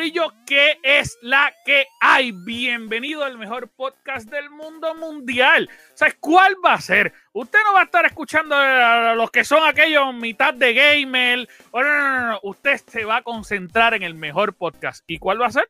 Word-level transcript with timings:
Corillo, 0.00 0.32
¿qué 0.46 0.78
es 0.82 1.18
la 1.20 1.52
que 1.62 1.84
hay? 2.00 2.32
Bienvenido 2.32 3.22
al 3.22 3.36
mejor 3.36 3.68
podcast 3.68 4.30
del 4.30 4.48
mundo 4.48 4.94
mundial. 4.94 5.68
¿Sabes 5.92 6.16
cuál 6.18 6.56
va 6.64 6.72
a 6.72 6.80
ser? 6.80 7.12
Usted 7.34 7.58
no 7.66 7.74
va 7.74 7.82
a 7.82 7.84
estar 7.84 8.06
escuchando 8.06 8.56
a 8.56 9.14
los 9.14 9.30
que 9.30 9.44
son 9.44 9.62
aquellos 9.62 10.14
mitad 10.14 10.54
de 10.54 10.72
gamer. 10.72 11.46
Usted 12.42 12.80
se 12.86 13.04
va 13.04 13.16
a 13.16 13.22
concentrar 13.22 13.92
en 13.92 14.02
el 14.02 14.14
mejor 14.14 14.54
podcast. 14.54 15.04
¿Y 15.06 15.18
cuál 15.18 15.42
va 15.42 15.48
a 15.48 15.52
ser? 15.52 15.68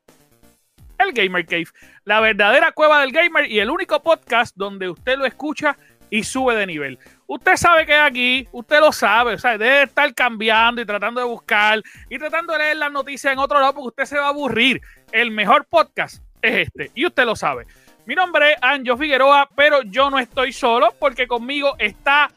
El 1.01 1.13
Gamer 1.13 1.45
Cave. 1.45 1.67
La 2.05 2.21
verdadera 2.21 2.71
cueva 2.71 3.01
del 3.01 3.11
gamer 3.11 3.51
y 3.51 3.59
el 3.59 3.69
único 3.69 4.01
podcast 4.01 4.55
donde 4.57 4.89
usted 4.89 5.19
lo 5.19 5.27
escucha 5.27 5.77
y 6.09 6.23
sube 6.23 6.55
de 6.55 6.67
nivel. 6.69 7.01
Usted 7.33 7.57
sabe 7.57 7.87
que 7.87 7.95
aquí, 7.95 8.49
usted 8.51 8.81
lo 8.81 8.91
sabe, 8.91 9.35
o 9.35 9.39
sea, 9.39 9.57
debe 9.57 9.85
estar 9.85 10.13
cambiando 10.17 10.83
y 10.83 10.85
tratando 10.85 11.21
de 11.21 11.29
buscar 11.29 11.81
y 12.09 12.19
tratando 12.19 12.53
de 12.55 12.59
leer 12.59 12.77
las 12.79 12.91
noticias 12.91 13.33
en 13.33 13.39
otro 13.39 13.61
lado 13.61 13.73
porque 13.73 13.87
usted 13.87 14.05
se 14.05 14.19
va 14.19 14.27
a 14.27 14.31
aburrir. 14.31 14.81
El 15.13 15.31
mejor 15.31 15.65
podcast 15.67 16.25
es 16.43 16.67
este 16.67 16.91
y 16.93 17.07
usted 17.07 17.25
lo 17.25 17.37
sabe. 17.37 17.69
Mi 18.05 18.17
nombre 18.17 18.55
es 18.55 18.57
Anjo 18.61 18.97
Figueroa, 18.97 19.49
pero 19.55 19.83
yo 19.83 20.11
no 20.11 20.19
estoy 20.19 20.53
solo 20.53 20.93
porque 20.99 21.29
conmigo 21.29 21.77
está. 21.79 22.33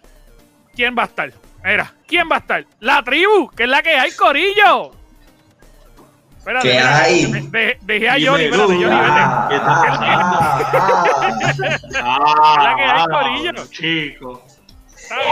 ¿Quién 0.76 0.96
va 0.96 1.02
a 1.02 1.06
estar? 1.08 1.34
Mira, 1.64 1.92
¿quién 2.06 2.30
va 2.32 2.36
a 2.36 2.40
estar? 2.40 2.64
La 2.80 3.02
tribu, 3.02 3.50
que 3.50 3.64
es 3.64 3.70
la 3.70 3.82
que 3.82 3.96
hay, 3.96 4.12
Corillo. 4.12 4.92
Espérate, 6.38 6.70
¿Qué 6.70 6.78
hay? 6.78 7.26
De, 7.32 7.78
dejé 7.82 8.10
a 8.10 8.14
Johnny, 8.14 8.44
espérate, 8.44 8.74
Johnny, 8.74 8.86
ah, 8.92 9.48
vete. 9.50 9.62
ah, 12.00 12.60
la 12.64 12.76
que 12.76 12.84
hay, 12.84 12.90
Ah, 13.02 13.06
Corillo. 13.10 13.54
Chico. 13.72 14.44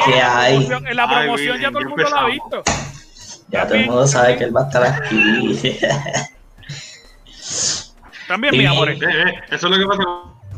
¿Qué 0.06 0.22
hay? 0.22 0.56
En 0.66 0.96
la 0.96 1.04
Ay, 1.04 1.26
promoción 1.26 1.60
ya 1.60 1.70
todo 1.70 1.80
el 1.80 1.90
mundo 1.90 2.10
lo 2.10 2.18
ha 2.18 2.26
visto. 2.26 2.64
Ya 3.50 3.66
todo 3.66 3.76
el 3.76 3.86
mundo 3.86 4.08
sabe 4.08 4.38
que 4.38 4.46
él 4.46 4.56
va 4.56 4.62
a 4.62 4.66
estar 4.66 4.84
aquí. 4.84 5.60
También, 8.28 8.58
mi 8.58 8.66
amor. 8.66 8.90
Eh, 8.90 8.98
eh, 9.02 9.42
eso 9.52 9.68
es 9.68 9.78
lo 9.78 9.78
que 9.78 9.86
pasa 9.86 10.04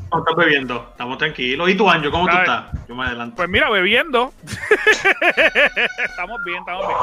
cuando 0.10 0.30
estás 0.30 0.36
bebiendo. 0.36 0.88
Estamos 0.92 1.18
tranquilos. 1.18 1.70
¿Y 1.70 1.76
tú, 1.76 1.90
Anjo, 1.90 2.12
cómo 2.12 2.28
tú 2.28 2.38
estás? 2.38 2.66
Yo 2.88 2.96
me 2.96 3.06
adelanto. 3.06 3.36
Pues 3.36 3.50
mira, 3.50 3.70
bebiendo. 3.72 4.32
estamos 6.06 6.44
bien, 6.46 6.60
estamos 6.60 6.88
bien. 6.88 7.00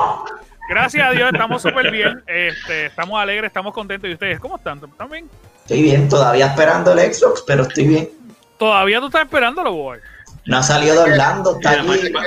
Gracias 0.69 1.09
a 1.09 1.11
Dios, 1.11 1.31
estamos 1.33 1.61
súper 1.61 1.91
bien. 1.91 2.23
Este, 2.29 2.87
estamos 2.87 3.21
alegres, 3.21 3.49
estamos 3.49 3.75
contentos. 3.75 4.09
¿Y 4.09 4.13
ustedes 4.13 4.39
cómo 4.39 4.57
están? 4.57 4.79
¿Están 4.79 5.11
bien? 5.11 5.29
Estoy 5.63 5.83
bien, 5.83 6.09
todavía 6.09 6.47
esperando 6.47 6.93
el 6.93 7.13
Xbox, 7.13 7.43
pero 7.45 7.63
estoy 7.63 7.89
bien. 7.89 8.09
Todavía 8.57 9.01
tú 9.01 9.07
estás 9.07 9.23
esperándolo, 9.23 9.73
boy. 9.73 9.99
No 10.47 10.59
ha 10.59 10.63
salido 10.63 11.05
de 11.05 11.13
Orlando, 11.13 11.57
está 11.61 11.83
Mira, 11.83 11.95
aquí 11.95 12.11
pa- 12.11 12.23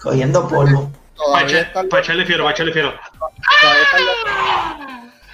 cogiendo 0.00 0.48
polvo. 0.48 0.90
Para 1.16 1.46
Todavía 1.46 1.60
están 1.62 1.86
echarle 1.98 2.26
fiero, 2.26 2.44
para 2.44 2.54
echarle 2.54 2.72
fiero. 2.72 2.94
todavía 3.60 3.82
están 3.82 4.00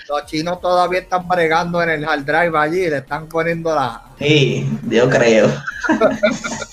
los, 0.08 0.26
chinos 0.26 0.60
todavía 0.60 1.00
están 1.00 1.26
bregando 1.26 1.82
en 1.82 1.90
el 1.90 2.04
hard 2.04 2.24
drive 2.24 2.58
allí, 2.58 2.88
le 2.90 2.98
están 2.98 3.28
poniendo 3.28 3.74
la. 3.74 4.02
Sí, 4.18 4.68
yo 4.88 5.08
creo. 5.08 5.48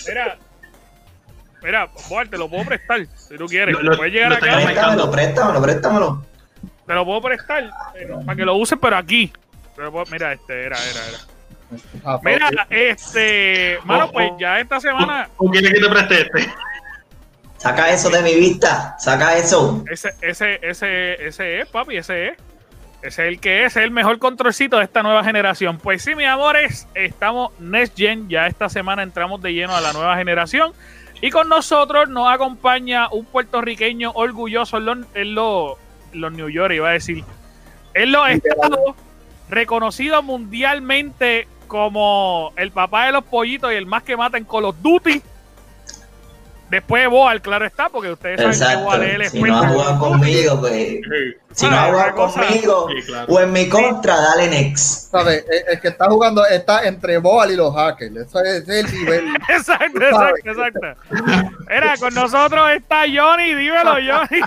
Mira, 0.08 0.38
mira, 1.64 1.90
boy, 2.10 2.28
te 2.28 2.38
lo 2.38 2.50
puedo 2.50 2.66
prestar 2.66 3.08
si 3.16 3.38
tú 3.38 3.46
quieres. 3.48 3.76
Lo- 3.76 3.82
lo- 3.82 3.98
Puedes 3.98 4.14
llegar 4.14 4.30
lo 4.32 4.36
acá, 4.38 4.62
Préstamelo, 4.66 5.12
préstamelo, 5.12 5.62
préstamelo. 5.62 6.26
te 6.86 6.94
lo 6.94 7.06
puedo 7.06 7.22
prestar 7.22 7.64
eh, 7.96 8.08
para 8.26 8.36
que 8.36 8.46
lo 8.46 8.56
uses, 8.56 8.78
pero 8.82 8.98
aquí. 8.98 9.32
Te 9.76 9.82
lo 9.82 9.92
puedo- 9.92 10.06
Mira, 10.12 10.34
este, 10.34 10.66
era, 10.66 10.78
era, 10.78 11.08
era. 11.08 11.18
Ah, 12.04 12.20
Mira, 12.24 12.50
este, 12.70 13.78
mano, 13.84 14.12
pues 14.12 14.32
ya 14.40 14.60
esta 14.60 14.80
semana, 14.80 15.30
¿O 15.38 15.50
quieres 15.50 15.72
que 15.72 15.80
te 15.80 15.90
preste 15.90 16.22
este? 16.22 16.54
Saca 17.58 17.90
eso 17.90 18.10
de 18.10 18.22
mi 18.22 18.36
vista, 18.36 18.96
saca 18.98 19.38
eso. 19.38 19.84
ese, 19.92 20.14
ese, 20.22 20.60
ese, 20.62 21.28
ese 21.28 21.60
es, 21.60 21.68
papi, 21.68 21.98
ese 21.98 22.30
es. 22.30 22.38
Ese 23.02 23.24
es 23.24 23.30
el 23.30 23.40
que 23.40 23.66
es, 23.66 23.78
es 23.78 23.84
el 23.84 23.92
mejor 23.92 24.20
controlcito 24.20 24.78
de 24.78 24.84
esta 24.84 25.04
nueva 25.04 25.24
generación. 25.24 25.78
Pues 25.78 26.04
sí, 26.04 26.16
mis 26.16 26.28
amores, 26.28 26.88
estamos 26.96 27.58
Next 27.60 27.98
Gen. 27.98 28.28
Ya 28.28 28.48
esta 28.48 28.68
semana 28.68 29.04
entramos 29.04 29.42
de 29.42 29.54
lleno 29.54 29.74
a 29.74 29.80
la 29.80 29.94
nueva 29.94 30.18
generación. 30.18 30.74
Y 31.22 31.30
con 31.30 31.48
nosotros 31.48 32.10
nos 32.10 32.30
acompaña 32.30 33.08
un 33.10 33.26
puertorriqueño 33.26 34.12
orgulloso 34.16 34.78
en 34.78 34.86
los, 34.86 34.98
en 35.14 35.36
los, 35.36 35.78
en 36.14 36.22
los 36.22 36.32
New 36.34 36.50
York, 36.50 36.74
iba 36.74 36.90
a 36.90 36.94
decir. 36.94 37.24
En 37.94 38.12
los 38.12 38.30
estados, 38.30 38.96
reconocido 39.50 40.22
mundialmente 40.22 41.48
como 41.70 42.52
el 42.58 42.72
papá 42.72 43.06
de 43.06 43.14
los 43.14 43.24
pollitos 43.24 43.72
y 43.72 43.76
el 43.76 43.86
más 43.86 44.04
que 44.04 44.18
mata 44.18 44.38
en 44.38 44.44
Call 44.44 44.66
of 44.66 44.76
Duty. 44.82 45.22
Después 46.70 47.02
de 47.04 47.08
Boal, 47.08 47.42
claro 47.42 47.66
está, 47.66 47.90
porque 47.90 48.12
ustedes 48.12 48.58
saben 48.58 48.78
que. 48.80 48.84
Boal 48.84 49.04
es 49.04 49.14
el 49.16 49.30
Si 49.30 49.42
no 49.42 49.46
ha 49.46 49.60
experto 49.60 49.64
en 49.64 49.74
jugado 49.74 50.00
conmigo, 50.00 50.60
pues. 50.60 50.74
Sí, 50.74 51.36
Si 51.52 51.66
no 51.66 51.72
Ah, 51.76 51.84
ha 51.84 51.88
una 51.90 52.12
jugado 52.12 52.34
conmigo 52.34 52.88
sí, 52.90 53.02
claro. 53.08 53.34
o 53.34 53.40
en 53.40 53.52
mi 53.52 53.68
contra, 53.70 54.16
dale 54.22 54.48
next. 54.50 55.10
¿sabes? 55.12 55.44
El, 55.50 55.74
el 55.74 55.80
que 55.82 55.88
está 55.88 56.06
jugando 56.06 56.46
está 56.46 56.84
entre 56.88 57.18
Boal 57.18 57.52
y 57.52 57.56
los 57.56 57.74
hackers. 57.76 58.16
Eso 58.16 58.40
es, 58.44 58.62
ese 58.68 58.80
es 58.82 58.86
el 58.86 59.00
nivel. 59.00 59.26
Exacto, 59.50 60.00
exacto, 60.00 60.50
exacto. 60.52 60.88
Era, 61.70 61.98
con 61.98 62.14
nosotros 62.14 62.70
está 62.72 63.04
Johnny, 63.12 63.56
dímelo, 63.56 63.94
Johnny. 63.94 64.42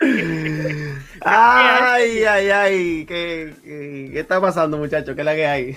Ay, 1.20 2.24
ay, 2.24 2.50
ay. 2.50 3.04
¿Qué, 3.06 3.54
qué, 3.64 4.10
qué 4.12 4.20
está 4.20 4.40
pasando, 4.40 4.76
muchachos? 4.78 5.14
¿Qué 5.14 5.20
es 5.20 5.24
la 5.24 5.34
que 5.34 5.46
hay? 5.46 5.76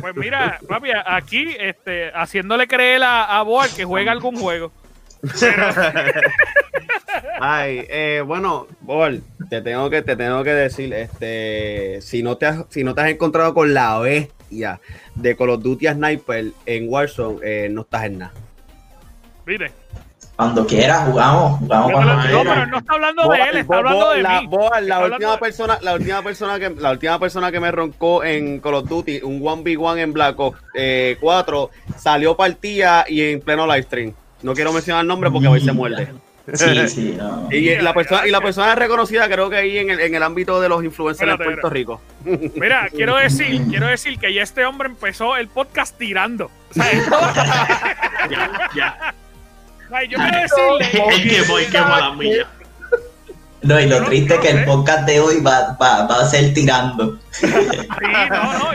Pues 0.00 0.14
mira, 0.16 0.58
papi, 0.68 0.90
aquí 1.06 1.54
este, 1.58 2.10
haciéndole 2.14 2.66
creer 2.68 3.02
a, 3.02 3.21
a 3.24 3.42
Boal 3.42 3.70
que 3.74 3.84
juega 3.84 4.12
algún 4.12 4.36
juego. 4.36 4.72
Ay, 7.40 7.86
eh, 7.88 8.22
bueno, 8.26 8.66
Bol, 8.80 9.22
te 9.48 9.62
tengo 9.62 9.88
que, 9.90 10.02
te 10.02 10.16
tengo 10.16 10.42
que 10.42 10.50
decir, 10.50 10.92
este, 10.92 12.00
si 12.00 12.22
no 12.22 12.36
te 12.36 12.46
has, 12.46 12.64
si 12.68 12.82
no 12.84 12.94
te 12.94 13.02
has 13.02 13.10
encontrado 13.10 13.54
con 13.54 13.74
la 13.74 13.98
bestia 13.98 14.80
de 15.14 15.36
Call 15.36 15.50
of 15.50 15.62
Duty 15.62 15.88
Sniper 15.88 16.52
en 16.66 16.88
Warzone, 16.88 17.38
eh, 17.42 17.68
no 17.70 17.82
estás 17.82 18.04
en 18.04 18.18
nada. 18.18 18.32
Mire. 19.46 19.81
Cuando 20.36 20.66
quiera, 20.66 21.00
jugamos. 21.00 21.58
Jugamos 21.60 21.90
No, 21.90 21.96
cuando 21.96 22.12
Ay, 22.12 22.28
pero 22.42 22.62
él 22.62 22.70
no 22.70 22.78
está 22.78 22.92
hablando 22.94 23.28
de 23.28 23.38
él, 23.38 23.56
está 23.58 23.76
hablando 23.76 24.10
de 24.10 24.22
la, 24.22 24.40
mí. 24.40 24.48
La 24.82 25.00
última 25.04 25.32
de- 25.32 25.38
persona, 25.38 25.78
la 25.82 25.94
última 25.94 26.22
persona 26.22 26.58
que, 26.58 26.70
la 26.70 26.90
última 26.90 27.18
persona 27.18 27.52
que 27.52 27.60
me 27.60 27.70
roncó 27.70 28.24
en 28.24 28.58
Call 28.60 28.74
of 28.74 28.88
Duty, 28.88 29.20
un 29.22 29.40
1v1 29.40 29.98
en 29.98 30.12
Black 30.12 30.40
Ops 30.40 30.58
eh, 30.74 31.16
4, 31.20 31.70
salió 31.98 32.36
partida 32.36 33.04
y 33.06 33.22
en 33.30 33.40
pleno 33.40 33.66
live 33.66 33.82
stream. 33.82 34.12
No 34.42 34.54
quiero 34.54 34.72
mencionar 34.72 35.02
el 35.02 35.08
nombre 35.08 35.30
porque 35.30 35.48
hoy 35.48 35.60
se 35.60 35.72
muerde. 35.72 36.08
Sí, 36.54 36.64
sí, 36.88 37.14
no. 37.16 37.48
Y 37.52 37.76
la 37.76 37.94
persona, 37.94 38.26
y 38.26 38.30
la 38.32 38.40
persona 38.40 38.72
es 38.72 38.78
reconocida, 38.78 39.28
creo 39.28 39.48
que 39.48 39.56
ahí 39.58 39.78
en 39.78 39.90
el, 39.90 40.00
en 40.00 40.14
el 40.14 40.22
ámbito 40.24 40.60
de 40.60 40.68
los 40.68 40.82
influencers 40.82 41.30
en 41.30 41.36
Puerto 41.36 41.70
Rico. 41.70 42.00
Mira, 42.24 42.88
quiero 42.92 43.16
decir, 43.16 43.62
quiero 43.68 43.86
decir 43.86 44.18
que 44.18 44.32
ya 44.34 44.42
este 44.42 44.64
hombre 44.64 44.88
empezó 44.88 45.36
el 45.36 45.46
podcast 45.48 45.96
tirando. 45.96 46.46
O 46.70 46.74
sea, 46.74 46.90
esto- 46.90 47.20
Ya, 48.30 48.50
ya. 48.74 49.14
Yo 50.08 50.18
quiero 50.18 50.38
decirle. 50.40 51.16
Es 51.16 51.44
que 51.44 51.52
voy, 51.52 51.66
qué 51.66 51.80
mala 51.80 52.12
mía. 52.14 52.46
No, 53.62 53.78
y 53.78 53.86
lo 53.86 54.00
No, 54.00 54.06
triste 54.06 54.34
es 54.34 54.40
que 54.40 54.50
el 54.50 54.64
podcast 54.64 55.06
de 55.06 55.20
hoy 55.20 55.40
va, 55.40 55.76
va, 55.80 56.04
va 56.08 56.20
a 56.22 56.26
ser 56.28 56.52
tirando. 56.52 57.16
Sí, 57.30 57.46
no, 58.28 58.58
no. 58.58 58.70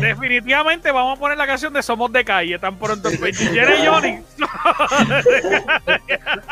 Definitivamente 0.00 0.92
vamos 0.92 1.16
a 1.16 1.20
poner 1.20 1.36
la 1.36 1.46
canción 1.46 1.72
de 1.72 1.82
Somos 1.82 2.12
de 2.12 2.24
Calle 2.24 2.56
tan 2.60 2.76
pronto. 2.76 3.10
¿Quieres 3.10 3.80
Johnny? 3.84 4.20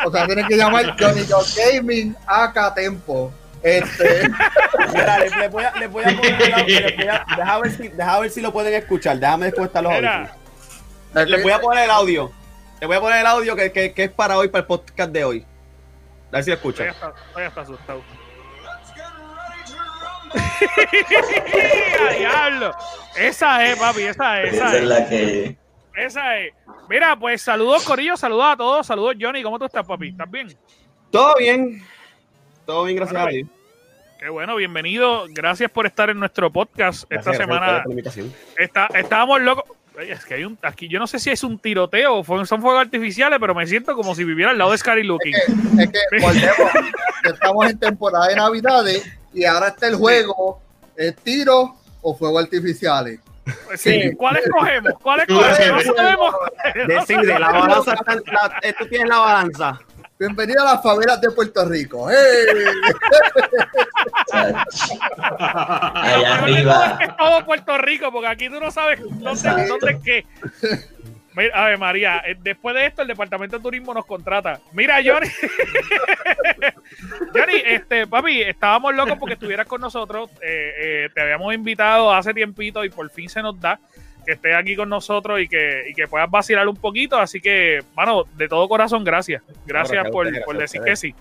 O 0.05 0.11
sea, 0.11 0.27
tienen 0.27 0.47
que 0.49 0.57
llamar 0.57 0.97
Johnny 0.99 1.23
John 1.29 1.45
Gaming 1.57 2.17
acá 2.27 2.75
Tempo. 2.75 3.33
Este, 3.63 4.29
Mira, 4.93 5.19
le, 5.19 5.31
le 5.31 5.49
voy 5.49 5.63
a, 5.65 5.73
le 5.77 5.87
voy 5.87 6.03
a 6.03 6.17
poner 6.17 6.43
el 6.43 6.55
audio, 6.55 6.81
le 6.81 6.97
voy 6.97 7.07
a- 7.09 7.27
deja, 7.37 7.59
ver 7.61 7.73
si, 7.77 7.89
deja 7.89 8.19
ver 8.21 8.31
si 8.31 8.41
lo 8.41 8.53
pueden 8.53 8.75
escuchar. 8.75 9.19
Déjame 9.19 9.47
desconectar 9.47 9.83
los 9.83 9.93
Mira, 9.93 10.17
audífonos. 11.13 11.29
Le 11.31 11.43
voy 11.43 11.53
a 11.53 11.61
poner 11.61 11.85
el 11.85 11.91
audio. 11.91 12.33
Le 12.81 12.87
voy 12.87 12.97
a 12.97 13.01
poner 13.01 13.21
el 13.21 13.27
audio 13.27 13.55
que, 13.57 13.71
que, 13.73 13.93
que 13.93 14.05
es 14.05 14.11
para 14.11 14.39
hoy, 14.39 14.49
para 14.49 14.61
el 14.61 14.67
podcast 14.67 15.13
de 15.13 15.25
hoy. 15.25 15.47
A 16.29 16.37
ver 16.37 16.45
si 16.45 16.51
lo 16.51 16.57
escuchan. 16.57 16.89
hasta, 16.89 17.13
estoy 17.29 17.43
hasta 17.45 17.61
asustado. 17.61 18.03
¡A 22.09 22.13
diablo! 22.15 22.73
Esa 23.17 23.67
es, 23.67 23.79
papi, 23.79 24.03
esa 24.03 24.43
es, 24.43 24.55
Esa 24.55 24.67
esa 24.69 24.79
es 24.79 24.85
la 24.85 25.09
que. 25.09 25.57
Esa 25.95 26.39
es. 26.39 26.55
Mira, 26.89 27.17
pues 27.17 27.43
saludos, 27.43 27.85
Corillo, 27.85 28.17
saludos 28.17 28.47
a 28.53 28.57
todos. 28.57 28.87
Saludos, 28.87 29.17
Johnny. 29.21 29.43
¿Cómo 29.43 29.59
tú 29.59 29.65
estás, 29.67 29.87
papi? 29.87 30.09
¿Estás 30.09 30.31
bien? 30.31 30.57
Todo 31.11 31.35
bien. 31.37 31.85
Todo 32.65 32.85
bien, 32.85 32.97
gracias 32.97 33.21
Bueno, 33.21 33.29
a 33.29 33.33
Dios. 33.33 33.49
Qué 34.19 34.29
bueno, 34.29 34.57
bienvenido. 34.57 35.25
Gracias 35.31 35.71
por 35.71 35.87
estar 35.87 36.11
en 36.11 36.19
nuestro 36.21 36.51
podcast 36.53 37.05
esta 37.05 37.33
Gracias, 37.33 37.39
gracias 37.39 37.47
semana. 37.49 37.77
por 37.79 37.87
la 37.87 37.93
invitación. 37.93 38.35
Está, 38.59 38.87
estábamos 38.95 39.41
locos. 39.41 39.65
Oye, 40.01 40.13
es 40.13 40.25
que 40.25 40.35
hay 40.35 40.45
un, 40.45 40.59
aquí 40.63 40.89
yo 40.89 40.99
no 40.99 41.07
sé 41.07 41.19
si 41.19 41.29
es 41.31 41.45
un 41.45 41.59
tiroteo 41.59 42.21
o 42.21 42.47
son 42.47 42.63
fuegos 42.63 42.81
artificiales, 42.81 43.39
pero 43.39 43.55
me 43.55 43.67
siento 43.67 43.95
como 43.95 44.15
si 44.15 44.25
viviera 44.25 44.51
al 44.53 44.59
lado 44.59 44.71
de 44.73 44.79
Scary 44.79 45.05
Looking. 45.05 45.35
es 45.79 45.91
que 45.91 45.99
volvemos. 46.21 46.71
Estamos 47.25 47.71
en 47.71 47.79
temporada 47.79 48.29
de 48.29 48.37
Navidades 48.37 49.13
y 49.35 49.45
ahora 49.45 49.69
está 49.69 49.89
el 49.89 49.97
juego: 49.97 50.61
¿es 50.97 51.15
tiro 51.17 51.77
o 52.01 52.17
fuegos 52.17 52.45
artificiales? 52.45 53.21
Sí, 53.77 54.13
¿Cuál 54.17 54.37
escogemos? 54.39 54.93
¿Cuál 55.03 55.27
Tú 55.27 55.41
escogemos? 55.41 55.85
No 55.87 55.93
decides. 55.93 55.97
sabemos. 55.97 56.35
Decide, 56.89 57.39
la 57.39 57.51
balanza 57.51 57.95
está, 57.95 58.15
la- 58.15 58.59
eh, 58.63 58.75
tú 58.79 58.87
tienes 58.87 59.09
la 59.09 59.19
balanza. 59.19 59.81
Bienvenido 60.21 60.61
a 60.61 60.75
las 60.75 60.83
favelas 60.83 61.19
de 61.19 61.31
Puerto 61.31 61.67
Rico. 61.67 62.11
¡Hey! 62.11 62.63
Allá 65.39 66.35
arriba. 66.35 66.99
es 67.01 67.17
todo 67.17 67.47
Puerto 67.47 67.79
Rico, 67.79 68.13
porque 68.13 68.29
aquí 68.29 68.51
tú 68.51 68.61
no 68.61 68.71
sabes 68.71 69.01
dónde, 69.01 69.67
dónde 69.67 69.93
es 69.93 70.03
qué. 70.05 70.27
Mira, 71.35 71.59
a 71.59 71.69
ver, 71.69 71.79
María, 71.79 72.23
eh, 72.27 72.37
después 72.39 72.75
de 72.75 72.85
esto, 72.85 73.01
el 73.01 73.09
Departamento 73.09 73.57
de 73.57 73.63
Turismo 73.63 73.95
nos 73.95 74.05
contrata. 74.05 74.61
Mira, 74.73 74.97
Johnny. 74.97 75.27
Johnny, 77.35 77.63
este, 77.65 78.07
papi, 78.07 78.43
estábamos 78.43 78.95
locos 78.95 79.17
porque 79.19 79.35
estuvieras 79.35 79.67
con 79.67 79.81
nosotros. 79.81 80.29
Eh, 80.43 81.07
eh, 81.07 81.09
te 81.15 81.23
habíamos 81.23 81.55
invitado 81.55 82.13
hace 82.13 82.35
tiempito 82.35 82.85
y 82.85 82.91
por 82.91 83.09
fin 83.09 83.31
se 83.31 83.41
nos 83.41 83.59
da 83.59 83.81
que 84.25 84.33
estés 84.33 84.55
aquí 84.55 84.77
con 84.77 84.89
nosotros 84.89 85.41
y 85.41 85.49
que, 85.49 85.85
y 85.89 85.95
que 85.95 86.07
puedas 86.09 86.31
vacilar 86.31 86.69
un 86.69 86.77
poquito. 86.77 87.19
Así 87.19 87.41
que, 87.41 87.83
mano, 87.95 88.25
de 88.37 88.49
todo 88.49 88.69
corazón, 88.69 89.05
gracias. 89.05 89.43
Gracias 89.67 90.09
por, 90.11 90.29
por 90.45 90.57
decir 90.59 90.83
que 90.83 90.97
sí. 90.97 91.15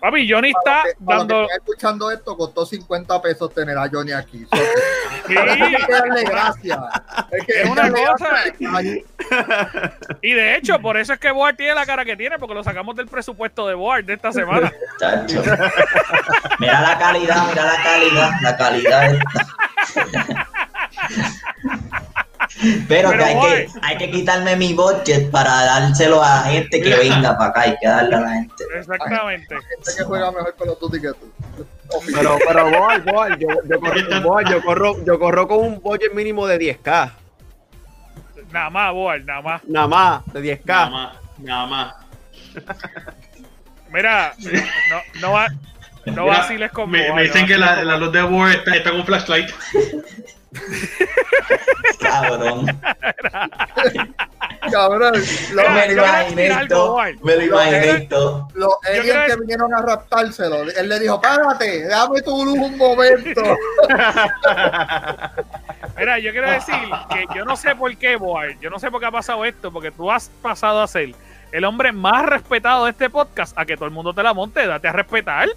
Papi, 0.00 0.26
Johnny 0.30 0.48
está 0.48 0.82
Para 0.82 0.88
que 0.88 0.96
dando. 1.04 1.42
estén 1.42 1.56
escuchando 1.58 2.10
esto, 2.10 2.34
costó 2.34 2.64
50 2.64 3.20
pesos 3.20 3.52
tener 3.52 3.76
a 3.76 3.86
Johnny 3.86 4.12
aquí. 4.12 4.46
So, 4.50 4.56
Sí, 5.26 5.36
hay 5.36 5.76
que 5.76 5.92
darle 5.92 6.24
gracias. 6.24 6.78
Es, 7.30 7.44
que 7.46 7.60
Es 7.60 7.68
una 7.68 7.90
cosa. 7.90 8.28
Y 10.22 10.32
de 10.32 10.56
hecho, 10.56 10.80
por 10.80 10.96
eso 10.96 11.12
es 11.12 11.18
que 11.18 11.30
Board 11.30 11.56
tiene 11.56 11.74
la 11.74 11.84
cara 11.84 12.06
que 12.06 12.16
tiene, 12.16 12.38
porque 12.38 12.54
lo 12.54 12.64
sacamos 12.64 12.96
del 12.96 13.08
presupuesto 13.08 13.68
de 13.68 13.74
Board 13.74 14.04
de 14.06 14.14
esta 14.14 14.32
semana. 14.32 14.72
Chacho. 14.98 15.42
Mira 16.58 16.80
la 16.80 16.98
calidad, 16.98 17.48
mira 17.48 17.64
la 17.66 17.82
calidad, 17.82 18.30
la 18.40 18.56
calidad 18.56 19.14
esta. 19.14 20.46
Pero, 22.88 23.10
Pero, 23.10 23.10
que 23.12 23.24
hay, 23.24 23.34
boy. 23.34 23.50
que 23.50 23.68
hay 23.82 23.96
que 23.96 24.10
quitarme 24.10 24.56
mi 24.56 24.74
budget 24.74 25.30
para 25.30 25.64
dárselo 25.64 26.22
a 26.22 26.36
la 26.36 26.42
gente 26.42 26.82
que 26.82 26.94
venga 26.94 27.36
para 27.38 27.50
acá. 27.50 27.60
Hay 27.62 27.76
que 27.80 27.88
darle 27.88 28.16
a 28.16 28.20
la 28.20 28.32
gente. 28.32 28.64
Exactamente. 28.76 29.54
gente 29.54 29.90
que 29.96 30.04
juega 30.04 30.30
mejor 30.30 30.54
con 30.56 30.66
los 30.68 30.80
Duty 30.80 31.00
que 31.00 31.08
tú. 31.08 31.32
Pero, 32.14 32.38
pero, 32.46 32.70
Boal, 32.70 33.02
Boal, 33.02 33.38
yo, 33.38 33.48
yo, 33.68 33.80
corro, 33.80 34.20
Boal, 34.20 34.44
yo, 34.48 34.62
corro, 34.62 35.04
yo 35.04 35.18
corro 35.18 35.48
con 35.48 35.58
un 35.58 35.80
budget 35.80 36.12
mínimo 36.12 36.46
de 36.46 36.58
10k. 36.58 37.12
Nada 38.52 38.70
más, 38.70 38.92
Board, 38.92 39.24
nada 39.24 39.42
más. 39.42 39.64
Nada 39.64 39.86
más, 39.86 40.32
de 40.32 40.42
10k. 40.42 40.66
Nada 40.66 40.90
más, 40.90 41.16
nada 41.38 41.66
más. 41.66 41.94
Mira, 43.92 44.34
no, 44.38 45.20
no 45.20 45.32
va. 45.32 45.48
No 46.06 46.26
vaciles 46.26 46.72
con 46.72 46.90
me, 46.90 47.12
me 47.12 47.24
dicen 47.24 47.42
no 47.42 47.46
que 47.48 47.58
la, 47.58 47.84
la 47.84 47.96
luz 47.98 48.10
de 48.10 48.22
Word 48.22 48.52
está, 48.52 48.74
está 48.74 48.90
con 48.90 49.00
un 49.00 49.06
flashlight. 49.06 49.50
Cabrón. 52.00 52.66
Cabrón, 54.70 55.14
Mira, 55.50 55.70
Me 55.72 55.94
lo 55.94 56.02
imaginé 56.04 56.66
todo. 56.68 56.92
boy. 56.92 57.18
Me 57.22 57.36
lo 57.36 57.42
imaginé 57.44 58.00
todo. 58.02 58.48
los 58.54 58.74
aliens 58.88 59.32
que 59.32 59.36
vinieron 59.40 59.74
a 59.74 59.80
raptárselo, 59.82 60.62
él 60.62 60.88
le 60.88 60.98
dijo, 61.00 61.20
párate, 61.20 61.86
dame 61.88 62.22
tu 62.22 62.44
luz 62.44 62.58
un 62.58 62.76
momento. 62.76 63.42
Mira, 65.98 66.18
yo 66.18 66.30
quiero 66.32 66.50
decir 66.50 66.74
que 67.10 67.26
yo 67.34 67.44
no 67.44 67.56
sé 67.56 67.74
por 67.74 67.96
qué, 67.96 68.16
Board. 68.16 68.58
Yo 68.60 68.70
no 68.70 68.78
sé 68.78 68.90
por 68.90 69.00
qué 69.00 69.06
ha 69.06 69.10
pasado 69.10 69.44
esto, 69.44 69.72
porque 69.72 69.90
tú 69.90 70.10
has 70.10 70.28
pasado 70.42 70.82
a 70.82 70.86
ser 70.88 71.14
el 71.52 71.64
hombre 71.64 71.92
más 71.92 72.24
respetado 72.26 72.84
de 72.84 72.90
este 72.92 73.10
podcast 73.10 73.56
a 73.58 73.64
que 73.64 73.76
todo 73.76 73.86
el 73.86 73.90
mundo 73.92 74.12
te 74.14 74.22
la 74.22 74.32
monte. 74.34 74.66
Date 74.66 74.88
a 74.88 74.92
respetar. 74.92 75.48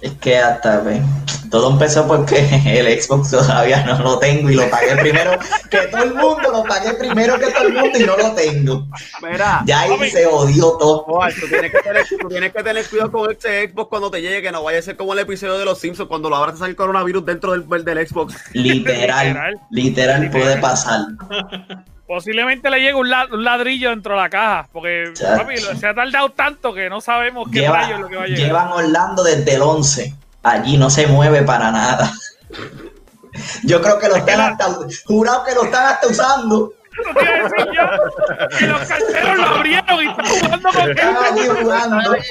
Es 0.00 0.12
que 0.14 0.38
hasta, 0.38 0.80
ve, 0.80 1.02
todo 1.50 1.72
empezó 1.72 2.06
porque 2.06 2.38
el 2.66 3.00
Xbox 3.00 3.30
todavía 3.32 3.84
no 3.84 3.98
lo 3.98 4.18
tengo 4.18 4.48
y 4.50 4.54
lo 4.54 4.70
pagué 4.70 4.96
primero 4.96 5.32
que 5.70 5.78
todo 5.88 6.04
el 6.04 6.14
mundo, 6.14 6.50
lo 6.50 6.62
pagué 6.64 6.94
primero 6.94 7.38
que 7.38 7.48
todo 7.48 7.66
el 7.66 7.74
mundo 7.74 7.98
y 7.98 8.04
no 8.04 8.16
lo 8.16 8.32
tengo. 8.32 8.86
Mira, 9.20 9.62
Ya 9.66 9.80
ahí 9.80 10.10
se 10.10 10.26
odió 10.26 10.72
todo. 10.78 11.04
Boal, 11.06 11.34
tú 11.34 11.46
tienes, 11.48 11.72
que 11.72 11.78
tener, 11.80 12.06
tú 12.08 12.28
tienes 12.28 12.52
que 12.52 12.62
tener 12.62 12.86
cuidado 12.88 13.12
con 13.12 13.30
este 13.30 13.68
Xbox 13.68 13.88
cuando 13.90 14.10
te 14.10 14.22
llegue, 14.22 14.42
que 14.42 14.52
no 14.52 14.62
vaya 14.62 14.78
a 14.78 14.82
ser 14.82 14.96
como 14.96 15.12
el 15.12 15.18
episodio 15.18 15.58
de 15.58 15.64
los 15.64 15.78
Simpsons 15.78 16.08
cuando 16.08 16.30
lo 16.30 16.36
abras 16.36 16.58
sale 16.58 16.70
el 16.70 16.76
coronavirus 16.76 17.26
dentro 17.26 17.52
del, 17.52 17.84
del 17.84 18.08
Xbox. 18.08 18.34
Literal, 18.54 19.26
Literal. 19.70 20.20
literal 20.20 20.30
puede 20.30 20.56
pasar. 20.58 21.00
Posiblemente 22.10 22.68
le 22.70 22.78
llegue 22.80 22.94
un, 22.94 23.08
la- 23.08 23.28
un 23.30 23.44
ladrillo 23.44 23.90
dentro 23.90 24.16
de 24.16 24.20
la 24.22 24.28
caja, 24.28 24.66
porque 24.72 25.12
papi, 25.36 25.56
se 25.58 25.86
ha 25.86 25.94
tardado 25.94 26.30
tanto 26.30 26.74
que 26.74 26.90
no 26.90 27.00
sabemos 27.00 27.48
qué 27.52 27.60
Lleva- 27.60 27.82
rayo 27.82 27.94
es 27.94 28.00
lo 28.00 28.08
que 28.08 28.16
va 28.16 28.22
a 28.24 28.26
llegar. 28.26 28.46
llevan 28.46 28.72
Orlando 28.72 29.22
desde 29.22 29.54
el 29.54 29.62
11. 29.62 30.12
Allí 30.42 30.76
no 30.76 30.90
se 30.90 31.06
mueve 31.06 31.42
para 31.42 31.70
nada. 31.70 32.10
Yo 33.62 33.80
creo 33.80 34.00
que 34.00 34.08
lo 34.08 34.16
están 34.16 34.40
hasta, 34.40 34.66
jurado 35.06 35.44
que 35.44 35.54
lo 35.54 35.62
están 35.66 35.86
hasta 35.86 36.08
usando. 36.08 36.72
A 37.08 38.58
que 38.58 38.66
los 38.66 38.80
carteros 38.88 39.36
lo 39.38 39.46
abrieron 39.46 40.02
y 40.04 40.08
están 40.08 40.26
jugando 40.26 40.68
con 40.72 40.90
Están 40.90 41.16
allí 41.16 41.46
jugando. 41.46 42.10
Ahí, 42.12 42.22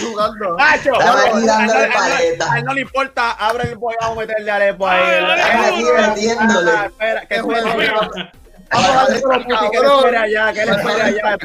jugando. 0.00 0.56
¡Nacho! 0.56 0.92
Estaba 0.92 1.20
aquí 1.22 1.44
dándole 1.44 1.78
A 1.80 1.86
él- 1.86 1.92
paleta. 1.92 2.52
a 2.52 2.58
él 2.58 2.64
no 2.66 2.72
le 2.74 2.80
importa, 2.82 3.30
abre 3.32 3.70
el 3.70 3.76
boy, 3.78 3.96
vamos 4.00 4.16
a 4.16 4.20
meterle 4.20 4.50
arepo 4.52 4.86
ahí. 4.86 5.02
Ay, 5.04 5.24
ay, 5.26 5.40
Están 5.40 5.64
aquí 5.64 5.84
metiéndole. 6.08 6.70
Ah, 6.70 6.86
espera, 6.86 7.26
que. 7.26 8.43
Vamos 8.70 8.90
a 8.90 9.02
hacer 9.02 9.22
Cabrón. 9.22 9.44
lo 9.48 9.70
que 9.70 9.76
él 9.76 9.84
espere 9.84 10.16
allá, 10.18 10.52
que 10.52 10.62
él 10.62 10.68
espere 10.70 11.02
allá. 11.02 11.38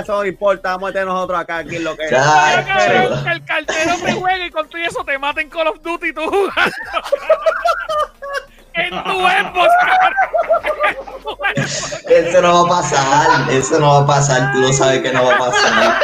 Eso 0.00 0.16
no 0.16 0.24
importa, 0.24 0.70
vamos 0.70 0.88
a 0.88 0.92
meter 0.92 1.06
nosotros 1.06 1.38
acá, 1.40 1.56
aquí 1.58 1.76
en 1.76 1.84
lo 1.84 1.96
que 1.96 2.04
es. 2.04 2.10
Chacho. 2.10 2.66
cabrón, 2.66 3.24
que 3.24 3.30
el 3.30 3.44
cartero 3.44 3.94
te 4.04 4.12
juegue 4.12 4.46
y 4.46 4.50
con 4.50 4.68
todo 4.68 4.82
eso 4.82 5.04
te 5.04 5.18
maten 5.18 5.48
Call 5.48 5.68
of 5.68 5.80
Duty 5.82 6.12
tú 6.12 6.20
jugando. 6.26 6.76
en 8.74 8.90
tu 8.90 9.10
Xbox, 9.10 9.72
cabrón. 9.80 10.14
En 10.84 10.96
tu 11.22 11.30
Xbox. 11.30 12.04
Eso 12.06 12.42
no 12.42 12.52
va 12.52 12.60
a 12.60 12.80
pasar. 12.80 13.50
Eso 13.50 13.80
no 13.80 13.88
va 13.88 13.98
a 14.00 14.06
pasar. 14.06 14.52
Tú 14.52 14.58
lo 14.60 14.72
sabes 14.72 15.02
que 15.02 15.12
no 15.12 15.24
va 15.24 15.34
a 15.34 15.38
pasar. 15.38 16.00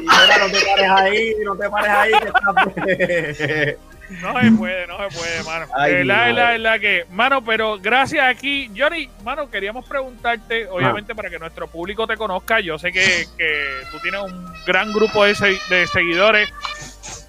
Mira, 0.00 0.38
no 0.38 0.46
te 0.50 0.60
pares 0.64 0.90
ahí, 0.90 1.34
no 1.44 1.56
te 1.56 1.70
pares 1.70 1.90
ahí. 1.90 2.12
Que 2.12 2.28
estás... 2.28 3.95
No 4.08 4.40
se 4.40 4.50
puede, 4.52 4.86
no 4.86 4.98
se 5.10 5.16
puede, 5.18 5.42
mano. 5.44 5.66
Ay, 5.76 6.04
la, 6.04 6.32
la, 6.32 6.58
la 6.58 6.78
que, 6.78 7.04
mano, 7.10 7.44
pero 7.44 7.78
gracias 7.78 8.24
aquí, 8.26 8.70
Johnny, 8.76 9.08
mano, 9.24 9.50
queríamos 9.50 9.84
preguntarte, 9.88 10.68
obviamente 10.68 11.14
para 11.14 11.28
que 11.30 11.38
nuestro 11.38 11.66
público 11.68 12.06
te 12.06 12.16
conozca, 12.16 12.60
yo 12.60 12.78
sé 12.78 12.92
que, 12.92 13.26
que 13.36 13.64
tú 13.90 13.98
tienes 14.00 14.20
un 14.22 14.46
gran 14.66 14.92
grupo 14.92 15.24
de, 15.24 15.34
se- 15.34 15.58
de 15.68 15.86
seguidores. 15.88 16.48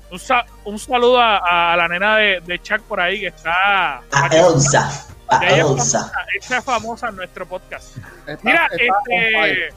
Un, 0.10 0.20
sa- 0.20 0.46
un 0.64 0.80
saludo 0.80 1.20
a, 1.20 1.74
a 1.74 1.76
la 1.78 1.88
nena 1.88 2.16
de, 2.18 2.40
de 2.46 2.62
Chuck 2.62 2.82
por 2.84 3.00
ahí 3.02 3.20
que 3.20 3.28
está... 3.28 3.98
A 4.12 4.28
Elsa. 4.32 5.06
A 5.28 5.46
Elsa. 5.46 6.00
famosa, 6.00 6.12
ella 6.40 6.58
es 6.60 6.64
famosa 6.64 7.10
en 7.10 7.16
nuestro 7.18 7.46
podcast. 7.46 7.98
Está- 8.26 8.40
Mira, 8.44 8.68
está 8.72 8.86
este, 9.48 9.70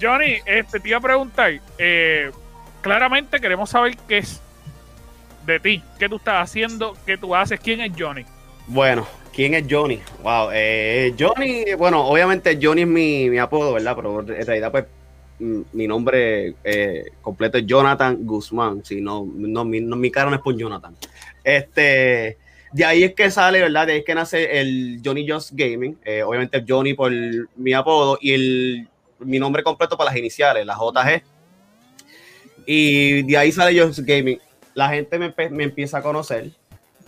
Johnny, 0.00 0.38
este, 0.44 0.80
te 0.80 0.88
iba 0.88 0.98
a 0.98 1.00
preguntar, 1.00 1.52
eh, 1.78 2.30
claramente 2.82 3.40
queremos 3.40 3.70
saber 3.70 3.96
qué 4.08 4.18
es 4.18 4.42
de 5.46 5.60
ti, 5.60 5.82
qué 5.98 6.08
tú 6.08 6.16
estás 6.16 6.50
haciendo, 6.50 6.96
qué 7.06 7.16
tú 7.16 7.34
haces, 7.34 7.60
quién 7.60 7.80
es 7.80 7.92
Johnny. 7.98 8.24
Bueno, 8.66 9.06
¿quién 9.34 9.54
es 9.54 9.64
Johnny? 9.68 10.00
Wow, 10.22 10.50
eh, 10.52 11.14
Johnny, 11.18 11.74
bueno, 11.74 12.06
obviamente 12.06 12.58
Johnny 12.60 12.82
es 12.82 12.88
mi, 12.88 13.30
mi 13.30 13.38
apodo, 13.38 13.72
¿verdad? 13.74 13.96
Pero 13.96 14.20
en 14.20 14.46
realidad, 14.46 14.70
pues, 14.70 14.84
mi 15.40 15.86
nombre 15.86 16.54
eh, 16.62 17.04
completo 17.22 17.58
es 17.58 17.66
Jonathan 17.66 18.18
Guzmán. 18.20 18.84
Si 18.84 19.00
no, 19.00 19.26
no, 19.34 19.64
mi, 19.64 19.80
mi 19.80 20.10
cara 20.10 20.30
no 20.30 20.36
es 20.36 20.42
por 20.42 20.56
Jonathan. 20.56 20.94
Este, 21.42 22.38
de 22.72 22.84
ahí 22.84 23.02
es 23.02 23.14
que 23.14 23.30
sale, 23.30 23.60
¿verdad? 23.60 23.86
De 23.86 23.94
ahí 23.94 23.98
es 24.00 24.04
que 24.04 24.14
nace 24.14 24.60
el 24.60 25.00
Johnny 25.04 25.28
Just 25.28 25.52
Gaming. 25.54 25.98
Eh, 26.04 26.22
obviamente 26.22 26.64
Johnny 26.66 26.94
por 26.94 27.10
mi 27.56 27.72
apodo 27.72 28.18
y 28.20 28.32
el, 28.32 28.88
mi 29.20 29.38
nombre 29.38 29.62
completo 29.62 29.96
para 29.96 30.10
las 30.10 30.18
iniciales, 30.18 30.66
la 30.66 30.76
JG. 30.76 31.22
Y 32.66 33.22
de 33.22 33.36
ahí 33.36 33.50
sale 33.50 33.80
Just 33.80 34.00
Gaming. 34.00 34.38
La 34.80 34.88
gente 34.88 35.18
me, 35.18 35.34
empieza 35.62 35.98
a 35.98 36.02
conocer. 36.02 36.50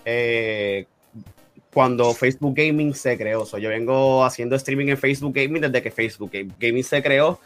eh, 0.04 0.84
cuando 1.72 2.12
Facebook 2.12 2.54
Gaming 2.54 2.94
se 2.94 3.16
creó. 3.16 3.46
So, 3.46 3.56
yo 3.56 3.70
vengo 3.70 4.24
haciendo 4.26 4.56
streaming 4.56 4.88
en 4.88 4.98
Facebook 4.98 5.32
Gaming 5.34 5.62
desde 5.62 5.80
que 5.80 5.90
Facebook 5.90 6.30
Ga- 6.30 6.52
Gaming 6.58 6.84
se 6.84 7.02
creó. 7.02 7.40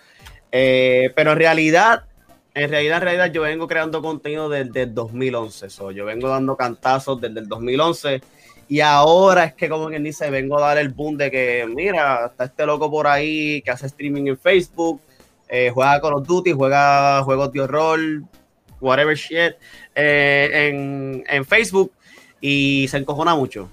Eh, 0.51 1.13
pero 1.15 1.31
en 1.31 1.39
realidad, 1.39 2.03
en 2.53 2.69
realidad, 2.71 2.97
en 2.97 3.03
realidad, 3.03 3.31
yo 3.33 3.43
vengo 3.43 3.69
creando 3.69 4.03
contenido 4.03 4.49
desde 4.49 4.83
el 4.83 4.95
2011. 4.95 5.71
So, 5.71 5.93
yo 5.93 6.05
vengo 6.05 6.29
dando 6.29 6.57
cantazos 6.57 7.21
desde 7.21 7.39
el 7.39 7.47
2011. 7.49 8.21
Y 8.69 8.81
ahora 8.81 9.45
es 9.45 9.55
que, 9.55 9.69
como 9.69 9.87
quien 9.89 10.03
dice, 10.03 10.29
vengo 10.29 10.59
a 10.59 10.63
dar 10.69 10.79
el 10.79 10.89
boom 10.89 11.17
de 11.17 11.31
que, 11.31 11.65
mira, 11.73 12.27
está 12.27 12.47
este 12.47 12.67
loco 12.67 12.91
por 12.91 13.07
ahí 13.07 13.63
que 13.63 13.71
hace 13.71 13.87
streaming 13.87 14.27
en 14.27 14.37
Facebook, 14.39 15.01
eh, 15.49 15.71
juega 15.73 16.01
Call 16.01 16.15
of 16.15 16.27
Duty, 16.27 16.51
juega 16.51 17.23
juegos 17.23 17.53
de 17.53 17.61
horror, 17.61 18.01
whatever 18.81 19.17
shit, 19.17 19.55
eh, 19.95 20.69
en, 20.69 21.25
en 21.29 21.45
Facebook 21.45 21.93
y 22.41 22.87
se 22.89 22.99
encojona 22.99 23.35
mucho. 23.35 23.69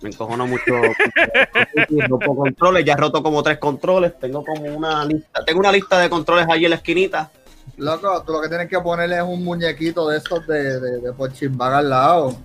Me 0.00 0.10
encojona 0.10 0.44
mucho. 0.44 0.74
Rompo 2.08 2.36
controles, 2.36 2.84
ya 2.84 2.92
he 2.92 2.96
roto 2.96 3.22
como 3.22 3.42
tres 3.42 3.58
controles. 3.58 4.18
Tengo 4.18 4.44
como 4.44 4.64
una 4.64 5.04
lista. 5.04 5.44
Tengo 5.44 5.60
una 5.60 5.72
lista 5.72 5.98
de 5.98 6.08
controles 6.08 6.46
ahí 6.48 6.64
en 6.64 6.70
la 6.70 6.76
esquinita. 6.76 7.30
Loco, 7.76 8.22
tú 8.24 8.32
lo 8.32 8.40
que 8.40 8.48
tienes 8.48 8.68
que 8.68 8.78
ponerle 8.80 9.16
es 9.16 9.22
un 9.22 9.44
muñequito 9.44 10.08
de 10.08 10.18
esos 10.18 10.46
de, 10.46 10.80
de, 10.80 11.00
de 11.00 11.12
Pochimbag 11.12 11.74
al 11.74 11.90
lado. 11.90 12.36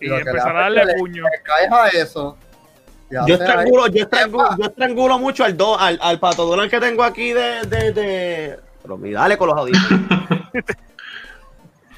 Y 0.00 0.06
lo 0.06 0.18
que 0.18 0.24
le 0.24 0.30
empezar 0.30 0.56
a 0.56 0.60
darle 0.62 0.94
puño. 0.94 1.24
caes 1.44 1.72
a 1.72 1.88
eso. 1.88 2.36
Yo 3.26 3.34
estrangulo, 3.34 3.88
yo 3.88 4.04
estrangulo, 4.04 4.48
yo 4.58 4.64
estrangulo 4.64 5.18
mucho 5.18 5.44
al, 5.44 5.54
do, 5.54 5.78
al, 5.78 5.98
al 6.00 6.18
pato 6.18 6.46
dólar 6.46 6.70
que 6.70 6.80
tengo 6.80 7.04
aquí 7.04 7.32
de, 7.32 7.60
de, 7.66 7.92
de, 7.92 8.58
Pero 8.80 8.96
mi 8.96 9.12
dale 9.12 9.36
con 9.36 9.48
los 9.48 9.58
audífonos. 9.58 10.00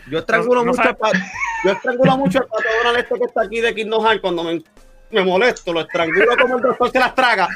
Yo 0.09 0.19
estrangulo 0.19 0.61
No- 0.65 0.67
no 0.67 0.73
mucho 0.73 0.83
sabe-. 0.83 1.19
Yo 1.65 1.71
estrangulo 1.73 2.17
mucho 2.19 2.39
al 2.39 2.47
pato 2.47 2.63
Donald 2.79 2.99
este 2.99 3.15
que 3.19 3.25
está 3.25 3.43
aquí 3.43 3.61
de 3.61 3.75
Kingdom 3.75 4.05
Hearts 4.05 4.21
cuando 4.21 4.45
me, 4.45 4.63
me 5.11 5.25
molesto, 5.25 5.73
lo 5.73 5.81
estrangulo 5.81 6.37
como 6.41 6.57
el 6.57 6.63
doctor 6.63 6.91
se 6.93 6.99
las 6.99 7.15
traga. 7.15 7.49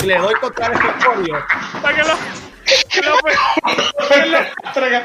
Y 0.00 0.06
le 0.06 0.18
doy 0.18 0.34
contra 0.34 0.66
el 0.66 0.72
escritorio. 0.74 1.36
O 1.36 1.80
sea, 1.80 1.92
que 1.94 2.02
lo- 2.02 2.18
que 2.88 3.02
lo 3.02 3.16
pe- 3.18 3.38
que 4.08 4.26
lo- 4.26 5.02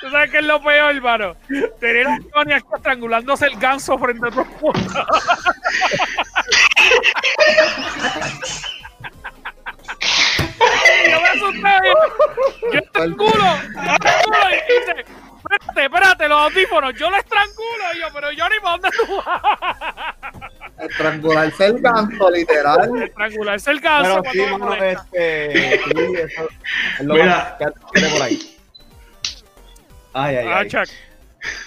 ¿Tú 0.00 0.10
sabes 0.10 0.30
qué 0.30 0.38
es 0.38 0.44
lo 0.44 0.60
peor, 0.62 0.94
hermano? 0.96 1.36
Tener 1.78 2.06
a 2.08 2.18
Johnny 2.32 2.52
aquí 2.54 2.66
estrangulándose 2.74 3.46
el 3.46 3.56
ganso 3.58 3.96
frente 3.98 4.24
a 4.24 4.28
otro 4.28 4.44
mundo. 4.60 5.06
Yo 11.10 11.20
me 11.20 11.28
asusté. 11.28 11.74
Yo 12.72 12.78
estrangulo. 12.78 13.44
Yo 13.74 13.92
estrangulo 13.92 14.38
y 14.50 14.72
dice, 14.72 15.04
espérate, 15.36 15.84
espérate, 15.84 16.28
los 16.28 16.40
audífonos. 16.40 16.94
Yo 16.94 17.10
lo 17.10 17.16
estrangulo. 17.16 17.84
Y 17.94 18.00
yo, 18.00 18.06
pero 18.12 18.28
Johnny, 18.36 18.56
¿para 18.62 18.76
dónde 18.76 18.90
tú 18.96 19.16
vas? 19.16 20.14
Estrangularse 20.78 21.66
el 21.66 21.80
ganso, 21.80 22.30
literal. 22.30 23.02
Estrangularse 23.02 23.70
el 23.70 23.80
ganso. 23.80 24.22
Pero 24.22 24.32
sí, 24.32 24.52
mano, 24.58 24.74
este. 24.74 25.78
sí, 25.84 26.14
eso 26.16 26.48
es 26.98 27.04
lo 27.06 27.14
Mira. 27.14 27.56
que 27.58 28.08
por 28.08 28.22
ahí. 28.22 28.56
Ay, 30.14 30.36
ay, 30.36 30.46
Ah, 30.48 30.58
ay. 30.58 30.68
Chuck. 30.68 30.88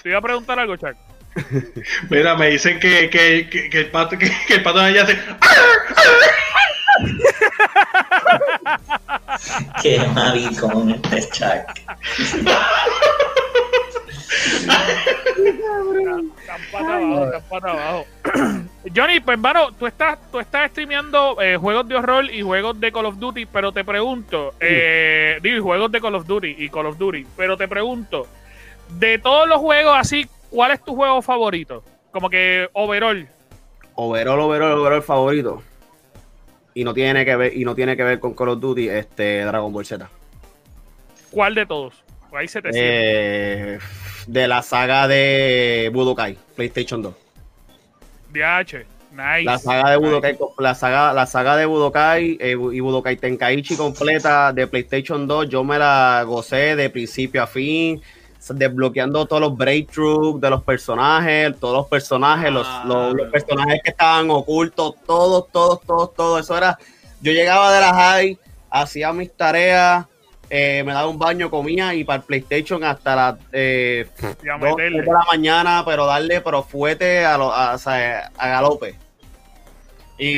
Te 0.02 0.08
iba 0.08 0.18
a 0.18 0.22
preguntar 0.22 0.58
algo, 0.58 0.76
Chuck. 0.76 0.96
Mira, 2.10 2.36
me 2.36 2.50
dicen 2.50 2.78
que, 2.80 3.10
que, 3.10 3.48
que, 3.50 3.70
que 3.70 3.78
el 3.78 3.90
pato 3.90 4.18
que, 4.18 4.30
que 4.46 4.54
el 4.54 4.62
pato 4.62 4.78
de 4.78 4.86
allá 4.86 5.02
hace 5.02 5.18
Qué 9.82 9.98
maricón 10.14 10.90
este 10.90 11.20
Chuck. 11.30 11.66
Abajo, 16.72 17.30
abajo. 17.52 18.06
Johnny, 18.94 19.20
pues 19.20 19.36
hermano, 19.36 19.72
tú 19.72 19.86
estás, 19.86 20.18
tú 20.30 20.40
estás 20.40 20.70
streameando 20.70 21.40
eh, 21.40 21.56
juegos 21.56 21.88
de 21.88 21.96
horror 21.96 22.32
y 22.32 22.42
juegos 22.42 22.78
de 22.80 22.92
Call 22.92 23.06
of 23.06 23.18
Duty, 23.18 23.46
pero 23.46 23.72
te 23.72 23.84
pregunto, 23.84 24.54
eh, 24.60 25.38
digo, 25.42 25.56
y 25.56 25.60
juegos 25.60 25.92
de 25.92 26.00
Call 26.00 26.14
of 26.14 26.26
Duty 26.26 26.56
y 26.58 26.68
Call 26.68 26.86
of 26.86 26.98
Duty, 26.98 27.26
pero 27.36 27.56
te 27.56 27.68
pregunto, 27.68 28.26
de 28.90 29.18
todos 29.18 29.48
los 29.48 29.58
juegos 29.58 29.96
así, 29.96 30.28
¿cuál 30.50 30.72
es 30.72 30.84
tu 30.84 30.94
juego 30.94 31.20
favorito? 31.22 31.82
Como 32.10 32.30
que 32.30 32.68
overall. 32.72 33.28
Overall, 33.94 34.40
overall, 34.40 34.78
overall 34.78 35.02
favorito. 35.02 35.62
Y 36.74 36.84
no 36.84 36.92
tiene 36.92 37.24
que 37.24 37.36
ver, 37.36 37.56
y 37.56 37.64
no 37.64 37.74
tiene 37.74 37.96
que 37.96 38.04
ver 38.04 38.20
con 38.20 38.34
Call 38.34 38.50
of 38.50 38.60
Duty, 38.60 38.88
este 38.88 39.44
Dragon 39.44 39.72
Ball 39.72 39.86
Z. 39.86 40.08
¿Cuál 41.30 41.54
de 41.54 41.66
todos? 41.66 42.04
Ahí 42.32 42.48
se 42.48 42.60
te. 42.60 42.70
Eh, 42.74 43.78
de 44.26 44.48
la 44.48 44.62
saga 44.62 45.08
de 45.08 45.90
Budokai, 45.92 46.36
PlayStation 46.54 47.02
2. 47.02 47.14
DH. 48.32 48.84
Nice. 49.12 49.44
La 49.44 49.58
saga 49.58 49.90
de 49.90 49.96
Budokai, 49.96 50.36
la 50.58 50.74
saga, 50.74 51.12
la 51.14 51.24
saga 51.24 51.56
de 51.56 51.64
Budokai 51.64 52.36
eh, 52.38 52.50
y 52.50 52.80
Budokai 52.80 53.16
Tenkaichi 53.16 53.76
completa 53.76 54.52
de 54.52 54.66
PlayStation 54.66 55.26
2, 55.26 55.48
yo 55.48 55.64
me 55.64 55.78
la 55.78 56.22
gocé 56.26 56.76
de 56.76 56.90
principio 56.90 57.42
a 57.42 57.46
fin, 57.46 58.02
desbloqueando 58.54 59.26
todos 59.26 59.40
los 59.42 59.56
breakthroughs 59.56 60.40
de 60.40 60.50
los 60.50 60.62
personajes, 60.62 61.58
todos 61.58 61.76
los 61.76 61.86
personajes, 61.88 62.52
los, 62.52 62.66
Ah. 62.68 62.84
los, 62.86 63.14
los 63.14 63.28
personajes 63.30 63.80
que 63.82 63.90
estaban 63.90 64.30
ocultos, 64.30 64.94
todos, 65.06 65.48
todos, 65.50 65.80
todos, 65.82 66.14
todos. 66.14 66.40
Eso 66.40 66.56
era, 66.56 66.78
yo 67.20 67.32
llegaba 67.32 67.72
de 67.72 67.80
la 67.80 67.94
high, 67.94 68.38
hacía 68.70 69.12
mis 69.12 69.32
tareas, 69.36 70.06
eh, 70.48 70.82
me 70.86 70.92
daba 70.92 71.08
un 71.08 71.18
baño, 71.18 71.50
comía 71.50 71.92
y 71.94 72.04
para 72.04 72.18
el 72.18 72.22
PlayStation 72.22 72.84
hasta 72.84 73.16
las 73.16 73.34
eh, 73.52 74.06
Y 74.44 74.48
a 74.48 74.52
dos, 74.58 74.60
meterle. 74.76 74.98
tres 74.98 75.06
de 75.06 75.12
la 75.12 75.24
mañana, 75.30 75.82
pero 75.84 76.06
darle, 76.06 76.40
pero 76.40 76.62
fuete 76.62 77.24
a, 77.24 77.36
lo- 77.36 77.52
a, 77.52 77.76
galope. 78.38 78.94
Y 80.18 80.36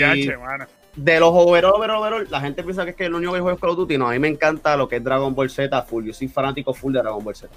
de 0.97 1.21
los 1.21 1.31
overall, 1.33 1.75
overall, 1.77 1.99
overall, 1.99 2.27
la 2.31 2.41
gente 2.41 2.63
piensa 2.65 2.85
que 2.85 2.91
es 2.91 2.97
que 2.97 3.05
el 3.05 3.15
único 3.15 3.33
que 3.33 3.39
juego 3.41 3.55
es 3.55 3.61
Call 3.61 3.71
of 3.71 3.77
Duty. 3.77 3.99
No, 3.99 4.09
a 4.09 4.13
mí 4.13 4.19
me 4.19 4.27
encanta 4.29 4.77
lo 4.77 4.89
que 4.89 4.97
es 4.97 5.05
Dragon 5.05 5.33
Ball 5.35 5.49
Z 5.51 5.83
full. 5.83 6.05
Yo 6.07 6.13
soy 6.13 6.27
fanático 6.27 6.75
full 6.75 6.93
de 6.93 7.01
Dragon 7.01 7.23
Ball 7.23 7.37
Z. 7.37 7.49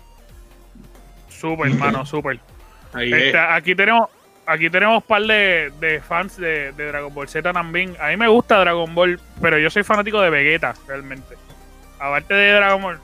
Súper, 1.42 1.72
hermano, 1.72 2.06
súper. 2.06 2.40
Este, 2.94 3.30
es. 3.30 3.36
aquí 3.36 3.76
tenemos 3.76 4.10
aquí 4.46 4.70
tenemos 4.70 4.98
un 4.98 5.02
par 5.08 5.22
de, 5.24 5.72
de 5.80 6.02
fans 6.02 6.38
de, 6.38 6.72
de 6.74 6.88
Dragon 6.88 7.14
Ball 7.14 7.28
Z 7.28 7.52
también. 7.54 7.96
A 8.00 8.10
mí 8.10 8.18
me 8.18 8.28
gusta 8.28 8.60
Dragon 8.60 8.94
Ball, 8.94 9.20
pero 9.42 9.58
yo 9.58 9.70
soy 9.70 9.84
fanático 9.84 10.22
de 10.22 10.30
Vegeta, 10.30 10.74
realmente. 10.88 11.36
Aparte 12.00 12.34
de 12.34 12.52
Dragon 12.54 12.82
Ball, 12.82 13.00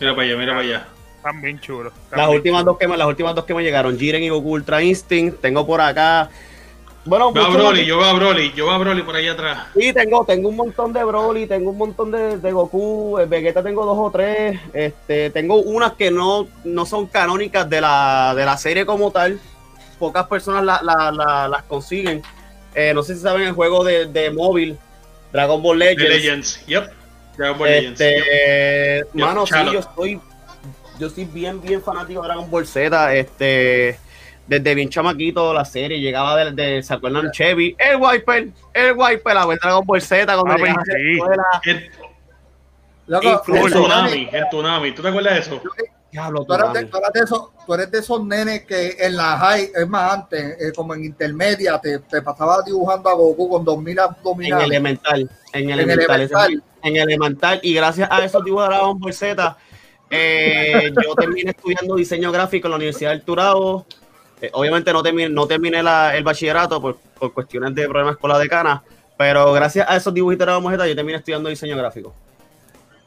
Mira 0.00 0.14
para 0.14 0.26
allá, 0.26 0.36
mira 0.36 0.52
para 0.54 0.60
allá. 0.66 0.88
están 1.16 1.40
bien 1.40 1.60
chulos. 1.60 1.92
están 2.04 2.20
Las 2.20 2.28
bien 2.28 2.36
últimas, 2.38 2.64
chulos. 2.64 2.64
dos 2.64 2.78
que 2.78 2.86
las 2.88 3.06
últimas 3.06 3.34
dos 3.34 3.44
que 3.44 3.54
me 3.54 3.62
llegaron, 3.62 3.98
Jiren 3.98 4.22
y 4.22 4.28
Goku 4.30 4.52
Ultra 4.54 4.82
Instinct. 4.82 5.40
Tengo 5.40 5.66
por 5.66 5.80
acá. 5.80 6.30
Bueno, 7.04 7.32
Veo 7.32 7.44
a 7.44 7.48
mucho 7.48 7.58
Broly, 7.62 7.86
yo 7.86 7.98
veo 7.98 8.06
a 8.06 8.12
Broly, 8.12 8.52
yo 8.54 8.66
veo 8.66 8.74
a 8.74 8.78
Broly 8.78 9.02
por 9.02 9.16
ahí 9.16 9.28
atrás. 9.28 9.66
Sí, 9.74 9.92
tengo, 9.94 10.24
tengo 10.26 10.48
un 10.50 10.56
montón 10.56 10.92
de 10.92 11.02
Broly, 11.04 11.46
tengo 11.46 11.70
un 11.70 11.78
montón 11.78 12.10
de, 12.10 12.36
de 12.36 12.52
Goku, 12.52 13.18
eh, 13.18 13.24
Vegeta 13.24 13.62
tengo 13.62 13.86
dos 13.86 13.96
o 13.98 14.10
tres, 14.10 14.60
este, 14.74 15.30
tengo 15.30 15.56
unas 15.56 15.92
que 15.94 16.10
no, 16.10 16.46
no 16.64 16.84
son 16.84 17.06
canónicas 17.06 17.68
de 17.70 17.80
la, 17.80 18.34
de 18.36 18.44
la 18.44 18.58
serie 18.58 18.84
como 18.84 19.10
tal, 19.10 19.40
pocas 19.98 20.26
personas 20.26 20.62
la- 20.64 20.80
la- 20.82 21.10
la- 21.10 21.48
las 21.48 21.62
consiguen. 21.62 22.22
Eh, 22.74 22.92
no 22.94 23.02
sé 23.02 23.14
si 23.14 23.22
saben 23.22 23.42
el 23.42 23.52
juego 23.52 23.84
de, 23.84 24.06
de 24.06 24.30
móvil, 24.30 24.76
Dragon 25.32 25.62
Ball 25.62 25.78
Legends. 25.78 26.10
Legends, 26.10 26.66
yep. 26.66 26.90
Dragon 27.38 27.58
Ball 27.58 27.68
Legends. 27.70 28.00
yep. 28.00 28.08
Este, 28.18 28.98
Yep, 28.98 29.14
mano, 29.14 29.46
sí, 29.46 29.54
yo 29.72 29.78
estoy, 29.78 30.20
yo 30.98 31.08
soy 31.08 31.24
bien, 31.24 31.60
bien 31.62 31.80
fanático 31.82 32.20
de 32.20 32.28
Dragon 32.28 32.50
Ball 32.50 32.66
Z, 32.66 33.14
este, 33.14 33.98
desde 34.48 34.74
bien 34.74 34.88
chamaquito 34.88 35.52
la 35.54 35.64
serie, 35.64 36.00
llegaba 36.00 36.36
de, 36.44 36.50
de 36.52 36.82
¿se 36.82 36.94
acuerdan? 36.94 37.30
Chevy, 37.30 37.76
el 37.78 37.96
Wiper, 38.00 38.48
el 38.74 38.92
Wiper, 38.96 39.36
a 39.36 39.46
ver 39.46 39.58
Dragon 39.62 39.86
Ball 39.86 40.00
Z 40.02 40.24
cuando 40.24 40.52
Ah, 40.52 40.56
llegaba 40.56 40.82
la 40.86 40.94
sí. 40.98 41.12
escuela. 41.12 41.44
El, 41.64 41.90
Loco, 43.06 43.42
el 43.54 43.64
tsunami, 43.72 44.28
el 44.32 44.44
tsunami. 44.48 44.92
¿Tú 44.92 45.02
te 45.02 45.08
acuerdas 45.08 45.34
de 45.34 45.40
eso? 45.40 45.62
Diablo, 46.10 46.44
Tú 46.46 46.54
eres, 46.54 46.72
de, 46.72 46.84
tú 46.86 46.96
eres 46.96 47.10
de 47.12 47.20
esos, 47.20 47.48
tú 47.66 47.74
eres 47.74 47.90
de 47.90 47.98
esos 47.98 48.24
nenes 48.24 48.64
que 48.64 48.96
en 48.98 49.16
la 49.16 49.36
high, 49.38 49.70
es 49.74 49.86
más 49.88 50.12
antes, 50.14 50.56
eh, 50.58 50.72
como 50.74 50.94
en 50.94 51.04
intermedia, 51.04 51.78
te, 51.78 51.98
te 52.00 52.22
pasabas 52.22 52.64
dibujando 52.64 53.10
a 53.10 53.14
Goku 53.14 53.48
con 53.50 53.64
2000 53.64 53.92
en 53.92 53.98
abdominales. 54.04 54.66
elemental, 54.66 55.30
en 55.52 55.70
elemental, 55.70 56.20
ese 56.22 56.32
elemental. 56.34 56.62
en 56.82 56.96
elemental, 56.96 57.60
y 57.62 57.74
gracias 57.74 58.08
a 58.10 58.24
esos 58.24 58.42
dibujos 58.42 58.68
de 58.70 58.74
Dragon 58.74 58.98
Ball 58.98 59.12
Z, 59.12 59.56
eh, 60.10 60.90
yo 61.04 61.14
terminé 61.14 61.50
estudiando 61.50 61.94
diseño 61.94 62.32
gráfico 62.32 62.66
en 62.68 62.70
la 62.70 62.76
Universidad 62.76 63.10
del 63.10 63.22
Turabo. 63.22 63.86
Eh, 64.40 64.50
obviamente 64.52 64.92
no 64.92 65.02
terminé, 65.02 65.28
no 65.28 65.46
terminé 65.46 65.82
la- 65.82 66.16
el 66.16 66.22
bachillerato 66.24 66.80
por, 66.80 66.96
por 67.18 67.32
cuestiones 67.32 67.74
de 67.74 67.88
problemas 67.88 68.16
con 68.16 68.30
la 68.30 68.38
decana, 68.38 68.82
pero 69.16 69.52
gracias 69.52 69.88
a 69.88 69.96
esos 69.96 70.14
dibujitos 70.14 70.46
de 70.46 70.52
Ball 70.60 70.72
Z 70.74 70.86
yo 70.86 70.94
terminé 70.94 71.18
estudiando 71.18 71.48
diseño 71.48 71.76
gráfico. 71.76 72.14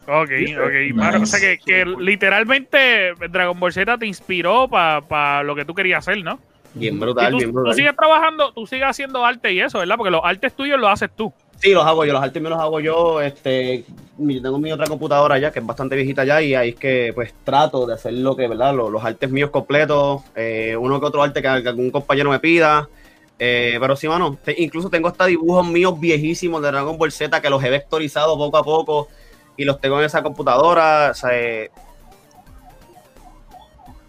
Ok, 0.08 0.30
ok. 0.58 0.96
mano, 0.96 1.22
o 1.22 1.26
sea 1.26 1.40
que, 1.40 1.60
que 1.64 1.86
literalmente 1.86 3.14
Dragon 3.30 3.58
Ball 3.60 3.72
Z 3.72 3.98
te 3.98 4.06
inspiró 4.08 4.68
para 4.68 5.44
lo 5.44 5.56
que 5.56 5.64
tú 5.64 5.74
querías 5.74 6.00
hacer, 6.08 6.24
¿no? 6.24 6.40
Bien 6.74 7.00
brutal, 7.00 7.32
tú, 7.32 7.38
bien 7.38 7.50
tú 7.52 7.56
brutal. 7.56 7.76
sigues 7.76 7.96
trabajando, 7.96 8.54
tú 8.54 8.66
sigues 8.66 8.88
haciendo 8.88 9.26
arte 9.26 9.52
y 9.54 9.60
eso, 9.62 9.80
¿verdad? 9.80 9.98
Porque 9.98 10.12
los 10.12 10.22
artes 10.24 10.54
tuyos 10.54 10.80
los 10.80 10.90
haces 10.90 11.10
tú. 11.16 11.34
Sí, 11.62 11.74
los 11.74 11.86
hago 11.86 12.03
yo, 12.06 12.13
los 12.13 12.24
artes 12.24 12.41
me 12.41 12.50
los 12.50 12.60
hago 12.60 12.80
yo. 12.80 13.22
Este, 13.22 13.86
mi- 14.18 14.41
tengo 14.41 14.58
mi 14.58 14.72
otra 14.72 14.88
computadora 14.88 15.38
ya, 15.38 15.51
que 15.51 15.60
es 15.60 15.65
bastante 15.65 15.96
viejita 15.96 16.25
ya, 16.25 16.41
y 16.41 16.56
ahí 16.56 16.70
es 16.70 16.75
que 16.75 17.12
pues 17.13 17.34
trato 17.44 17.86
de 17.86 17.94
hacer 17.94 18.13
lo 18.13 18.36
que, 18.36 18.48
¿verdad? 18.48 18.74
Los, 18.74 18.89
los 18.91 19.03
artes 19.03 19.30
míos 19.30 19.51
completos, 19.51 20.24
eh, 20.36 20.75
uno 20.75 21.00
que 21.00 21.06
otro 21.06 21.22
arte 21.22 21.39
que, 21.41 21.48
algún 21.48 21.91
compañero 21.91 22.32
me 22.32 22.39
pida. 22.39 22.89
Eh, 23.38 23.77
pero 23.80 23.96
sí, 23.96 24.08
mano, 24.08 24.38
te- 24.44 24.56
incluso 24.60 24.89
tengo 24.89 25.08
hasta 25.08 25.27
dibujos 25.27 25.68
míos 25.68 26.00
viejísimos 26.00 26.62
de 26.63 26.70
Dragon 26.72 26.98
Ball 26.98 27.12
Z 27.12 27.39
que 27.41 27.50
los 27.50 27.63
he 27.63 27.70
vectorizado 27.70 28.36
poco 28.38 28.58
a 28.58 28.63
poco 28.63 29.08
y 29.56 29.63
los 29.63 29.80
tengo 29.80 30.00
en 30.00 30.06
esa 30.06 30.24
computadora. 30.24 31.10
O 31.12 31.13
sea, 31.13 31.30
eh, 31.39 31.70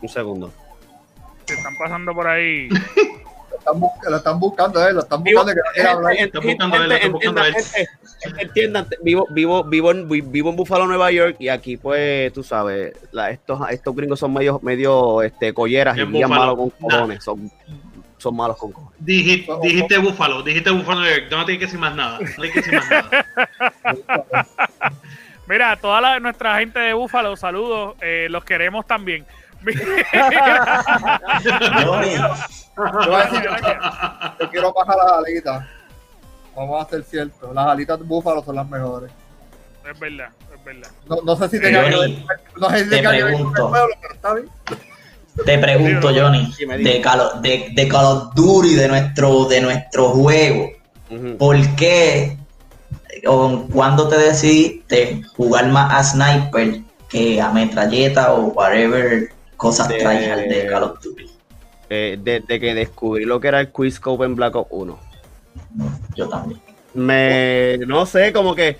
un 0.00 0.08
segundo. 0.08 0.50
Te 1.44 1.52
están 1.54 1.76
pasando 1.76 2.14
por 2.14 2.26
ahí. 2.26 2.68
Lo 3.64 3.72
están, 3.72 3.80
bus- 3.80 4.10
lo 4.10 4.16
están 4.16 4.40
buscando, 4.40 4.88
eh, 4.88 4.92
lo 4.92 5.00
están 5.00 5.22
buscando 5.22 5.52
buscando 5.52 7.12
buscando 7.12 7.42
entiendan, 8.40 8.86
vivo, 9.02 9.26
vivo, 9.30 9.64
vivo, 9.64 9.90
en, 9.90 10.08
vi- 10.08 10.20
vivo 10.20 10.50
en 10.50 10.56
Buffalo, 10.56 10.86
Nueva 10.86 11.10
York, 11.10 11.36
y 11.38 11.48
aquí, 11.48 11.76
pues, 11.76 12.32
tú 12.32 12.42
sabes, 12.42 12.92
la- 13.12 13.30
estos, 13.30 13.60
estos 13.70 13.94
gringos 13.94 14.18
son 14.20 14.32
medio, 14.32 14.58
medio 14.62 15.22
este, 15.22 15.52
colleras 15.52 15.96
y 15.96 16.00
En 16.00 16.12
bien 16.12 16.28
Buffalo. 16.28 16.40
malos 16.56 16.56
con 16.56 16.70
cojones. 16.90 17.24
Son, 17.24 17.50
son 18.18 18.36
malos 18.36 18.56
con 18.56 18.70
cojones. 18.72 18.94
Dijiste, 19.00 19.52
dijiste 19.62 19.98
Búfalo, 19.98 20.42
dijiste 20.42 20.70
Búfalo 20.70 21.00
New 21.00 21.10
York. 21.10 21.24
No 21.30 21.44
tienes 21.44 21.58
que 21.60 21.66
decir 21.66 21.80
más 21.80 21.94
nada. 21.96 22.18
No 22.36 22.42
hay 22.44 22.50
que 22.50 22.60
decir 22.60 22.74
más 22.74 22.90
nada. 22.90 23.26
Mira, 25.48 25.76
toda 25.76 26.00
la, 26.00 26.20
nuestra 26.20 26.58
gente 26.58 26.78
de 26.78 26.92
Búfalo, 26.94 27.36
saludos, 27.36 27.96
eh, 28.00 28.28
los 28.30 28.44
queremos 28.44 28.86
también. 28.86 29.26
Johnny, 31.84 32.14
Yo 34.40 34.50
quiero 34.50 34.72
bajar 34.72 34.96
la 34.96 35.18
alita. 35.18 35.68
Vamos 36.56 36.84
a 36.86 36.90
ser 36.90 37.02
ciertos. 37.04 37.54
Las 37.54 37.66
alitas 37.66 37.98
de 37.98 38.04
búfalo 38.04 38.42
son 38.44 38.56
las 38.56 38.68
mejores. 38.68 39.10
Es 39.90 39.98
verdad, 39.98 40.28
es 40.54 40.64
verdad. 40.64 40.88
No, 41.08 41.16
no 41.24 41.36
sé 41.36 41.48
si 41.48 41.58
Pero, 41.58 41.80
tenga 41.82 41.90
que 41.90 41.96
ver, 42.08 42.24
no 42.56 42.70
sé 42.70 42.78
si 42.84 42.90
te 42.90 42.96
tenga 42.96 43.10
que 43.12 43.24
ver 43.24 43.32
con 43.32 43.40
el 43.46 43.52
pregunto. 43.52 43.68
pueblo, 43.70 43.94
pero 44.00 44.14
está 44.14 44.34
bien. 44.34 44.48
Te 45.46 45.58
pregunto, 45.58 46.08
Johnny, 46.14 46.54
de 46.84 47.00
Call, 47.00 47.20
of- 47.20 47.34
de, 47.40 47.70
de 47.74 47.88
Call 47.88 48.04
of 48.04 48.34
Duty, 48.34 48.74
de 48.74 48.88
nuestro, 48.88 49.44
de 49.46 49.60
nuestro 49.60 50.10
juego. 50.10 50.70
¿por 51.38 51.58
qué 51.76 52.38
o 53.26 53.66
cuándo 53.70 54.08
te 54.08 54.16
decidiste 54.16 55.22
jugar 55.36 55.68
más 55.68 55.92
a 55.92 56.02
Sniper 56.02 56.80
que 57.10 57.38
a 57.38 57.50
metralleta 57.50 58.32
o 58.32 58.44
whatever 58.46 59.30
cosas 59.62 59.88
De- 59.88 59.98
tryhard 59.98 60.48
de 60.48 60.66
Call 60.66 60.82
of 60.82 61.00
Duty? 61.00 61.30
Desde 61.88 62.58
que 62.60 62.74
descubrí 62.74 63.24
lo 63.24 63.38
que 63.40 63.48
era 63.48 63.60
el 63.60 63.70
Quizscope 63.70 64.24
en 64.24 64.34
Black 64.34 64.56
Ops 64.56 64.68
1. 64.70 64.98
Yo 66.16 66.28
también. 66.28 66.60
Me, 66.94 67.78
no 67.86 68.04
sé, 68.06 68.32
como 68.32 68.54
que 68.54 68.76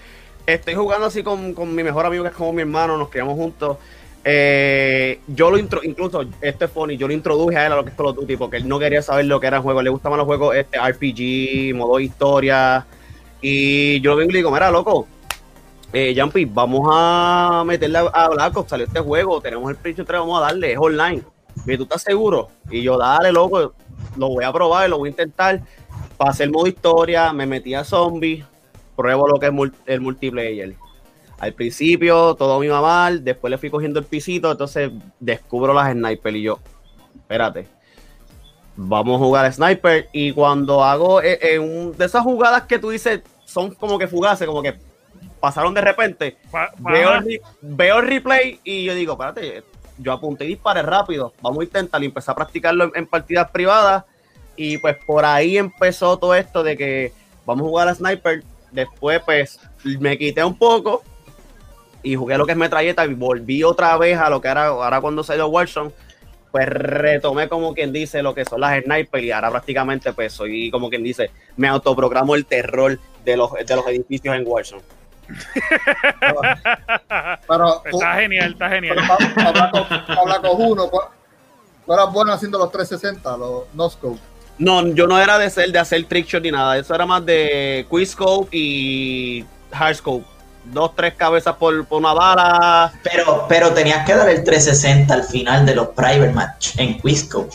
estoy 0.46 0.74
jugando 0.74 1.06
así 1.06 1.22
con, 1.22 1.54
con 1.54 1.74
mi 1.74 1.82
mejor 1.82 2.04
amigo 2.06 2.22
que 2.24 2.30
es 2.30 2.34
como 2.34 2.52
mi 2.52 2.62
hermano, 2.62 2.96
nos 2.96 3.08
criamos 3.10 3.34
juntos. 3.34 3.76
Eh, 4.24 5.20
yo 5.26 5.50
lo 5.50 5.58
intro, 5.58 5.80
incluso, 5.82 6.24
esto 6.40 6.64
es 6.64 6.70
funny, 6.70 6.96
yo 6.96 7.06
lo 7.08 7.12
introduje 7.12 7.56
a 7.56 7.66
él 7.66 7.72
a 7.72 7.76
lo 7.76 7.84
que 7.84 7.90
es 7.90 7.96
Call 7.96 8.06
of 8.06 8.16
Duty 8.16 8.36
porque 8.36 8.56
él 8.58 8.68
no 8.68 8.78
quería 8.78 9.02
saber 9.02 9.24
lo 9.26 9.40
que 9.40 9.46
era 9.48 9.58
el 9.58 9.62
juego, 9.62 9.82
le 9.82 9.90
gustaban 9.90 10.18
los 10.18 10.26
juegos 10.26 10.54
este, 10.56 10.78
RPG, 10.78 11.74
modo 11.76 12.00
historia. 12.00 12.86
Y 13.40 14.00
yo 14.00 14.12
lo 14.12 14.16
vengo 14.16 14.30
y 14.30 14.32
le 14.34 14.38
digo, 14.38 14.50
mira, 14.52 14.70
loco, 14.70 15.06
eh, 15.92 16.14
Jumpy, 16.16 16.46
vamos 16.46 16.88
a 16.90 17.62
meterle 17.66 17.98
a, 18.12 18.28
Black 18.28 18.56
Ops, 18.56 18.70
salió 18.70 18.86
este 18.86 19.00
juego, 19.00 19.40
tenemos 19.40 19.70
el 19.70 19.76
precio 19.76 20.04
3, 20.04 20.20
vamos 20.20 20.38
a 20.38 20.46
darle, 20.46 20.72
es 20.72 20.78
online. 20.78 21.22
Tú 21.64 21.82
estás 21.82 22.02
seguro. 22.02 22.48
Y 22.70 22.82
yo, 22.82 22.96
dale, 22.96 23.30
loco, 23.30 23.74
lo 24.16 24.28
voy 24.28 24.44
a 24.44 24.52
probar, 24.52 24.88
lo 24.88 24.98
voy 24.98 25.08
a 25.08 25.10
intentar. 25.10 25.60
Pasé 26.16 26.44
el 26.44 26.50
modo 26.50 26.66
historia, 26.66 27.32
me 27.32 27.46
metí 27.46 27.74
a 27.74 27.84
zombies, 27.84 28.44
pruebo 28.96 29.28
lo 29.28 29.38
que 29.38 29.46
es 29.46 29.52
el 29.86 30.00
multiplayer. 30.00 30.74
Al 31.38 31.52
principio 31.52 32.34
todo 32.36 32.58
me 32.60 32.66
iba 32.66 32.80
mal, 32.80 33.22
después 33.24 33.50
le 33.50 33.58
fui 33.58 33.68
cogiendo 33.68 33.98
el 33.98 34.06
pisito, 34.06 34.50
entonces 34.50 34.92
descubro 35.18 35.74
las 35.74 35.92
sniper 35.92 36.36
y 36.36 36.42
yo, 36.42 36.60
espérate, 37.16 37.66
vamos 38.76 39.16
a 39.16 39.24
jugar 39.24 39.44
a 39.46 39.52
sniper 39.52 40.08
y 40.12 40.32
cuando 40.32 40.84
hago 40.84 41.20
eh, 41.20 41.58
de 41.96 42.04
esas 42.04 42.22
jugadas 42.22 42.62
que 42.62 42.78
tú 42.78 42.90
dices 42.90 43.22
son 43.44 43.74
como 43.74 43.98
que 43.98 44.06
fugaces, 44.06 44.46
como 44.46 44.62
que 44.62 44.78
pasaron 45.42 45.74
de 45.74 45.80
repente, 45.82 46.36
Pa- 46.50 46.72
veo 46.78 47.12
el, 47.14 47.40
veo 47.60 47.98
el 47.98 48.06
replay 48.06 48.60
y 48.64 48.84
yo 48.84 48.94
digo, 48.94 49.14
espérate, 49.14 49.64
yo 49.98 50.12
apunté 50.12 50.44
y 50.44 50.48
disparé 50.48 50.82
rápido, 50.82 51.34
vamos 51.42 51.60
a 51.60 51.64
intentarlo 51.64 52.04
y 52.04 52.08
empecé 52.08 52.30
a 52.30 52.34
practicarlo 52.34 52.84
en, 52.84 52.92
en 52.94 53.06
partidas 53.06 53.50
privadas 53.50 54.04
y 54.56 54.78
pues 54.78 54.96
por 55.04 55.24
ahí 55.24 55.58
empezó 55.58 56.16
todo 56.16 56.34
esto 56.36 56.62
de 56.62 56.76
que 56.76 57.12
vamos 57.44 57.64
a 57.66 57.68
jugar 57.68 57.88
a 57.88 57.94
Sniper, 57.94 58.44
después 58.70 59.20
pues 59.24 59.58
me 59.84 60.16
quité 60.16 60.44
un 60.44 60.56
poco 60.56 61.02
y 62.04 62.14
jugué 62.14 62.38
lo 62.38 62.46
que 62.46 62.52
es 62.52 62.58
metralleta 62.58 63.04
y 63.04 63.14
volví 63.14 63.64
otra 63.64 63.96
vez 63.96 64.16
a 64.18 64.30
lo 64.30 64.40
que 64.40 64.48
era 64.48 64.66
ahora 64.68 65.00
cuando 65.00 65.24
salió 65.24 65.48
Warzone, 65.48 65.90
pues 66.52 66.66
retomé 66.68 67.48
como 67.48 67.74
quien 67.74 67.92
dice 67.92 68.22
lo 68.22 68.34
que 68.34 68.44
son 68.44 68.60
las 68.60 68.82
Sniper 68.84 69.24
y 69.24 69.32
ahora 69.32 69.50
prácticamente 69.50 70.12
pues 70.12 70.32
soy 70.32 70.70
como 70.70 70.88
quien 70.88 71.02
dice, 71.02 71.30
me 71.56 71.66
autoprogramo 71.68 72.34
el 72.34 72.46
terror 72.46 72.98
de 73.24 73.36
los, 73.36 73.52
de 73.52 73.76
los 73.76 73.86
edificios 73.86 74.34
en 74.36 74.44
Warzone. 74.46 74.82
Pero 77.48 77.82
tú, 77.90 77.98
Está 77.98 78.14
genial, 78.14 78.52
está 78.52 78.68
genial. 78.68 78.98
Ops 78.98 80.58
1, 80.58 80.88
¿cuál- 80.88 81.06
tú 81.86 81.92
eras 81.92 82.12
bueno 82.12 82.32
haciendo 82.32 82.58
los 82.58 82.70
360, 82.70 83.36
los 83.36 83.62
no 83.74 83.90
scope. 83.90 84.18
No, 84.58 84.86
yo 84.88 85.06
no 85.06 85.18
era 85.18 85.38
de 85.38 85.50
ser 85.50 85.72
de 85.72 85.78
hacer 85.78 86.04
trickshot 86.04 86.42
ni 86.42 86.50
nada. 86.50 86.76
Eso 86.78 86.94
era 86.94 87.06
más 87.06 87.24
de 87.24 87.86
Quizscope 87.90 88.48
y 88.56 89.44
Hardscope. 89.72 90.24
Dos, 90.64 90.94
tres 90.94 91.14
cabezas 91.14 91.56
por, 91.56 91.84
por 91.86 91.98
una 91.98 92.12
bala. 92.12 92.92
Pero, 93.02 93.46
pero 93.48 93.72
tenías 93.72 94.06
que 94.06 94.14
dar 94.14 94.28
el 94.28 94.44
360 94.44 95.12
al 95.12 95.24
final 95.24 95.66
de 95.66 95.74
los 95.74 95.88
private 95.88 96.30
match 96.32 96.78
en 96.78 97.00
Quizco. 97.00 97.48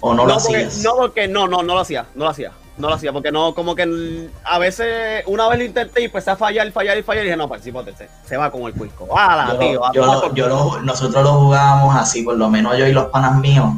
¿O 0.00 0.14
no, 0.14 0.24
lo 0.24 0.34
porque, 0.38 0.56
hacías? 0.64 0.82
no, 0.82 0.96
porque 0.96 1.28
no, 1.28 1.46
no, 1.46 1.62
no 1.62 1.74
lo 1.74 1.80
hacía. 1.80 2.06
No 2.14 2.24
lo 2.24 2.30
hacía. 2.30 2.52
No 2.76 2.88
lo 2.88 2.94
hacía. 2.94 3.12
Porque 3.12 3.30
no, 3.30 3.54
como 3.54 3.74
que 3.74 4.28
a 4.44 4.58
veces 4.58 5.22
una 5.26 5.48
vez 5.48 5.58
lo 5.58 5.64
intenté 5.64 6.00
y 6.02 6.04
empecé 6.06 6.30
a 6.30 6.36
fallar, 6.36 6.70
fallar 6.72 6.98
y 6.98 7.02
fallar. 7.02 7.22
Y 7.22 7.26
dije, 7.26 7.36
no, 7.36 7.48
participo, 7.48 7.84
se, 7.84 8.08
se 8.26 8.36
va 8.36 8.50
con 8.50 8.62
el 8.62 8.72
Quizco. 8.74 9.16
¡Hala, 9.16 9.52
yo, 9.52 9.58
tío! 9.58 9.80
yo 9.92 10.04
lo- 10.06 10.34
yo 10.34 10.48
lo- 10.48 10.80
nosotros 10.82 11.22
lo 11.22 11.32
jugábamos 11.34 11.94
así, 11.94 12.22
por 12.22 12.36
lo 12.36 12.48
menos 12.50 12.76
yo 12.76 12.86
y 12.86 12.92
los 12.92 13.06
panas 13.06 13.36
míos. 13.36 13.74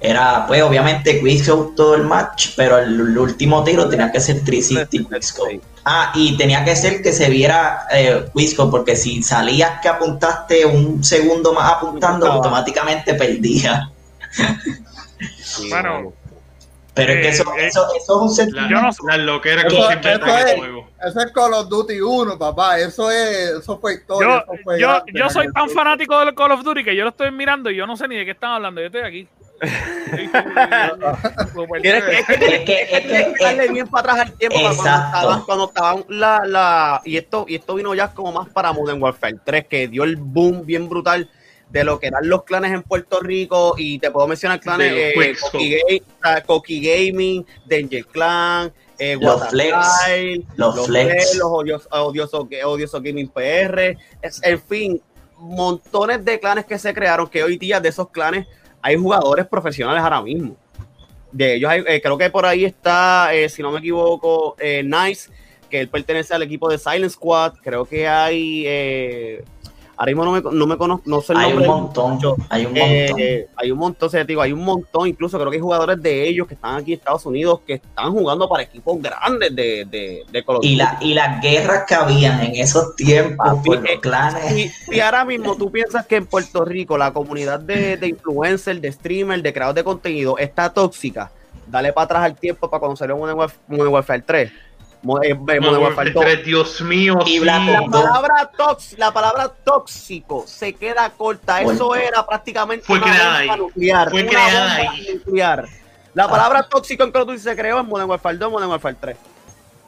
Era, 0.00 0.44
pues, 0.46 0.62
obviamente, 0.62 1.20
Quizco 1.22 1.72
todo 1.76 1.94
el 1.94 2.02
match, 2.02 2.50
pero 2.56 2.78
el, 2.78 2.94
el 3.00 3.18
último 3.18 3.62
tiro 3.64 3.88
tenía 3.88 4.10
que 4.12 4.20
ser 4.20 4.44
360 4.44 5.18
Quizco. 5.18 5.46
Sí. 5.48 5.60
Ah, 5.84 6.10
y 6.14 6.36
tenía 6.36 6.64
que 6.64 6.74
ser 6.74 7.00
que 7.00 7.12
se 7.12 7.30
viera 7.30 7.86
eh, 7.92 8.26
Quizco, 8.34 8.68
porque 8.70 8.96
si 8.96 9.22
salías 9.22 9.80
que 9.80 9.88
apuntaste 9.88 10.66
un 10.66 11.02
segundo 11.04 11.52
más 11.52 11.72
apuntando, 11.74 12.26
automáticamente 12.30 13.14
perdías. 13.14 13.88
Sí, 15.42 15.70
Bueno, 15.70 16.12
Pero 16.96 17.12
es 17.12 17.18
que 17.20 17.26
Eh, 17.26 17.30
eso, 17.30 17.44
eh, 17.56 17.66
eso, 17.66 17.86
eso 17.94 17.96
es 17.96 18.08
un 18.08 18.28
La, 18.28 18.34
sentimiento. 18.34 18.74
Yo 18.74 18.80
no- 18.80 19.08
las 19.10 19.18
loqueras 19.18 19.64
que 19.66 19.74
Eso- 19.76 19.82
inventan 19.84 20.12
eso 20.12 20.26
en 20.26 20.38
el 20.40 20.48
es- 20.48 20.54
juego. 20.56 20.90
Eso 21.04 21.20
es 21.20 21.32
Call 21.32 21.52
of 21.54 21.68
Duty 21.68 22.00
1, 22.00 22.38
papá. 22.38 22.78
Eso 22.80 23.10
es, 23.10 23.50
eso 23.60 23.78
fue 23.78 23.94
historia. 23.94 24.28
Yo, 24.28 24.38
eso 24.54 24.62
fue 24.64 24.80
yo, 24.80 24.90
arte, 24.90 25.12
yo 25.14 25.30
soy 25.30 25.52
tan 25.52 25.68
fanático 25.70 26.18
del 26.18 26.34
Call 26.34 26.52
of 26.52 26.62
Duty 26.64 26.82
que 26.82 26.96
yo 26.96 27.04
lo 27.04 27.10
estoy 27.10 27.30
mirando 27.30 27.70
y 27.70 27.76
yo 27.76 27.86
no 27.86 27.96
sé 27.96 28.08
ni 28.08 28.16
de 28.16 28.24
qué 28.24 28.30
están 28.32 28.52
hablando. 28.52 28.80
Yo 28.80 28.86
estoy 28.86 29.02
aquí. 29.02 29.28
Tienes 31.82 32.04
que- 32.04 32.82
es 32.82 33.06
que 33.06 33.34
darle 33.40 33.68
bien 33.68 33.86
para 33.88 34.12
atrás 34.12 34.28
al 34.28 34.38
tiempo 34.38 34.58
Exacto. 34.58 35.42
cuando 35.46 35.66
estaban 35.68 36.04
la, 36.08 36.42
la 36.46 37.00
y 37.04 37.16
esto 37.16 37.44
y 37.48 37.56
esto 37.56 37.74
vino 37.74 37.94
ya 37.94 38.12
como 38.12 38.32
más 38.32 38.48
para 38.48 38.72
Modern 38.72 39.02
Warfare 39.02 39.36
3 39.44 39.66
que 39.66 39.88
dio 39.88 40.04
el 40.04 40.16
boom 40.16 40.64
bien 40.66 40.88
brutal 40.88 41.28
de 41.78 41.84
lo 41.84 41.98
que 41.98 42.06
eran 42.08 42.28
los 42.28 42.44
clanes 42.44 42.72
en 42.72 42.82
Puerto 42.82 43.20
Rico 43.20 43.74
y 43.76 43.98
te 43.98 44.10
puedo 44.10 44.26
mencionar 44.26 44.60
clanes 44.60 44.92
De 44.92 45.10
eh. 45.10 45.36
Coqui, 45.52 45.76
Ga- 46.22 46.44
Coqui 46.44 46.80
Gaming, 46.80 47.44
Danger 47.66 48.04
Clan, 48.06 48.72
eh, 48.98 49.16
Los 49.20 49.40
Waterstyle, 49.42 50.44
los 50.56 50.86
Flex. 50.86 51.34
los 51.36 51.48
odiosos, 51.50 51.88
odiosos, 51.90 52.46
odiosos 52.64 53.02
Gaming 53.02 53.28
PR, 53.28 53.96
es- 54.22 54.42
en 54.42 54.60
fin, 54.60 55.02
montones 55.38 56.24
de 56.24 56.40
clanes 56.40 56.64
que 56.64 56.78
se 56.78 56.94
crearon 56.94 57.28
que 57.28 57.42
hoy 57.44 57.58
día 57.58 57.78
de 57.80 57.88
esos 57.90 58.08
clanes 58.10 58.46
hay 58.80 58.96
jugadores 58.96 59.46
profesionales 59.46 60.02
ahora 60.02 60.22
mismo 60.22 60.56
de 61.32 61.56
ellos 61.56 61.70
hay- 61.70 61.84
eh, 61.86 62.00
creo 62.00 62.16
que 62.16 62.30
por 62.30 62.46
ahí 62.46 62.64
está, 62.64 63.34
eh, 63.34 63.48
si 63.50 63.60
no 63.60 63.70
me 63.70 63.80
equivoco, 63.80 64.56
eh, 64.58 64.82
Nice, 64.82 65.30
que 65.68 65.80
él 65.80 65.88
pertenece 65.88 66.32
al 66.32 66.42
equipo 66.42 66.70
de 66.70 66.78
Silent 66.78 67.10
Squad. 67.12 67.54
Creo 67.62 67.84
que 67.84 68.06
hay, 68.08 68.62
eh, 68.66 69.44
ahora 69.96 70.10
mismo 70.12 70.24
no 70.24 70.32
me, 70.32 70.42
no 70.58 70.66
me 70.66 70.76
conozco, 70.76 71.04
no 71.06 71.20
sé 71.22 71.32
el 71.34 71.40
hay 71.40 71.48
nombre 71.48 71.64
un 71.64 71.66
montón, 71.66 72.24
hay 72.48 72.66
un 72.66 72.76
Eh, 72.76 73.08
montón. 73.08 73.26
hay 73.56 73.70
un 73.70 73.78
montón, 73.78 74.06
o 74.08 74.10
sea, 74.10 74.24
digo, 74.24 74.42
hay 74.42 74.52
un 74.52 74.64
montón, 74.64 75.08
incluso 75.08 75.38
creo 75.38 75.50
que 75.50 75.56
hay 75.56 75.62
jugadores 75.62 76.02
de 76.02 76.28
ellos 76.28 76.46
que 76.46 76.54
están 76.54 76.76
aquí 76.76 76.92
en 76.92 76.98
Estados 76.98 77.26
Unidos 77.26 77.60
que 77.66 77.74
están 77.74 78.12
jugando 78.12 78.48
para 78.48 78.62
equipos 78.64 79.00
grandes 79.00 79.54
de, 79.54 79.84
de, 79.86 80.24
de 80.30 80.44
of 80.46 80.64
y, 80.64 80.76
la, 80.76 80.98
y 81.00 81.14
las 81.14 81.40
guerras 81.40 81.84
que 81.86 81.94
habían 81.94 82.40
en 82.40 82.56
esos 82.56 82.94
tiempos 82.96 83.36
Papi, 83.36 83.62
por 83.64 83.82
los 83.82 83.90
eh, 83.90 84.00
clanes. 84.00 84.52
Y, 84.52 84.96
y 84.96 85.00
ahora 85.00 85.24
mismo 85.24 85.56
tú 85.56 85.70
piensas 85.70 86.06
que 86.06 86.16
en 86.16 86.26
Puerto 86.26 86.64
Rico 86.64 86.98
la 86.98 87.12
comunidad 87.12 87.60
de, 87.60 87.96
de 87.96 88.08
influencers, 88.08 88.80
de 88.80 88.92
streamers, 88.92 89.42
de 89.42 89.52
creadores 89.52 89.76
de 89.76 89.84
contenido 89.84 90.38
está 90.38 90.72
tóxica. 90.72 91.32
Dale 91.66 91.92
para 91.92 92.04
atrás 92.04 92.22
al 92.24 92.38
tiempo 92.38 92.70
para 92.70 92.80
conocer 92.80 93.12
un 93.12 93.20
Warfare 93.68 94.22
3. 94.22 94.52
Mo- 95.06 95.22
eh, 95.22 95.28
eh, 95.30 95.34
Modern 95.34 95.62
Modern 95.64 95.82
Warfare 95.84 96.10
Warfare 96.10 96.10
2. 96.12 96.24
3, 96.24 96.44
Dios 96.44 96.80
mío, 96.82 97.18
Y 97.24 97.38
sí. 97.38 97.44
La 97.44 97.60
palabra, 97.90 98.50
tox, 98.56 98.98
la 98.98 99.12
palabra 99.12 99.48
tóxico 99.64 100.44
se 100.46 100.72
queda 100.72 101.08
corta. 101.10 101.62
Eso 101.62 101.88
Corta. 101.88 102.02
era 102.04 102.26
prácticamente 102.26 102.84
Fue 102.84 102.98
una 102.98 103.06
creada 103.06 103.38
bomba 103.38 103.52
ahí. 103.54 103.58
nuclear. 103.60 104.10
Fue 104.10 104.20
una 104.22 104.30
creada 104.30 104.76
bomba 104.78 104.90
ahí. 104.92 105.20
nuclear. 105.24 105.64
La 106.14 106.28
palabra 106.28 106.62
tóxico 106.68 107.04
en 107.04 107.12
Call 107.12 107.22
of 107.22 107.28
Duty 107.28 107.38
se 107.40 107.54
creó 107.56 107.78
en 107.80 107.86
Modern 107.86 108.10
Warfare 108.10 108.36
2, 108.36 108.50
Modern 108.50 108.70
Warfare 108.70 108.96
3. 109.00 109.16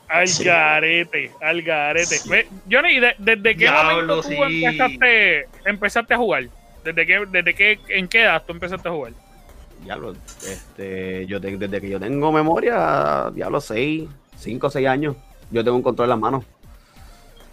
Al 0.08 0.28
Sí. 0.28 0.44
garete, 0.44 1.32
al 1.42 1.62
garete. 1.62 2.16
Sí. 2.18 2.30
Johnny, 2.70 3.00
¿de- 3.00 3.14
¿desde 3.18 3.42
qué 3.42 3.64
Diablo, 3.64 3.90
momento 3.92 4.16
tú 4.22 4.28
sí. 4.28 4.36
empezaste, 4.40 5.48
empezaste 5.64 6.14
a 6.14 6.16
jugar? 6.16 6.44
¿Desde 6.84 7.06
qué, 7.06 7.24
desde 7.30 7.54
qué, 7.54 7.80
en 7.88 8.08
qué 8.08 8.22
edad 8.22 8.42
tú 8.46 8.52
empezaste 8.52 8.88
a 8.88 8.92
jugar? 8.92 9.12
Diablo, 9.82 10.14
este, 10.46 11.26
yo 11.26 11.40
te- 11.40 11.56
desde 11.56 11.80
que 11.80 11.88
yo 11.90 12.00
tengo 12.00 12.32
memoria, 12.32 13.30
diablo, 13.34 13.60
6, 13.60 14.08
5 14.38 14.66
o 14.66 14.70
6 14.70 14.86
años, 14.86 15.16
yo 15.50 15.62
tengo 15.62 15.76
un 15.76 15.82
control 15.82 16.06
en 16.06 16.10
las 16.10 16.18
manos. 16.18 16.44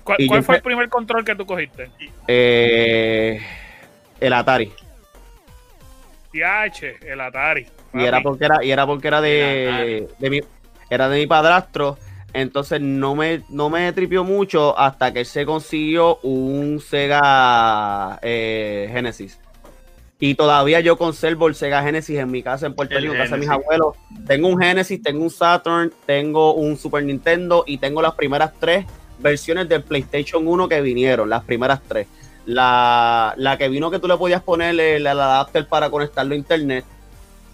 ¿Cuál, 0.03 0.43
fue 0.43 0.57
el 0.57 0.61
primer 0.61 0.87
control 0.89 1.25
que 1.25 1.35
tú 1.35 1.45
cogiste? 1.45 1.89
Eh, 2.27 3.41
el 4.19 4.33
Atari. 4.33 4.71
TH, 6.31 7.05
el 7.07 7.21
Atari. 7.21 7.67
Y 7.93 8.03
era 8.03 8.21
porque 8.21 8.45
era, 8.45 8.63
y 8.63 8.71
era 8.71 8.85
porque 8.85 9.07
era 9.07 9.21
de, 9.21 10.07
de 10.19 10.29
mi, 10.29 10.41
era 10.89 11.09
de 11.09 11.17
mi 11.17 11.25
padrastro. 11.25 11.97
Entonces 12.33 12.81
no 12.81 13.15
me, 13.15 13.43
no 13.49 13.69
me 13.69 13.91
tripió 13.93 14.25
mucho 14.25 14.77
hasta 14.77 15.13
que 15.13 15.21
él 15.21 15.25
se 15.25 15.45
consiguió 15.45 16.17
un 16.17 16.81
Sega 16.81 18.19
eh, 18.21 18.89
Genesis. 18.91 19.39
Y 20.19 20.35
todavía 20.35 20.79
yo 20.79 20.97
conservo 20.97 21.47
el 21.47 21.55
Sega 21.55 21.83
Genesis 21.83 22.17
en 22.17 22.31
mi 22.31 22.41
casa 22.41 22.65
en 22.67 22.73
Puerto 22.73 22.95
El 22.95 23.01
Rico, 23.03 23.13
en 23.15 23.19
casa 23.21 23.35
de 23.35 23.41
mis 23.41 23.49
abuelos. 23.49 23.95
Tengo 24.25 24.47
un 24.47 24.57
Genesis, 24.61 25.01
tengo 25.03 25.21
un 25.23 25.29
Saturn, 25.29 25.91
tengo 26.05 26.53
un 26.53 26.77
Super 26.77 27.03
Nintendo 27.03 27.63
y 27.67 27.77
tengo 27.79 28.01
las 28.01 28.15
primeras 28.15 28.53
tres 28.59 28.85
versiones 29.19 29.67
del 29.67 29.83
PlayStation 29.83 30.47
1 30.47 30.69
que 30.69 30.79
vinieron, 30.81 31.29
las 31.29 31.43
primeras 31.43 31.81
tres. 31.85 32.07
La, 32.45 33.33
la 33.37 33.57
que 33.57 33.67
vino 33.67 33.91
que 33.91 33.99
tú 33.99 34.07
le 34.07 34.15
podías 34.17 34.41
poner 34.41 34.69
el, 34.79 34.79
el 34.79 35.07
adapter 35.07 35.67
para 35.67 35.89
conectarlo 35.89 36.33
a 36.33 36.37
internet. 36.37 36.85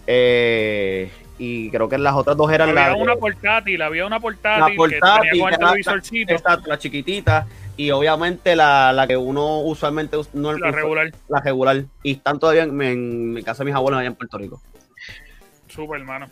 Eh, 0.06 1.10
y 1.38 1.70
creo 1.70 1.88
que 1.88 1.98
las 1.98 2.14
otras 2.14 2.36
dos 2.36 2.52
eran 2.52 2.68
Había 2.70 2.88
la, 2.90 2.96
una 2.96 3.16
portátil, 3.16 3.82
había 3.82 4.06
una 4.06 4.20
portátil, 4.20 4.60
la 4.60 4.70
que 4.70 4.76
portátil, 4.76 5.30
tenía 5.30 5.42
con 5.42 5.48
que 5.50 5.54
el 5.54 5.60
era 5.60 5.66
la- 5.66 5.70
televisorcito, 5.72 6.32
exacto, 6.34 6.68
la 6.68 6.78
chiquitita 6.78 7.46
y 7.76 7.90
obviamente 7.90 8.54
la, 8.56 8.92
la 8.92 9.06
que 9.06 9.16
uno 9.16 9.60
usualmente 9.60 10.16
us- 10.16 10.34
no 10.34 10.52
la 10.52 10.70
regular. 10.70 11.12
la 11.28 11.40
regular 11.40 11.84
y 12.02 12.12
están 12.12 12.38
todavía 12.38 12.64
en, 12.64 12.80
en 12.82 13.32
mi 13.32 13.42
casa 13.42 13.62
de 13.64 13.70
mis 13.70 13.74
abuelos 13.74 13.98
allá 14.00 14.08
en 14.08 14.14
Puerto 14.14 14.38
Rico. 14.38 14.60
Super, 15.68 16.00
hermano. 16.00 16.26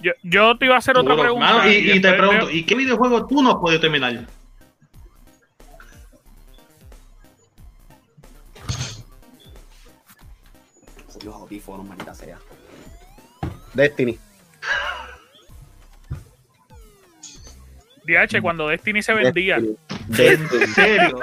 Yo, 0.00 0.12
yo 0.22 0.56
te 0.58 0.64
iba 0.64 0.74
a 0.74 0.78
hacer 0.78 0.96
otra 0.96 1.14
pregunta. 1.16 1.52
Mano, 1.52 1.70
y, 1.70 1.92
y 1.92 2.00
te 2.00 2.12
pregunto, 2.14 2.50
¿y 2.50 2.64
qué 2.64 2.74
videojuego 2.74 3.26
tú 3.26 3.42
no 3.42 3.50
has 3.50 3.56
podido 3.56 3.80
terminar? 3.80 4.26
Los 11.24 11.34
audífonos, 11.34 11.86
maldita 11.86 12.14
sea. 12.14 12.38
Destiny. 13.74 14.18
DH, 18.04 18.40
cuando 18.42 18.68
Destiny 18.68 19.02
se 19.02 19.14
vendía. 19.14 19.56
Destiny. 19.60 19.76
¿En 20.18 20.74
serio? 20.74 21.18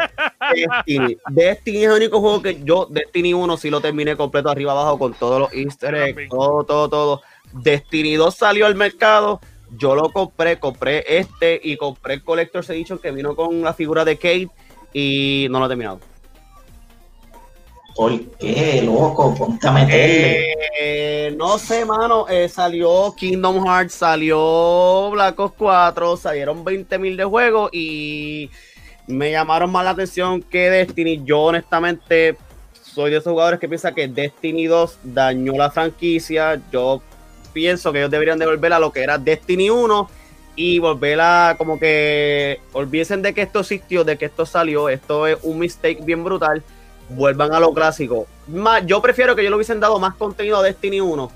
Destiny. 0.54 1.18
Destiny 1.30 1.78
es 1.78 1.84
el 1.86 1.92
único 1.92 2.20
juego 2.20 2.42
que 2.42 2.62
yo, 2.64 2.88
Destiny 2.90 3.34
1, 3.34 3.58
sí 3.58 3.70
lo 3.70 3.82
terminé 3.82 4.16
completo 4.16 4.50
arriba 4.50 4.72
abajo 4.72 5.00
con 5.00 5.14
todos 5.14 5.40
los 5.40 5.54
easter 5.54 5.96
eggs, 5.96 6.30
todo, 6.30 6.64
todo, 6.64 6.90
todo. 6.90 7.22
Destiny 7.54 8.16
2 8.16 8.36
salió 8.36 8.66
al 8.66 8.76
mercado, 8.76 9.40
yo 9.78 9.96
lo 9.96 10.12
compré, 10.12 10.60
compré 10.60 11.04
este 11.08 11.60
y 11.62 11.78
compré 11.78 12.16
el 12.16 12.24
Collector's 12.24 12.70
Edition 12.70 13.00
que 13.00 13.12
vino 13.12 13.36
con 13.36 13.62
la 13.62 13.74
figura 13.74 14.06
de 14.06 14.16
Kate 14.16 14.50
y 14.94 15.48
no 15.50 15.60
lo 15.60 15.66
he 15.66 15.70
terminado. 15.70 16.00
¿Por 17.96 18.18
qué, 18.38 18.82
loco? 18.82 19.36
Ponte 19.36 19.68
a 19.68 19.72
meterle. 19.72 20.54
Eh, 20.80 21.34
no 21.36 21.58
sé, 21.58 21.84
mano, 21.84 22.28
eh, 22.30 22.48
salió 22.48 23.14
Kingdom 23.14 23.66
Hearts, 23.66 23.94
salió 23.96 25.10
Black 25.12 25.38
Ops 25.38 25.56
4, 25.58 26.16
salieron 26.16 26.64
20.000 26.64 27.18
de 27.18 27.26
juegos 27.26 27.70
y 27.74 28.50
me 29.10 29.32
llamaron 29.32 29.72
más 29.72 29.84
la 29.84 29.92
atención 29.92 30.42
que 30.42 30.70
Destiny. 30.70 31.24
Yo 31.26 31.42
honestamente 31.42 32.38
soy 32.82 33.12
de 33.12 33.18
esos 33.18 33.32
jugadores 33.32 33.60
que 33.60 33.68
piensan 33.68 33.96
que 33.96 34.08
Destiny 34.08 34.68
2 34.68 35.00
dañó 35.04 35.54
la 35.54 35.72
franquicia. 35.72 36.62
Yo 36.72 37.02
pienso 37.52 37.92
que 37.92 38.00
ellos 38.00 38.12
deberían 38.12 38.38
devolver 38.38 38.72
a 38.72 38.80
lo 38.80 38.92
que 38.92 39.02
era 39.02 39.18
Destiny 39.18 39.72
1 39.72 40.10
y 40.56 40.78
volver 40.78 41.20
a 41.22 41.56
como 41.58 41.80
que 41.80 42.62
olvídense 42.74 43.18
de 43.18 43.34
que 43.34 43.42
esto 43.42 43.62
existió, 43.62 44.04
de 44.04 44.18
que 44.18 44.26
esto 44.26 44.46
salió, 44.46 44.90
esto 44.90 45.26
es 45.26 45.38
un 45.42 45.58
mistake 45.58 46.04
bien 46.04 46.24
brutal 46.24 46.64
vuelvan 47.10 47.52
a 47.54 47.60
lo 47.60 47.74
clásico. 47.74 48.28
Más, 48.48 48.86
yo 48.86 49.02
prefiero 49.02 49.36
que 49.36 49.44
yo 49.44 49.50
le 49.50 49.56
hubiesen 49.56 49.80
dado 49.80 49.98
más 50.00 50.14
contenido 50.16 50.58
a 50.58 50.64
Destiny 50.64 51.02
1. 51.02 51.32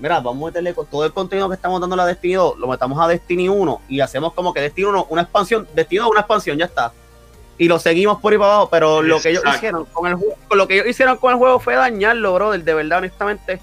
Mira, 0.00 0.18
vamos 0.18 0.42
a 0.42 0.46
meterle 0.46 0.74
todo 0.90 1.04
el 1.04 1.12
contenido 1.12 1.48
que 1.48 1.54
estamos 1.54 1.80
dando 1.80 2.00
a 2.00 2.06
Destiny 2.06 2.34
2, 2.34 2.58
lo 2.58 2.66
metamos 2.66 2.98
a 3.00 3.06
Destiny 3.06 3.48
1 3.48 3.82
y 3.88 4.00
hacemos 4.00 4.32
como 4.32 4.52
que 4.52 4.60
Destiny 4.60 4.88
1 4.88 5.06
una 5.10 5.22
expansión, 5.22 5.68
Destiny 5.72 6.00
2 6.00 6.10
una 6.10 6.20
expansión, 6.20 6.58
ya 6.58 6.64
está. 6.64 6.92
Y 7.62 7.68
lo 7.68 7.78
seguimos 7.78 8.20
por 8.20 8.32
ahí 8.32 8.38
para 8.40 8.54
abajo, 8.54 8.70
pero 8.70 9.02
lo 9.02 9.20
que 9.20 9.30
ellos 9.30 9.44
hicieron 9.54 9.84
con 9.84 10.08
el 10.08 10.16
juego, 10.16 10.34
lo 10.52 10.66
que 10.66 10.74
ellos 10.74 10.88
hicieron 10.88 11.16
con 11.18 11.30
el 11.32 11.38
juego 11.38 11.60
fue 11.60 11.76
dañarlo, 11.76 12.34
brother, 12.34 12.64
de 12.64 12.74
verdad, 12.74 12.98
honestamente. 12.98 13.60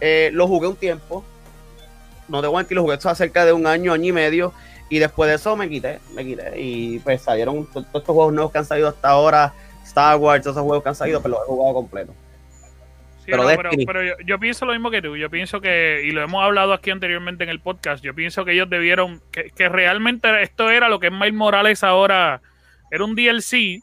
Eh, 0.00 0.30
lo 0.32 0.46
jugué 0.46 0.68
un 0.68 0.76
tiempo. 0.76 1.24
No 2.28 2.40
te 2.40 2.46
voy 2.46 2.54
a 2.54 2.58
mentir, 2.58 2.76
lo 2.76 2.82
jugué 2.82 2.94
hace 2.94 3.12
cerca 3.16 3.44
de 3.44 3.52
un 3.52 3.66
año, 3.66 3.92
año 3.92 4.04
y 4.06 4.12
medio. 4.12 4.52
Y 4.88 5.00
después 5.00 5.28
de 5.28 5.34
eso 5.34 5.56
me 5.56 5.68
quité, 5.68 5.98
me 6.14 6.24
quité. 6.24 6.52
Y 6.60 7.00
pues 7.00 7.22
salieron 7.22 7.66
to- 7.66 7.82
todos 7.82 7.86
estos 8.02 8.14
juegos 8.14 8.32
nuevos 8.32 8.52
que 8.52 8.58
han 8.58 8.64
salido 8.64 8.86
hasta 8.88 9.08
ahora. 9.08 9.52
Star 9.84 10.16
Wars, 10.18 10.44
todos 10.44 10.54
esos 10.54 10.64
juegos 10.64 10.84
que 10.84 10.88
han 10.90 10.94
salido, 10.94 11.20
pero 11.20 11.34
los 11.34 11.42
he 11.42 11.46
jugado 11.46 11.74
completo. 11.74 12.12
Sí, 13.24 13.32
Pero 13.32 13.38
no, 13.42 13.48
pero, 13.48 13.62
Destiny. 13.64 13.84
pero 13.86 14.04
yo, 14.04 14.12
yo 14.24 14.38
pienso 14.38 14.64
lo 14.64 14.72
mismo 14.74 14.92
que 14.92 15.02
tú. 15.02 15.16
Yo 15.16 15.28
pienso 15.28 15.60
que, 15.60 16.02
y 16.04 16.12
lo 16.12 16.22
hemos 16.22 16.40
hablado 16.44 16.72
aquí 16.72 16.92
anteriormente 16.92 17.42
en 17.42 17.50
el 17.50 17.58
podcast, 17.58 18.04
yo 18.04 18.14
pienso 18.14 18.44
que 18.44 18.52
ellos 18.52 18.70
debieron, 18.70 19.20
que, 19.32 19.50
que 19.50 19.68
realmente 19.68 20.40
esto 20.42 20.70
era 20.70 20.88
lo 20.88 21.00
que 21.00 21.08
es 21.08 21.12
Miles 21.12 21.34
Morales 21.34 21.82
ahora, 21.82 22.40
era 22.90 23.04
un 23.04 23.14
DLC 23.14 23.80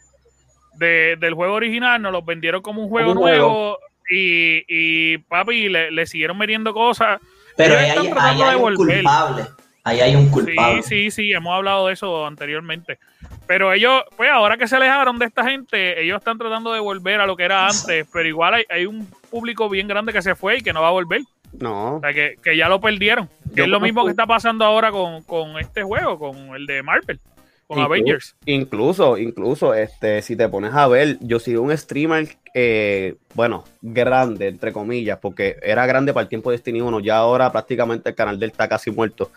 de- 0.77 1.15
del 1.19 1.33
juego 1.33 1.53
original, 1.55 2.01
nos 2.01 2.11
lo 2.11 2.21
vendieron 2.21 2.61
como 2.61 2.83
un 2.83 2.89
juego 2.89 3.09
Como 3.13 3.21
un 3.21 3.27
nuevo 3.27 3.77
y, 4.09 4.63
y 4.67 5.17
papi, 5.19 5.69
le, 5.69 5.91
le 5.91 6.05
siguieron 6.05 6.37
metiendo 6.37 6.73
cosas. 6.73 7.19
Pero 7.55 7.77
ahí, 7.77 7.89
están 7.89 8.05
ahí 8.19 8.41
hay 8.41 8.55
un 8.55 8.75
culpable. 8.75 9.45
Ahí 9.83 10.01
hay 10.01 10.15
un 10.15 10.29
culpable. 10.29 10.83
Sí, 10.83 11.09
sí, 11.09 11.11
sí, 11.11 11.31
hemos 11.31 11.53
hablado 11.53 11.87
de 11.87 11.93
eso 11.93 12.25
anteriormente. 12.27 12.99
Pero 13.47 13.71
ellos, 13.73 14.03
pues 14.15 14.29
ahora 14.29 14.57
que 14.57 14.67
se 14.67 14.75
alejaron 14.75 15.17
de 15.17 15.25
esta 15.25 15.43
gente, 15.49 16.01
ellos 16.01 16.17
están 16.19 16.37
tratando 16.37 16.73
de 16.73 16.79
volver 16.81 17.21
a 17.21 17.25
lo 17.25 17.35
que 17.37 17.43
era 17.43 17.65
antes, 17.67 18.05
pero 18.11 18.27
igual 18.27 18.53
hay, 18.55 18.65
hay 18.69 18.85
un 18.85 19.09
público 19.29 19.69
bien 19.69 19.87
grande 19.87 20.11
que 20.13 20.21
se 20.21 20.35
fue 20.35 20.57
y 20.57 20.61
que 20.61 20.73
no 20.73 20.81
va 20.81 20.89
a 20.89 20.91
volver. 20.91 21.21
No, 21.57 21.95
O 21.95 21.99
sea, 22.01 22.13
que, 22.13 22.35
que 22.43 22.55
ya 22.57 22.67
lo 22.67 22.79
perdieron. 22.81 23.27
Que 23.49 23.55
Yo 23.55 23.63
es 23.63 23.69
lo 23.69 23.79
mismo 23.79 24.03
que 24.03 24.11
está 24.11 24.27
pasando 24.27 24.65
ahora 24.65 24.91
con, 24.91 25.23
con 25.23 25.57
este 25.57 25.81
juego, 25.81 26.19
con 26.19 26.55
el 26.55 26.65
de 26.67 26.83
Marvel, 26.83 27.19
con 27.67 27.79
Inclu- 27.79 27.85
Avengers. 27.85 28.35
Incluso, 28.45 29.17
incluso, 29.17 29.73
este, 29.73 30.21
si 30.21 30.35
te 30.35 30.47
pones 30.49 30.73
a 30.73 30.87
ver, 30.87 31.17
yo 31.21 31.39
sigo 31.39 31.61
un 31.61 31.77
streamer, 31.77 32.27
eh, 32.53 33.15
bueno, 33.33 33.65
grande, 33.81 34.47
entre 34.47 34.71
comillas, 34.71 35.19
porque 35.21 35.57
era 35.61 35.85
grande 35.85 36.13
para 36.13 36.23
el 36.23 36.29
tiempo 36.29 36.49
de 36.49 36.57
Destiny 36.57 36.81
1, 36.81 36.99
ya 37.01 37.17
ahora 37.17 37.51
prácticamente 37.51 38.09
el 38.09 38.15
canal 38.15 38.39
de 38.39 38.45
él 38.45 38.51
está 38.51 38.67
casi 38.69 38.89
muerto. 38.91 39.31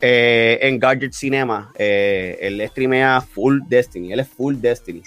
Eh, 0.00 0.58
en 0.62 0.78
Gadget 0.78 1.12
Cinema, 1.12 1.72
eh, 1.78 2.38
él 2.40 2.60
streamea 2.68 3.20
full 3.20 3.60
Destiny, 3.68 4.12
él 4.12 4.20
es 4.20 4.28
full 4.28 4.56
Destiny. 4.56 5.02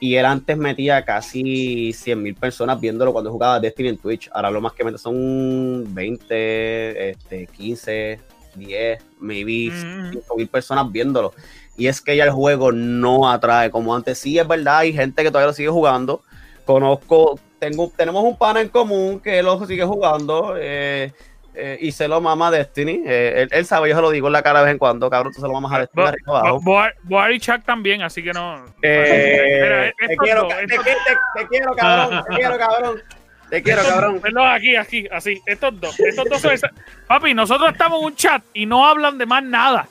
Y 0.00 0.14
él 0.14 0.26
antes 0.26 0.56
metía 0.56 1.04
casi 1.04 1.92
100 1.92 2.22
mil 2.22 2.34
personas 2.36 2.80
viéndolo 2.80 3.12
cuando 3.12 3.32
jugaba 3.32 3.58
Destiny 3.58 3.88
en 3.88 3.98
Twitch. 3.98 4.30
Ahora 4.32 4.48
lo 4.50 4.60
más 4.60 4.72
que 4.72 4.84
mete 4.84 4.96
son 4.96 5.92
20, 5.92 7.10
este, 7.10 7.46
15, 7.48 8.20
10, 8.54 9.02
maybe 9.18 9.70
Mm. 9.72 10.12
5 10.12 10.36
mil 10.36 10.46
personas 10.46 10.90
viéndolo. 10.92 11.34
Y 11.78 11.86
es 11.86 12.00
que 12.02 12.16
ya 12.16 12.24
el 12.24 12.30
juego 12.32 12.72
no 12.72 13.30
atrae 13.30 13.70
como 13.70 13.94
antes. 13.94 14.18
Sí, 14.18 14.38
es 14.38 14.46
verdad, 14.46 14.78
hay 14.78 14.92
gente 14.92 15.22
que 15.22 15.30
todavía 15.30 15.46
lo 15.46 15.52
sigue 15.54 15.68
jugando. 15.70 16.22
Conozco, 16.66 17.38
tengo, 17.58 17.90
tenemos 17.96 18.22
un 18.24 18.36
pana 18.36 18.60
en 18.60 18.68
común 18.68 19.20
que 19.20 19.42
lo 19.42 19.64
sigue 19.64 19.84
jugando 19.84 20.54
eh, 20.58 21.12
eh, 21.54 21.78
y 21.80 21.92
se 21.92 22.06
lo 22.08 22.20
mama 22.20 22.48
a 22.48 22.50
Destiny. 22.50 23.02
Eh, 23.06 23.42
él, 23.42 23.48
él 23.52 23.64
sabe, 23.64 23.88
yo 23.88 23.94
se 23.96 24.02
lo 24.02 24.10
digo 24.10 24.26
en 24.26 24.32
la 24.34 24.42
cara 24.42 24.58
de 24.58 24.66
vez 24.66 24.72
en 24.72 24.78
cuando, 24.78 25.08
cabrón, 25.08 25.32
tú 25.32 25.40
se 25.40 25.46
lo 25.46 25.54
mamas 25.54 25.72
a 25.72 25.78
Destiny 25.80 26.04
arriba 26.04 26.40
abajo. 26.40 26.60
Bo- 26.60 26.82
Boar- 27.04 27.32
y 27.32 27.40
Chuck 27.40 27.64
también, 27.64 28.02
así 28.02 28.22
que 28.22 28.32
no. 28.32 28.64
Te, 28.82 29.94
quiero, 30.20 30.48
te, 30.48 30.66
te- 30.66 30.76
te 30.76 31.46
quiero, 31.48 31.74
cabrón, 31.74 32.24
te 32.28 32.36
quiero, 32.36 32.58
cabrón. 32.58 33.02
Te 33.50 33.62
quiero, 33.62 33.80
estos- 33.80 33.94
cabrón. 33.94 34.20
Perdón, 34.20 34.46
aquí, 34.48 34.76
aquí, 34.76 35.06
así. 35.10 35.40
Estos 35.46 35.80
dos. 35.80 35.98
Estos 36.00 36.26
dos 36.28 36.40
son 36.40 36.52
esa- 36.52 36.70
Papi, 37.06 37.32
nosotros 37.32 37.70
estamos 37.72 38.00
en 38.00 38.06
un 38.06 38.14
chat 38.14 38.42
y 38.52 38.66
no 38.66 38.84
hablan 38.86 39.16
de 39.16 39.24
más 39.24 39.42
nada. 39.42 39.88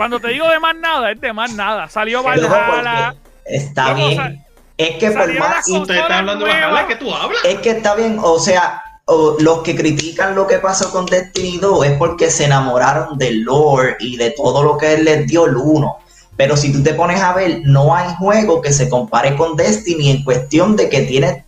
Cuando 0.00 0.18
te 0.18 0.28
digo 0.28 0.48
de 0.48 0.58
más 0.58 0.74
nada, 0.76 1.10
es 1.12 1.20
de 1.20 1.30
más 1.30 1.52
nada. 1.52 1.86
Salió 1.86 2.22
Valhalla. 2.22 3.14
Está 3.44 3.92
bien. 3.92 4.42
es 4.78 4.96
que 4.96 5.10
por 5.10 5.38
más 5.38 5.68
Usted 5.68 5.94
está 5.94 6.20
hablando 6.20 6.46
de. 6.46 6.52
Valhalla, 6.52 6.86
que 6.86 6.96
tú 6.96 7.14
hablas? 7.14 7.44
es 7.44 7.58
que 7.58 7.68
está 7.68 7.94
bien, 7.96 8.18
o 8.18 8.38
sea, 8.38 8.82
o 9.04 9.36
los 9.40 9.58
que 9.58 9.76
critican 9.76 10.34
lo 10.34 10.46
que 10.46 10.56
pasó 10.56 10.90
con 10.90 11.04
Destiny 11.04 11.58
2 11.58 11.84
es 11.84 11.98
porque 11.98 12.30
se 12.30 12.46
enamoraron 12.46 13.18
del 13.18 13.42
lore 13.42 13.98
y 14.00 14.16
de 14.16 14.30
todo 14.30 14.62
lo 14.62 14.78
que 14.78 14.94
él 14.94 15.04
les 15.04 15.26
dio 15.26 15.44
el 15.44 15.58
1. 15.58 15.98
Pero 16.34 16.56
si 16.56 16.72
tú 16.72 16.82
te 16.82 16.94
pones 16.94 17.20
a 17.20 17.34
ver, 17.34 17.60
no 17.64 17.94
hay 17.94 18.08
juego 18.14 18.62
que 18.62 18.72
se 18.72 18.88
compare 18.88 19.36
con 19.36 19.54
Destiny 19.54 20.12
en 20.12 20.24
cuestión 20.24 20.76
de 20.76 20.88
que 20.88 21.02
tiene 21.02 21.44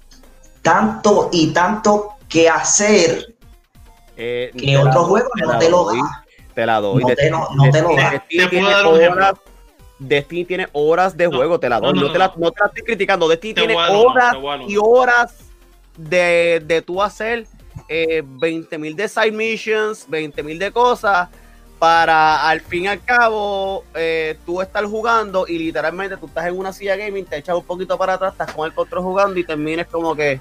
tanto 0.60 1.30
y 1.32 1.54
tanto 1.54 2.16
que 2.28 2.50
hacer 2.50 3.34
Eh, 4.14 4.50
que 4.52 4.66
te 4.66 4.72
la 4.72 4.80
otro 4.82 5.04
doy, 5.04 5.08
juego 5.08 5.30
te 5.36 5.40
no 5.40 5.52
la 5.52 5.58
te 5.58 5.70
lo 5.70 5.84
da. 5.86 6.21
Te 6.54 6.66
la 6.66 6.80
doy. 6.80 7.02
No 7.02 7.08
te 7.14 7.30
no 7.30 7.46
te 7.70 7.80
lo 7.82 7.88
Destiny- 7.90 7.96
da. 7.96 8.10
Destiny 8.10 8.42
Te 8.42 8.48
puedo 8.48 8.50
tiene 8.50 8.70
dar 8.70 8.86
un 8.86 9.00
ejemplo. 9.00 9.22
horas- 9.24 9.38
Destiny 9.98 10.44
tiene 10.44 10.68
horas 10.72 11.16
de 11.16 11.28
No, 11.28 11.36
juego, 11.36 11.60
te 11.60 11.68
la 11.68 11.78
doy. 11.80 11.92
no, 11.94 12.00
No, 12.00 12.06
no, 12.08 12.12
te 12.12 12.18
la, 12.18 12.32
no. 12.36 12.50
te 12.50 12.60
la 12.60 12.66
estoy 12.66 12.82
criticando. 12.82 13.28
Destiny 13.28 13.54
Te 13.54 13.60
tiene 13.60 13.76
horas 13.76 14.36
y 14.66 14.76
horas 14.76 15.34
de, 15.96 16.62
de 16.64 16.82
tú 16.82 17.00
hacer 17.02 17.46
eh, 17.88 18.22
20 18.24 18.78
mil 18.78 18.96
de 18.96 19.08
side 19.08 19.30
missions, 19.32 20.04
20 20.08 20.42
mil 20.42 20.58
de 20.58 20.72
cosas, 20.72 21.28
para 21.78 22.48
al 22.48 22.60
fin 22.60 22.84
y 22.84 22.88
al 22.88 23.02
cabo 23.04 23.84
eh, 23.94 24.36
tú 24.44 24.60
estar 24.60 24.84
jugando 24.84 25.46
y 25.48 25.58
literalmente 25.58 26.16
tú 26.16 26.26
estás 26.26 26.46
en 26.46 26.58
una 26.58 26.72
silla 26.72 26.96
gaming, 26.96 27.24
te 27.24 27.36
echas 27.38 27.56
un 27.56 27.64
poquito 27.64 27.96
para 27.96 28.14
atrás, 28.14 28.32
estás 28.32 28.52
con 28.52 28.66
el 28.66 28.74
control 28.74 29.02
jugando 29.04 29.38
y 29.38 29.44
termines 29.44 29.86
como 29.86 30.14
que. 30.14 30.40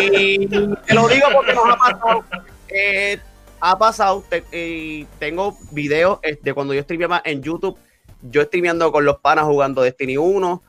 y 0.00 0.46
te 0.48 0.94
lo 0.94 1.08
digo 1.08 1.26
porque 1.32 1.54
nos 1.54 1.64
ha 1.68 1.76
pasado. 1.76 2.24
eh, 2.68 3.18
ha 3.60 3.78
pasado, 3.78 4.24
te- 4.28 5.06
tengo 5.18 5.56
videos 5.70 6.18
de 6.42 6.54
cuando 6.54 6.72
yo 6.74 6.82
streameaba 6.82 7.20
en 7.24 7.42
YouTube 7.42 7.76
yo 8.22 8.42
streameando 8.42 8.90
con 8.92 9.04
los 9.04 9.18
panas 9.18 9.44
jugando 9.46 9.80
Destiny 9.82 10.16
1 10.18 10.62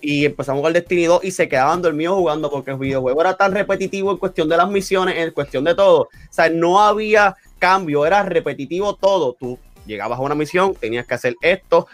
y 0.00 0.24
empezamos 0.24 0.58
a 0.58 0.60
jugar 0.60 0.72
Destiny 0.72 1.04
2 1.06 1.24
y 1.24 1.30
se 1.32 1.48
quedaban 1.48 1.82
dormidos 1.82 2.16
jugando 2.16 2.50
porque 2.50 2.70
el 2.72 2.78
videojuego 2.78 3.20
era 3.20 3.36
tan 3.36 3.52
repetitivo 3.52 4.10
en 4.12 4.16
cuestión 4.18 4.48
de 4.48 4.56
las 4.56 4.68
misiones, 4.68 5.16
en 5.18 5.30
cuestión 5.32 5.64
de 5.64 5.74
todo. 5.74 6.02
O 6.02 6.08
sea, 6.30 6.48
no 6.48 6.80
había 6.80 7.36
cambio, 7.58 8.04
era 8.06 8.22
repetitivo 8.24 8.94
todo. 8.94 9.34
Tú 9.38 9.58
llegabas 9.86 10.18
a 10.18 10.22
una 10.22 10.34
misión, 10.34 10.74
tenías 10.74 11.06
que 11.06 11.14
hacer 11.14 11.34
esto. 11.40 11.86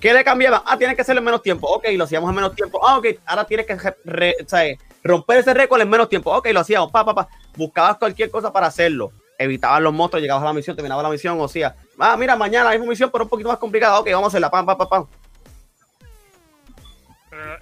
¿Qué 0.00 0.12
le 0.12 0.22
cambiaba? 0.22 0.62
Ah, 0.66 0.78
tienes 0.78 0.94
que 0.94 1.02
hacerlo 1.02 1.18
en 1.20 1.24
menos 1.26 1.42
tiempo. 1.42 1.66
Ok, 1.68 1.86
lo 1.94 2.04
hacíamos 2.04 2.28
en 2.30 2.36
menos 2.36 2.54
tiempo. 2.54 2.80
Ah, 2.86 2.98
ok, 2.98 3.06
ahora 3.26 3.44
tienes 3.44 3.66
que 3.66 3.76
re- 4.04 4.36
sea, 4.46 4.76
romper 5.08 5.38
ese 5.38 5.54
récord 5.54 5.80
en 5.80 5.88
menos 5.88 6.08
tiempo. 6.08 6.30
Ok, 6.36 6.48
lo 6.52 6.60
hacíamos. 6.60 6.90
Pa, 6.92 7.04
pa, 7.04 7.14
pa. 7.14 7.28
Buscabas 7.56 7.96
cualquier 7.96 8.30
cosa 8.30 8.52
para 8.52 8.66
hacerlo. 8.66 9.10
Evitabas 9.38 9.80
los 9.80 9.92
monstruos, 9.92 10.20
llegabas 10.20 10.42
a 10.42 10.46
la 10.46 10.52
misión, 10.52 10.74
terminabas 10.76 11.02
la 11.02 11.10
misión. 11.10 11.40
O 11.40 11.48
sea, 11.48 11.74
ah, 11.98 12.16
mira, 12.16 12.36
mañana 12.36 12.64
la 12.66 12.70
misma 12.72 12.86
misión, 12.90 13.10
pero 13.10 13.24
un 13.24 13.30
poquito 13.30 13.48
más 13.48 13.58
complicada. 13.58 13.98
Ok, 14.00 14.08
vamos 14.10 14.24
a 14.24 14.28
hacerla. 14.28 14.50
Pam, 14.50 14.66
pam, 14.66 14.76
pam, 14.78 14.88
pam. 14.88 15.06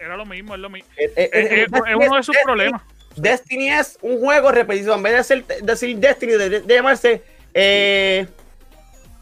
Era, 0.00 0.16
lo 0.16 0.24
mismo, 0.24 0.54
es 0.54 0.60
lo 0.60 0.70
mismo. 0.70 0.88
Eh, 0.96 1.12
eh, 1.16 1.30
Es, 1.32 1.50
eh, 1.50 1.62
es- 1.64 1.68
uno 1.96 2.16
de 2.16 2.22
sus 2.22 2.34
Destiny- 2.34 2.44
problemas. 2.44 2.82
Destiny 3.16 3.68
es 3.70 3.98
un 4.02 4.20
juego 4.20 4.52
repetitivo. 4.52 4.94
En 4.94 5.02
vez 5.02 5.12
de 5.16 5.24
ser- 5.24 5.46
decir 5.62 5.96
Destiny, 5.98 6.32
de, 6.32 6.60
de 6.60 6.74
llamarse. 6.74 7.22
Eh, 7.54 8.26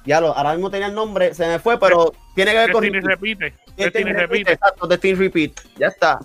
ya 0.04 0.20
lo, 0.20 0.36
ahora 0.36 0.52
mismo 0.52 0.70
tenía 0.70 0.88
el 0.88 0.94
nombre, 0.94 1.32
se 1.34 1.46
me 1.46 1.58
fue, 1.58 1.78
pero 1.78 2.12
tiene 2.34 2.52
que 2.52 2.58
ver 2.58 2.72
con. 2.72 2.82
Destiny 2.82 3.00
repite. 3.00 3.44
Destiny 3.44 3.84
Destiny 3.84 4.04
Repeat, 4.12 4.30
repite. 4.30 4.52
Exacto, 4.52 4.86
Destiny 4.86 5.14
Repeat. 5.14 5.52
Ya 5.76 5.86
está. 5.88 6.18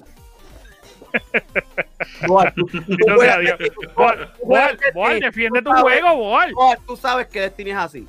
Boal, 2.28 2.54
tú, 2.56 2.65
tú 2.65 2.82
defiende 5.22 5.62
tu 5.62 5.69
sabes- 5.69 5.82
juego, 5.84 6.15
Boal. 6.15 6.54
Boal, 6.54 6.78
Tú 6.88 6.95
sabes 6.98 7.28
que 7.28 7.41
Destiny 7.41 7.72
es 7.72 7.78
así. 7.78 8.08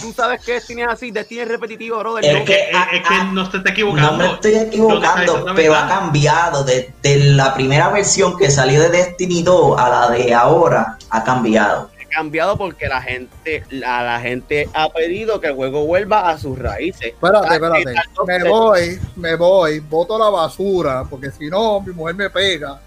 Tú 0.00 0.12
sabes 0.12 0.44
que 0.44 0.52
Destiny 0.52 0.82
es 0.82 0.88
así. 0.88 1.10
Destiny 1.10 1.40
es 1.40 1.48
repetitivo, 1.48 1.98
brother. 1.98 2.24
Es 2.24 2.38
no- 2.38 2.44
que- 2.44 2.70
Es, 2.70 2.76
es 2.92 3.08
que 3.08 3.24
no 3.32 3.50
se 3.50 3.56
está 3.56 3.70
equivocando. 3.70 4.12
No 4.12 4.16
me 4.18 4.24
estoy 4.34 4.52
No 4.54 4.60
te 4.60 4.66
equivocando, 4.68 5.20
diciendo 5.32 5.52
pero 5.56 5.74
ha 5.74 5.88
cambiado. 5.88 6.64
Desde 6.64 7.16
la 7.34 7.52
primera 7.54 7.88
versión 7.88 8.36
que 8.36 8.50
salió 8.50 8.80
de 8.82 8.90
Destiny 8.90 9.42
2 9.42 9.78
a 9.80 9.88
la 9.88 10.10
de 10.10 10.32
ahora, 10.34 10.98
ha 11.10 11.24
cambiado. 11.24 11.90
Cambiado 12.08 12.56
porque 12.56 12.88
la 12.88 13.00
gente, 13.00 13.64
la, 13.70 14.02
la 14.02 14.20
gente 14.20 14.68
ha 14.74 14.88
pedido 14.90 15.40
que 15.40 15.48
el 15.48 15.54
juego 15.54 15.84
vuelva 15.86 16.30
a 16.30 16.38
sus 16.38 16.58
raíces. 16.58 17.08
Espérate, 17.08 17.54
espérate. 17.54 17.94
Me 18.26 18.44
voy, 18.48 19.00
me 19.16 19.36
voy, 19.36 19.80
boto 19.80 20.18
la 20.18 20.30
basura, 20.30 21.04
porque 21.08 21.30
si 21.30 21.48
no, 21.48 21.80
mi 21.80 21.92
mujer 21.92 22.14
me 22.14 22.30
pega. 22.30 22.80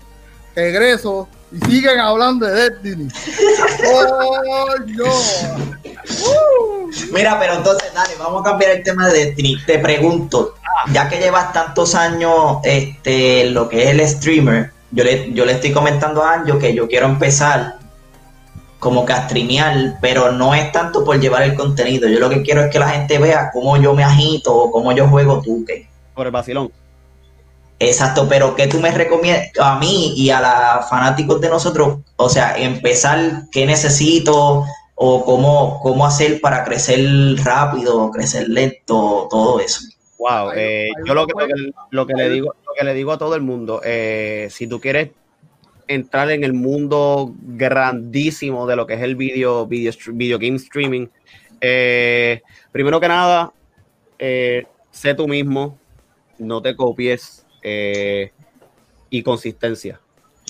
Regreso 0.56 1.30
y 1.52 1.60
siguen 1.66 2.00
hablando 2.00 2.46
de 2.46 2.70
Destiny. 2.70 3.08
¡Oh, 3.88 4.76
no! 4.86 5.12
Mira, 7.12 7.40
pero 7.40 7.54
entonces, 7.54 7.94
dale, 7.94 8.14
vamos 8.18 8.42
a 8.42 8.50
cambiar 8.50 8.72
el 8.72 8.84
tema 8.84 9.08
de 9.08 9.26
Destiny. 9.26 9.58
Te 9.66 9.80
pregunto, 9.80 10.56
ya 10.92 11.08
que 11.08 11.20
llevas 11.20 11.54
tantos 11.54 11.96
años 11.96 12.58
este, 12.64 13.46
lo 13.46 13.70
que 13.70 13.84
es 13.84 13.90
el 13.90 14.08
streamer, 14.08 14.72
yo 14.92 15.04
le, 15.04 15.32
yo 15.34 15.46
le 15.46 15.54
estoy 15.54 15.72
comentando 15.72 16.22
a 16.24 16.34
Anjo 16.34 16.60
que 16.60 16.74
yo 16.74 16.88
quiero 16.88 17.06
empezar 17.06 17.81
como 18.82 19.06
que 19.06 19.14
a 19.14 19.28
streamear, 19.28 20.00
pero 20.02 20.32
no 20.32 20.56
es 20.56 20.72
tanto 20.72 21.06
por 21.06 21.20
llevar 21.20 21.44
el 21.44 21.54
contenido. 21.54 22.10
Yo 22.10 22.20
lo 22.20 22.32
que 22.32 22.42
quiero 22.42 22.62
es 22.62 22.72
que 22.72 22.80
la 22.80 22.90
gente 22.90 23.20
vea 23.20 23.52
cómo 23.54 23.78
yo 23.78 23.94
me 23.94 24.04
agito 24.04 24.56
o 24.56 24.72
cómo 24.72 24.92
yo 24.92 25.08
juego 25.08 25.40
Tuque. 25.40 25.88
Por 26.16 26.26
el 26.26 26.32
vacilón. 26.32 26.72
Exacto, 27.78 28.26
pero 28.28 28.56
¿qué 28.56 28.66
tú 28.66 28.80
me 28.80 28.90
recomiendas 28.90 29.52
a 29.62 29.78
mí 29.78 30.16
y 30.18 30.32
a 30.32 30.42
los 30.42 30.90
fanáticos 30.90 31.40
de 31.40 31.50
nosotros? 31.50 32.00
O 32.16 32.28
sea, 32.28 32.58
empezar, 32.58 33.44
¿qué 33.52 33.68
necesito? 33.68 34.66
O 34.96 35.26
cómo, 35.26 35.80
cómo 35.84 36.04
hacer 36.04 36.42
para 36.42 36.64
crecer 36.64 37.06
rápido, 37.44 38.10
crecer 38.10 38.50
lento, 38.50 39.28
todo 39.30 39.60
eso. 39.60 39.82
Wow, 40.18 40.54
eh, 40.56 40.90
yo 41.06 41.14
lo 41.14 41.22
lo 41.22 41.28
que, 41.28 41.34
lo 41.34 41.48
que, 41.48 41.72
lo 41.92 42.08
que 42.08 42.14
le 42.16 42.30
digo, 42.30 42.56
lo 42.66 42.74
que 42.76 42.84
le 42.84 42.96
digo 42.96 43.12
a 43.12 43.20
todo 43.20 43.36
el 43.36 43.42
mundo, 43.42 43.80
eh, 43.84 44.48
si 44.50 44.66
tú 44.66 44.80
quieres 44.80 45.10
entrar 45.94 46.32
en 46.32 46.44
el 46.44 46.54
mundo 46.54 47.34
grandísimo 47.42 48.66
de 48.66 48.76
lo 48.76 48.88
que 48.88 48.94
es 48.94 49.02
el 49.02 49.16
video, 49.16 49.68
video, 49.68 49.92
video 50.14 50.40
game 50.40 50.56
streaming, 50.56 51.08
eh, 51.60 52.42
primero 52.72 53.00
que 53.00 53.08
nada, 53.08 53.52
eh, 54.18 54.66
sé 54.90 55.14
tú 55.14 55.28
mismo, 55.28 55.78
no 56.40 56.62
te 56.62 56.76
copies 56.76 57.46
eh, 57.62 58.32
y 59.10 59.22
consistencia. 59.22 60.00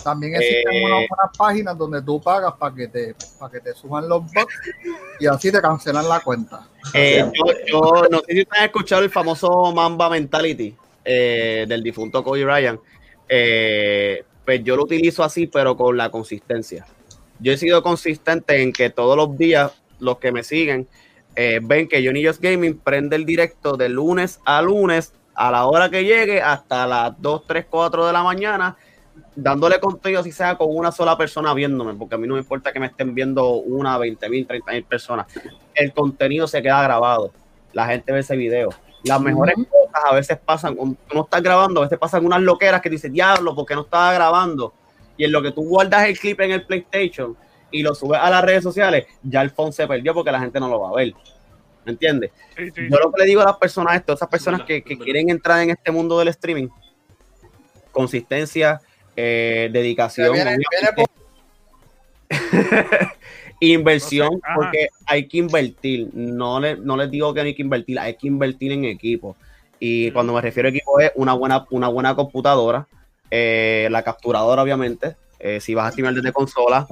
También 0.04 0.36
existen 0.36 0.84
unas, 0.86 1.06
unas 1.10 1.38
páginas 1.38 1.77
donde 1.77 2.01
tú 2.01 2.21
pagas 2.21 2.54
para 2.58 2.73
que 2.73 2.88
te 2.88 3.15
para 3.38 3.51
que 3.51 3.60
te 3.60 3.73
suban 3.73 4.08
los 4.08 4.23
bugs 4.23 4.60
y 5.19 5.27
así 5.27 5.51
te 5.51 5.62
cancelan 5.62 6.08
la 6.08 6.21
cuenta. 6.21 6.67
Yo, 6.93 7.32
yo 7.67 8.08
no 8.10 8.19
sé 8.19 8.34
si 8.34 8.41
ustedes 8.41 8.60
han 8.60 8.65
escuchado 8.65 9.04
el 9.04 9.10
famoso 9.10 9.71
Mamba 9.73 10.10
Mentality 10.10 10.75
del 11.04 11.84
difunto 11.84 12.23
Kobe 12.23 12.45
Ryan. 12.45 12.80
Eh, 13.34 14.25
pues 14.51 14.65
yo 14.65 14.75
lo 14.75 14.83
utilizo 14.83 15.23
así, 15.23 15.47
pero 15.47 15.77
con 15.77 15.95
la 15.95 16.09
consistencia. 16.09 16.85
Yo 17.39 17.53
he 17.53 17.57
sido 17.57 17.81
consistente 17.81 18.61
en 18.61 18.73
que 18.73 18.89
todos 18.89 19.15
los 19.15 19.37
días 19.37 19.71
los 19.99 20.17
que 20.17 20.33
me 20.33 20.43
siguen 20.43 20.89
eh, 21.37 21.61
ven 21.63 21.87
que 21.87 22.05
Johnny 22.05 22.25
Just 22.25 22.41
Gaming 22.41 22.77
prende 22.77 23.15
el 23.15 23.25
directo 23.25 23.77
de 23.77 23.87
lunes 23.87 24.41
a 24.43 24.61
lunes 24.61 25.13
a 25.35 25.51
la 25.51 25.67
hora 25.67 25.89
que 25.89 26.03
llegue 26.03 26.41
hasta 26.41 26.85
las 26.85 27.21
2, 27.21 27.47
3, 27.47 27.65
4 27.69 28.07
de 28.07 28.11
la 28.11 28.23
mañana 28.23 28.75
dándole 29.37 29.79
contenido 29.79 30.21
si 30.21 30.33
sea 30.33 30.57
con 30.57 30.67
una 30.75 30.91
sola 30.91 31.17
persona 31.17 31.53
viéndome, 31.53 31.93
porque 31.93 32.15
a 32.15 32.17
mí 32.17 32.27
no 32.27 32.33
me 32.33 32.41
importa 32.41 32.73
que 32.73 32.81
me 32.81 32.87
estén 32.87 33.15
viendo 33.15 33.53
una, 33.53 33.97
20 33.97 34.27
mil, 34.27 34.45
30 34.45 34.69
mil 34.69 34.83
personas. 34.83 35.27
El 35.73 35.93
contenido 35.93 36.45
se 36.45 36.61
queda 36.61 36.83
grabado. 36.83 37.31
La 37.71 37.87
gente 37.87 38.11
ve 38.11 38.19
ese 38.19 38.35
video. 38.35 38.71
Las 39.03 39.19
mejores 39.19 39.55
cosas 39.55 40.05
a 40.05 40.13
veces 40.13 40.37
pasan, 40.43 40.75
cuando 40.75 40.95
tú 41.07 41.15
no 41.15 41.23
estás 41.23 41.41
grabando, 41.41 41.81
a 41.81 41.83
veces 41.83 41.97
pasan 41.97 42.25
unas 42.25 42.41
loqueras 42.41 42.81
que 42.81 42.89
dices, 42.89 43.11
diablo, 43.11 43.55
porque 43.55 43.73
no 43.73 43.81
estaba 43.81 44.13
grabando? 44.13 44.73
Y 45.17 45.25
en 45.25 45.31
lo 45.31 45.41
que 45.41 45.51
tú 45.51 45.63
guardas 45.63 46.05
el 46.05 46.19
clip 46.19 46.39
en 46.41 46.51
el 46.51 46.65
PlayStation 46.65 47.35
y 47.71 47.81
lo 47.81 47.95
subes 47.95 48.19
a 48.21 48.29
las 48.29 48.43
redes 48.43 48.63
sociales, 48.63 49.07
ya 49.23 49.41
el 49.41 49.49
phone 49.49 49.73
se 49.73 49.87
perdió 49.87 50.13
porque 50.13 50.31
la 50.31 50.39
gente 50.39 50.59
no 50.59 50.69
lo 50.69 50.81
va 50.81 50.89
a 50.89 50.93
ver. 50.93 51.13
¿Me 51.85 51.93
entiendes? 51.93 52.31
Sí, 52.55 52.69
sí. 52.71 52.81
Yo 52.89 52.97
lo 52.99 53.11
que 53.11 53.21
le 53.21 53.27
digo 53.27 53.41
a 53.41 53.45
las 53.45 53.57
personas, 53.57 53.95
esto, 53.95 54.13
esas 54.13 54.29
personas 54.29 54.61
que, 54.63 54.83
quieren 54.83 55.29
entrar 55.29 55.61
en 55.61 55.71
este 55.71 55.91
mundo 55.91 56.19
del 56.19 56.27
streaming, 56.27 56.67
consistencia, 57.91 58.79
eh, 59.15 59.69
dedicación, 59.71 60.33
Viene- 60.33 60.57
inversión, 63.69 64.30
No 64.34 64.38
sé, 64.38 64.41
ajá. 64.43 64.56
porque 64.56 64.88
hay 65.06 65.28
que 65.28 65.38
invertir. 65.38 66.10
No, 66.13 66.60
le- 66.60 66.78
no 66.78 66.97
les 66.97 67.10
digo 67.12 67.34
que 67.34 67.41
no 67.41 67.45
hay 67.47 67.54
que 67.56 67.62
invertir, 67.62 68.00
hay 68.00 68.15
que 68.15 68.28
invertir 68.28 68.71
en 68.71 68.86
equipo. 68.86 69.36
Y 69.80 70.12
cuando 70.12 70.34
me 70.34 70.41
refiero 70.41 70.67
a 70.67 70.71
equipo 70.71 71.00
es 71.00 71.12
una 71.15 71.34
buena, 71.34 71.65
una 71.71 71.88
buena 71.88 72.15
computadora, 72.15 72.88
eh, 73.30 73.88
la 73.91 74.04
capturadora, 74.04 74.62
obviamente, 74.63 75.15
eh, 75.39 75.60
si 75.60 75.74
vas 75.74 75.88
a 75.88 75.91
streamar 75.91 76.13
desde 76.13 76.32
consola, 76.32 76.86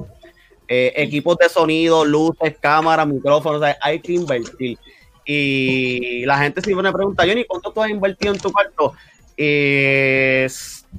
eh, 0.67 0.93
equipos 0.95 1.37
de 1.37 1.49
sonido, 1.49 2.05
luces, 2.05 2.55
cámaras, 2.59 3.07
micrófonos, 3.07 3.61
o 3.61 3.65
sea, 3.65 3.77
hay 3.81 3.99
que 3.99 4.13
invertir. 4.13 4.77
Y 5.25 6.25
la 6.25 6.37
gente 6.39 6.61
siempre 6.61 6.83
me 6.83 6.91
pregunta, 6.93 7.23
Johnny, 7.27 7.45
¿cuánto 7.45 7.71
tú 7.71 7.81
has 7.83 7.89
invertido 7.91 8.33
en 8.33 8.39
tu 8.39 8.51
cuarto? 8.51 8.93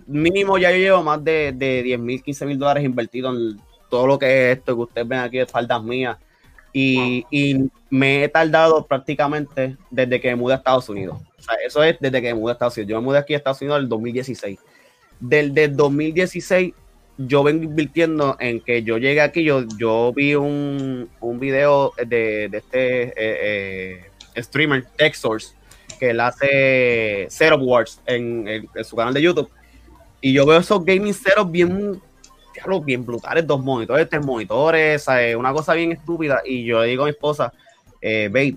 Mínimo 0.06 0.58
ya 0.58 0.70
yo 0.70 0.76
llevo 0.78 1.02
más 1.02 1.22
de, 1.24 1.52
de 1.52 1.82
10 1.82 1.98
mil, 1.98 2.22
15 2.22 2.46
mil 2.46 2.58
dólares 2.58 2.84
invertidos 2.84 3.34
en 3.36 3.60
todo 3.90 4.06
lo 4.06 4.18
que 4.18 4.52
es 4.52 4.58
esto 4.58 4.74
que 4.76 4.82
ustedes 4.82 5.06
ven 5.08 5.18
aquí 5.18 5.36
de 5.38 5.42
espaldas 5.42 5.82
mías. 5.82 6.16
Y, 6.72 7.26
y 7.30 7.68
me 7.90 8.22
he 8.24 8.28
tardado 8.28 8.86
prácticamente 8.86 9.76
desde 9.90 10.20
que 10.20 10.28
me 10.28 10.36
mudé 10.36 10.54
a 10.54 10.56
Estados 10.58 10.88
Unidos. 10.88 11.18
O 11.38 11.42
sea, 11.42 11.56
eso 11.66 11.82
es 11.82 11.96
desde 12.00 12.22
que 12.22 12.32
me 12.32 12.40
mudé 12.40 12.52
a 12.52 12.54
Estados 12.54 12.76
Unidos. 12.76 12.90
Yo 12.90 13.00
me 13.00 13.04
mudé 13.06 13.18
aquí 13.18 13.34
a 13.34 13.38
Estados 13.38 13.60
Unidos 13.60 13.78
en 13.78 13.82
el 13.84 13.88
2016. 13.88 14.58
Del, 15.18 15.52
del 15.52 15.76
2016 15.76 16.72
yo 17.18 17.42
vengo 17.42 17.64
invirtiendo 17.64 18.36
en 18.40 18.60
que 18.60 18.82
yo 18.82 18.96
llegué 18.96 19.20
aquí, 19.20 19.42
yo, 19.44 19.64
yo 19.76 20.10
vi 20.16 20.34
un, 20.36 21.06
un 21.20 21.38
video 21.38 21.92
de, 21.98 22.48
de 22.48 22.58
este 22.58 23.02
eh, 23.08 23.12
eh, 24.34 24.42
streamer, 24.42 24.86
TechSource, 24.96 25.54
que 25.98 26.10
él 26.10 26.20
hace 26.20 27.26
Setup 27.28 27.60
Wars 27.60 28.00
en, 28.06 28.48
en- 28.48 28.68
en 28.74 28.84
su 28.84 28.96
canal 28.96 29.12
de 29.12 29.20
YouTube. 29.20 29.50
Y 30.22 30.32
yo 30.32 30.46
veo 30.46 30.60
esos 30.60 30.82
gaming 30.82 31.12
setups 31.12 31.50
bien, 31.50 32.00
diablo, 32.52 32.80
bien 32.80 33.04
brutales, 33.04 33.46
dos 33.46 33.62
monitores, 33.62 34.08
tres 34.08 34.24
monitores, 34.24 35.02
¿sabes? 35.02 35.36
una 35.36 35.52
cosa 35.52 35.74
bien 35.74 35.92
estúpida. 35.92 36.42
Y 36.44 36.64
yo 36.64 36.80
le 36.82 36.88
digo 36.88 37.02
a 37.04 37.06
mi 37.06 37.10
esposa, 37.12 37.52
eh, 38.00 38.28
babe, 38.32 38.56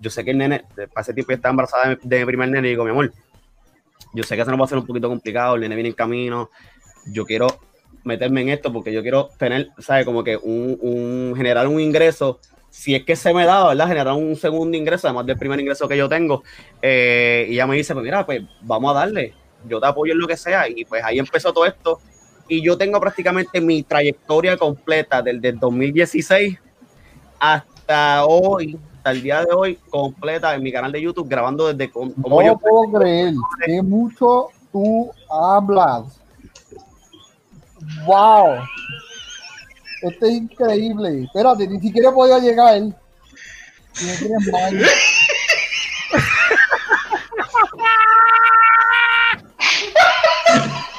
yo 0.00 0.10
sé 0.10 0.24
que 0.24 0.30
el 0.32 0.38
nene, 0.38 0.64
para 0.92 1.02
ese 1.02 1.14
tiempo 1.14 1.30
ya 1.32 1.36
está 1.36 1.50
embarazada 1.50 1.90
de, 1.90 1.98
de 2.02 2.18
mi 2.20 2.24
primer 2.26 2.48
nene, 2.50 2.68
y 2.68 2.70
digo, 2.72 2.84
mi 2.84 2.90
amor, 2.90 3.12
yo 4.12 4.22
sé 4.22 4.34
que 4.36 4.42
eso 4.42 4.50
nos 4.50 4.60
va 4.60 4.64
a 4.64 4.68
ser 4.68 4.78
un 4.78 4.86
poquito 4.86 5.08
complicado, 5.08 5.54
el 5.54 5.60
nene 5.62 5.74
viene 5.74 5.90
en 5.90 5.94
camino, 5.94 6.50
yo 7.06 7.24
quiero 7.26 7.46
meterme 8.04 8.42
en 8.42 8.50
esto 8.50 8.72
porque 8.72 8.92
yo 8.92 9.02
quiero 9.02 9.30
tener, 9.38 9.70
¿sabes? 9.78 10.04
Como 10.04 10.22
que 10.24 10.36
un, 10.36 10.78
un- 10.80 11.34
generar 11.36 11.66
un 11.68 11.80
ingreso, 11.80 12.40
si 12.70 12.94
es 12.94 13.04
que 13.04 13.16
se 13.16 13.34
me 13.34 13.44
da, 13.44 13.68
¿verdad? 13.68 13.88
Generar 13.88 14.14
un 14.14 14.36
segundo 14.36 14.76
ingreso, 14.76 15.08
además 15.08 15.26
del 15.26 15.38
primer 15.38 15.58
ingreso 15.60 15.88
que 15.88 15.96
yo 15.96 16.08
tengo. 16.08 16.42
Eh, 16.82 17.46
y 17.48 17.54
ella 17.54 17.66
me 17.66 17.76
dice, 17.76 17.94
pues 17.94 18.04
mira, 18.04 18.24
pues 18.24 18.42
vamos 18.62 18.90
a 18.92 19.00
darle, 19.00 19.34
yo 19.68 19.80
te 19.80 19.86
apoyo 19.86 20.12
en 20.12 20.18
lo 20.20 20.28
que 20.28 20.36
sea. 20.36 20.68
Y 20.68 20.84
pues 20.84 21.02
ahí 21.02 21.18
empezó 21.18 21.52
todo 21.52 21.66
esto. 21.66 22.00
Y 22.48 22.62
yo 22.62 22.76
tengo 22.78 23.00
prácticamente 23.00 23.60
mi 23.60 23.82
trayectoria 23.82 24.56
completa 24.56 25.20
desde 25.22 25.48
el 25.48 25.58
2016 25.58 26.58
hasta 27.38 28.24
hoy, 28.24 28.78
hasta 28.98 29.10
el 29.10 29.22
día 29.22 29.40
de 29.44 29.52
hoy 29.52 29.78
completa 29.90 30.54
en 30.54 30.62
mi 30.62 30.72
canal 30.72 30.92
de 30.92 31.02
YouTube 31.02 31.28
grabando 31.28 31.72
desde 31.72 31.90
com- 31.90 32.12
No 32.16 32.22
como 32.22 32.40
lo 32.40 32.46
yo. 32.46 32.58
puedo 32.58 32.98
creer. 33.00 33.34
Que 33.64 33.82
mucho 33.82 34.48
tú 34.72 35.10
hablas. 35.30 36.20
Wow. 38.04 38.56
Esto 40.02 40.26
es 40.26 40.32
increíble. 40.32 41.24
Espérate, 41.24 41.66
ni 41.66 41.80
siquiera 41.80 42.12
podía 42.12 42.38
llegar. 42.38 42.80
Me 42.80 42.92
tienes 44.18 44.52
mal. 44.52 44.78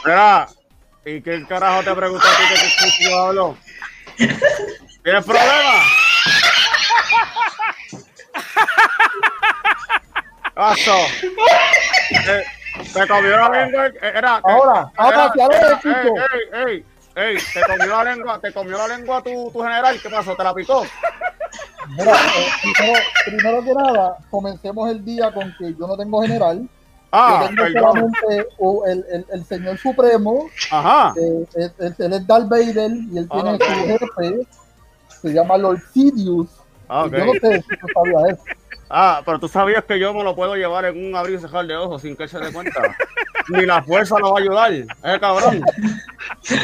Mira, 0.05 0.47
¿y 1.07 1.21
qué 1.21 1.45
carajo 1.47 1.83
te 1.83 1.93
preguntó 1.95 2.27
a 2.27 2.31
ti 2.31 2.43
que 2.49 2.97
que 2.97 3.09
yo 3.09 3.19
hablo? 3.19 3.57
¿Tienes 4.17 5.25
problema? 5.25 5.83
Paso. 10.53 10.97
Te, 12.09 12.45
te 12.93 13.07
comió 13.07 13.37
la 13.37 13.49
lengua. 13.49 13.91
Era, 14.01 14.41
Ahora, 14.43 14.91
ahora 14.97 15.31
ahora 15.39 15.79
te 15.79 15.89
ey, 15.89 15.95
ey, 15.95 16.63
ey, 16.65 16.85
ey, 17.15 17.37
te 17.53 17.61
comió 17.61 17.85
la 17.85 18.03
lengua, 18.03 18.39
te 18.41 18.51
comió 18.51 18.77
la 18.77 18.87
lengua 18.97 19.21
tu, 19.23 19.51
tu 19.51 19.61
general. 19.61 20.01
¿Qué 20.01 20.09
pasó? 20.09 20.35
¿Te 20.35 20.43
la 20.43 20.53
picó? 20.53 20.85
Mira, 21.89 22.11
eh, 22.11 22.47
primero, 22.61 22.99
primero 23.25 23.63
que 23.63 23.73
nada, 23.73 24.17
comencemos 24.29 24.89
el 24.89 25.05
día 25.05 25.31
con 25.31 25.55
que 25.57 25.73
yo 25.73 25.87
no 25.87 25.95
tengo 25.95 26.21
general. 26.21 26.67
Ah, 27.11 27.49
uh, 28.57 28.83
el, 28.85 29.05
el, 29.09 29.25
el 29.31 29.45
señor 29.45 29.77
supremo, 29.77 30.49
Ajá. 30.71 31.13
eh, 31.17 31.47
él, 31.55 31.71
él- 31.79 31.95
él 31.97 32.13
es 32.13 32.27
Darth 32.27 32.49
Vader 32.49 32.91
y 32.91 33.17
él 33.17 33.29
tiene 33.29 33.49
Ah, 33.51 33.57
su 33.59 33.87
jefe, 33.87 34.47
se 35.21 35.29
llama 35.33 35.57
Lord 35.57 35.81
Sidious. 35.93 36.49
Ah, 36.89 37.05
ok. 37.05 37.13
Yo 37.13 37.25
no 37.25 37.33
sé 37.33 37.61
si 37.61 37.77
tú 37.77 37.87
sabías 37.93 38.33
eso. 38.33 38.43
Ah, 38.89 39.21
pero 39.25 39.39
tú 39.39 39.47
sabías 39.47 39.83
que 39.85 39.99
yo 39.99 40.13
me 40.13 40.23
lo 40.23 40.35
puedo 40.35 40.55
llevar 40.55 40.85
en 40.85 41.07
un 41.07 41.15
abrir 41.15 41.37
y 41.37 41.41
cerrar 41.41 41.65
de 41.65 41.75
ojos 41.75 42.01
sin 42.01 42.15
que 42.15 42.23
él 42.23 42.29
se 42.29 42.39
dé 42.39 42.51
cuenta. 42.53 42.95
Ni 43.49 43.65
la 43.65 43.81
fuerza 43.83 44.17
lo 44.19 44.33
va 44.33 44.39
a 44.39 44.41
ayudar. 44.41 44.71
Eh, 44.73 45.19
cabrón. 45.19 45.61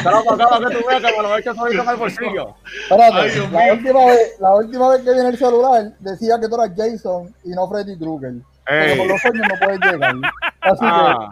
Claro, 0.02 0.24
para 0.24 0.44
cada 0.48 0.68
que 0.68 0.76
tú 0.76 0.86
veas 0.86 1.02
que 1.02 1.16
me 1.16 1.22
lo 1.22 1.36
eches 1.38 1.56
solito 1.56 1.82
en 1.82 1.88
el 1.88 1.96
bolsillo. 1.96 2.54
Espérate, 2.82 3.16
Ay, 3.18 3.48
la, 3.50 3.72
última 3.74 4.06
vez, 4.06 4.36
la 4.40 4.54
última 4.54 4.88
vez 4.90 5.02
que 5.02 5.12
viene 5.12 5.28
el 5.30 5.38
celular 5.38 5.92
decía 6.00 6.38
que 6.40 6.48
tú 6.48 6.54
eras 6.62 6.70
Jason 6.76 7.34
y 7.44 7.50
no 7.50 7.68
Freddy 7.68 7.98
Krueger. 7.98 8.34
Pero 8.66 8.96
con 8.98 9.08
los 9.08 9.20
sueños 9.20 9.46
no 9.48 9.54
puedes 9.66 9.80
llegar. 9.80 10.14
Así 10.60 10.78
Ah. 10.82 11.28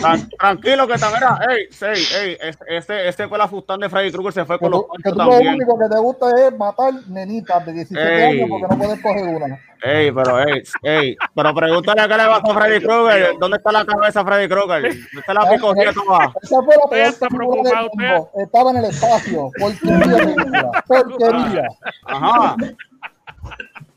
Tran- 0.00 0.28
tranquilo 0.38 0.86
que 0.88 0.94
también 0.96 1.22
era, 1.22 1.38
ey, 1.52 1.68
ey, 1.82 2.04
ey, 2.22 2.38
este, 2.40 2.76
este, 2.76 3.08
este 3.08 3.28
fue 3.28 3.36
la 3.36 3.46
fustán 3.46 3.78
de 3.80 3.88
Freddy 3.90 4.10
Krueger, 4.10 4.32
se 4.32 4.44
fue 4.46 4.58
que, 4.58 4.64
con 4.64 4.70
que 4.72 4.76
los 4.78 4.86
tú, 4.86 4.92
que 5.04 5.10
tú 5.10 5.16
lo 5.18 5.28
también. 5.30 5.54
único 5.54 5.78
que 5.78 5.94
te 5.94 6.00
gusta 6.00 6.26
es 6.48 6.56
matar 6.58 6.94
nenitas 7.08 7.66
de 7.66 7.72
17 7.74 8.02
Ey. 8.16 8.22
años 8.40 8.48
porque 8.48 8.74
no 8.74 8.78
puedes 8.82 9.02
coger 9.02 9.24
una. 9.24 9.60
Ey, 9.82 10.10
pero, 10.10 10.40
ey, 10.40 10.62
ey, 10.82 11.16
pero 11.34 11.54
pregúntale 11.54 12.00
a 12.00 12.08
qué 12.08 12.16
le 12.16 12.24
pasó 12.26 12.50
a 12.50 12.54
Freddy 12.60 12.80
Krueger, 12.84 13.34
¿dónde 13.38 13.56
está 13.58 13.72
la 13.72 13.84
cabeza 13.84 14.20
de 14.20 14.26
Freddy 14.26 14.48
Krueger? 14.48 14.82
¿Dónde 14.82 15.20
está 15.20 15.34
la 15.34 15.50
picogía 15.50 15.92
toda? 15.92 16.32
Esa 16.42 16.62
fue 16.62 16.74
la 16.82 16.90
peor 16.90 17.06
está 17.08 17.26
preocupado 17.28 17.88
mundo. 17.92 18.30
Estaba 18.42 18.70
en 18.70 18.76
el 18.78 18.84
espacio. 18.86 19.50
Porquería. 19.60 20.70
Porquería. 20.86 21.68
Ajá. 22.06 22.56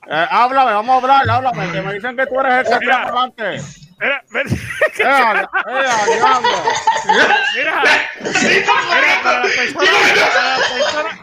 Eh, 0.09 0.25
háblame, 0.29 0.71
vamos 0.73 0.93
a 0.93 0.97
hablar, 1.17 1.29
háblame, 1.29 1.71
que 1.71 1.81
me 1.81 1.93
dicen 1.95 2.15
que 2.15 2.25
tú 2.27 2.39
eres 2.39 2.65
el 2.67 2.79
que 2.79 2.85
Mira. 2.85 3.03
adelante. 3.03 3.61
Mira, 3.99 4.23
mira, 4.29 4.43
Eh, 4.47 4.53
eh, 5.01 5.47
mira, 7.55 7.81
mira, 8.23 9.21
para 9.23 9.39
las 9.39 9.51
personas, 9.51 10.29
para 10.33 10.49
las 10.57 10.71
personas, 10.71 11.19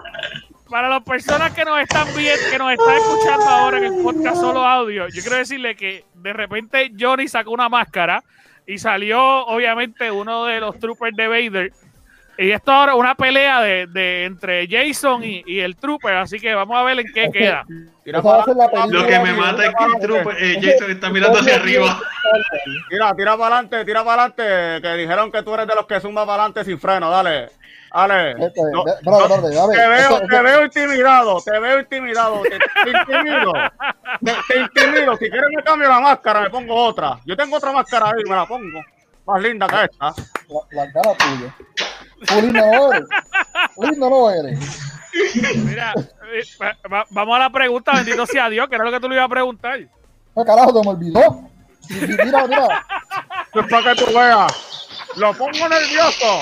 para 0.69 0.89
las 0.89 1.03
personas 1.03 1.53
que 1.53 1.65
nos 1.65 1.81
están 1.81 2.09
viendo, 2.15 2.51
que 2.51 2.59
nos 2.59 2.73
están 2.73 2.97
escuchando 2.97 3.47
ahora 3.47 3.79
en 3.79 3.85
el 3.85 4.03
podcast 4.03 4.37
solo 4.37 4.65
audio, 4.67 5.09
yo 5.09 5.23
quiero 5.23 5.37
decirle 5.37 5.77
que 5.77 6.05
de 6.15 6.33
repente 6.33 6.93
Johnny 6.99 7.29
sacó 7.29 7.53
una 7.53 7.69
máscara 7.69 8.23
y 8.67 8.79
salió 8.79 9.21
obviamente 9.47 10.11
uno 10.11 10.45
de 10.47 10.61
los 10.61 10.79
troopers 10.79 11.17
de 11.17 11.29
Vader. 11.29 11.73
Y 12.37 12.51
esto 12.51 12.73
ahora 12.73 12.93
es 12.93 12.99
una 12.99 13.15
pelea 13.15 13.61
de, 13.61 13.87
de 13.87 14.25
entre 14.25 14.67
Jason 14.69 15.23
y, 15.25 15.43
y 15.47 15.61
el 15.61 15.77
trooper, 15.77 16.17
así 16.17 16.39
que 16.39 16.55
vamos 16.55 16.77
a 16.77 16.83
ver 16.83 16.99
en 16.99 17.07
qué 17.13 17.31
queda. 17.31 17.65
Tira 18.03 18.21
para. 18.21 18.45
Lo 18.89 19.07
que 19.07 19.19
me 19.21 19.33
mata 19.33 19.67
es 19.67 19.75
que 19.75 19.85
el 19.85 20.01
trupe, 20.01 20.31
eh, 20.39 20.59
Jason 20.61 20.91
está 20.91 21.11
mirando 21.11 21.39
hacia 21.39 21.57
arriba. 21.57 22.01
Tira, 22.89 23.15
tira 23.15 23.37
para 23.37 23.57
adelante, 23.57 23.85
tira 23.85 24.05
para 24.05 24.25
adelante, 24.25 24.83
que 24.83 24.95
dijeron 24.97 25.31
que 25.31 25.43
tú 25.43 25.55
eres 25.55 25.67
de 25.67 25.75
los 25.75 25.87
que 25.87 26.01
zumba 26.01 26.27
para 26.27 26.43
adelante 26.43 26.65
sin 26.65 26.79
freno, 26.79 27.09
dale. 27.11 27.51
Dale. 27.95 28.35
No, 28.35 28.85
no, 29.03 29.69
te 29.69 30.43
veo 30.43 30.65
intimidado, 30.65 31.41
te 31.41 31.61
veo 31.61 31.79
intimidado, 31.79 32.43
te, 32.43 32.59
te 32.59 32.91
intimido, 32.91 33.53
te, 34.25 34.33
te 34.49 34.61
intimido. 34.61 35.17
Si 35.17 35.31
quieres 35.31 35.51
me 35.55 35.63
cambio 35.63 35.89
la 35.89 36.01
máscara, 36.01 36.41
me 36.41 36.51
pongo 36.51 36.75
otra. 36.75 37.21
Yo 37.25 37.37
tengo 37.37 37.57
otra 37.57 37.71
máscara 37.71 38.07
ahí, 38.07 38.25
me 38.29 38.35
la 38.35 38.47
pongo. 38.47 38.81
Más 39.27 39.41
linda 39.41 39.69
que 39.69 39.85
esta. 39.85 40.13
La, 40.49 40.85
la 40.85 40.93
cara 40.93 41.15
tuya. 41.17 41.55
No 42.31 42.93
eres. 42.93 43.05
Lindo 43.79 44.11
no 44.11 44.31
eres. 44.31 44.59
Mira, 45.57 45.93
eh, 45.97 46.43
va- 46.61 46.77
va- 46.93 47.07
vamos 47.11 47.37
a 47.37 47.39
la 47.39 47.51
pregunta, 47.51 47.93
bendito 47.93 48.27
sea 48.27 48.49
Dios, 48.49 48.69
que 48.69 48.75
era 48.75 48.85
lo 48.85 48.91
que 48.91 49.01
tú 49.01 49.09
le 49.09 49.15
ibas 49.15 49.27
a 49.27 49.29
preguntar. 49.29 49.79
¿Qué 49.79 50.45
carajo 50.45 50.73
te 50.75 50.81
me 50.83 50.89
olvidó? 50.95 51.49
Mira, 51.89 52.47
mira. 52.47 52.87
Es 53.55 53.67
para 53.71 53.95
que 53.95 54.05
tú 54.05 54.13
veas. 54.13 54.53
Lo 55.17 55.33
pongo 55.35 55.69
nervioso. 55.69 56.41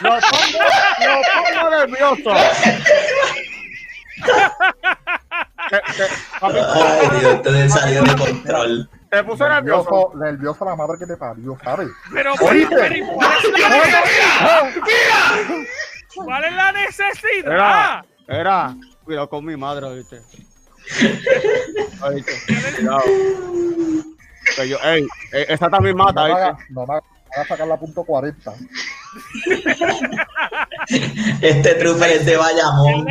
Lo 0.00 0.10
pongo, 0.10 0.60
lo 1.00 1.22
pongo 1.58 1.70
nervioso. 1.70 2.30
Te- 5.68 5.80
papi, 6.40 6.58
Ay, 6.58 7.18
Dios, 7.20 7.34
esto 7.34 7.68
salió 7.80 8.02
de 8.04 8.16
control. 8.16 8.88
Te 9.16 9.24
puse 9.24 9.44
nervioso. 9.48 10.12
Nervioso, 10.16 10.64
la 10.64 10.76
madre 10.76 10.98
que 10.98 11.06
te 11.06 11.16
parió, 11.16 11.56
¿sabes? 11.62 11.88
Pero, 12.12 12.32
Oíste. 12.40 12.76
pero, 12.76 12.94
pero, 12.94 13.06
¿cuál 13.14 13.34
es 13.34 13.72
la 13.72 13.92
necesidad? 13.92 14.74
¿Cuál 16.14 16.44
es 16.44 16.52
la 16.52 16.72
necesidad? 16.72 17.52
Era, 17.52 18.04
era, 18.28 18.74
cuidado 19.04 19.28
con 19.28 19.44
mi 19.44 19.56
madre, 19.56 19.94
¿viste? 19.96 20.20
¿Oíste? 22.02 22.32
Cuidado. 22.76 23.00
Que 24.56 24.68
yo, 24.68 24.78
ey, 24.84 25.06
eh, 25.32 25.46
esa 25.48 25.68
también 25.68 25.96
mata, 25.96 26.26
No 26.28 26.34
¿viste? 26.34 26.64
no 26.70 26.86
me 26.86 26.92
haga- 26.94 27.02
me 27.28 27.36
haga 27.42 27.48
sacar 27.48 27.66
la 27.66 27.76
punto 27.76 28.04
40. 28.04 28.52
Este 31.40 31.74
trooper 31.74 32.10
es 32.10 32.26
de 32.26 32.36
Bayamón. 32.36 33.06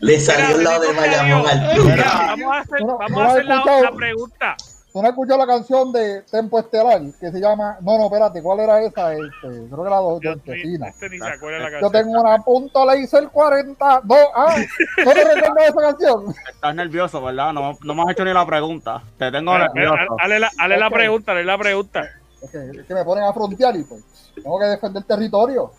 Le 0.00 0.20
salió 0.20 0.56
el 0.56 0.64
lado 0.64 0.80
de 0.82 0.92
Bayamón 0.92 1.46
al 1.48 1.70
trooper. 1.74 2.04
vamos 2.04 2.56
a 2.56 2.60
hacer, 2.60 2.80
no- 2.80 2.98
vamos 2.98 3.18
a 3.20 3.24
no 3.24 3.30
hacer 3.30 3.44
la, 3.44 3.62
la 3.82 3.92
pregunta. 3.92 4.56
¿Tú 4.96 5.02
no 5.02 5.08
has 5.08 5.12
escuchado 5.12 5.38
la 5.40 5.46
canción 5.46 5.92
de 5.92 6.22
Tempo 6.22 6.58
Estelar 6.58 7.02
que 7.20 7.30
se 7.30 7.38
llama... 7.38 7.76
No, 7.82 7.98
no, 7.98 8.04
espérate, 8.06 8.42
¿cuál 8.42 8.60
era 8.60 8.80
esa? 8.80 9.12
Este, 9.12 9.28
creo 9.42 9.84
que 9.84 9.90
la 9.90 10.00
de 10.00 10.18
Yo, 10.22 10.30
Argentina. 10.30 10.88
este 10.88 11.10
ni 11.10 11.18
se 11.18 11.26
acuerda 11.28 11.68
la 11.68 11.80
Yo 11.82 11.90
tengo 11.90 12.18
una 12.18 12.38
punto 12.38 12.82
laser 12.86 13.28
40. 13.28 14.00
No, 14.04 14.14
ah, 14.34 14.56
¿no 15.04 15.12
recuerdas 15.12 15.68
esa 15.68 15.80
canción? 15.82 16.34
Estás 16.50 16.74
nervioso, 16.74 17.22
¿verdad? 17.22 17.52
No, 17.52 17.76
no 17.84 17.94
me 17.94 18.02
has 18.04 18.10
hecho 18.12 18.24
ni 18.24 18.32
la 18.32 18.46
pregunta. 18.46 19.02
Te 19.18 19.30
tengo 19.30 19.52
Mira, 19.52 19.68
nervioso. 19.74 20.16
Hale 20.18 20.40
la, 20.40 20.50
hale 20.58 20.78
la 20.78 20.88
pregunta, 20.88 21.32
hale 21.32 21.44
la 21.44 21.58
pregunta. 21.58 22.00
Es 22.40 22.50
que, 22.50 22.80
es 22.80 22.86
que 22.86 22.94
me 22.94 23.04
ponen 23.04 23.24
a 23.24 23.34
frontear 23.34 23.76
y 23.76 23.84
pues 23.84 24.02
tengo 24.34 24.58
que 24.58 24.64
defender 24.64 25.02
territorio. 25.02 25.72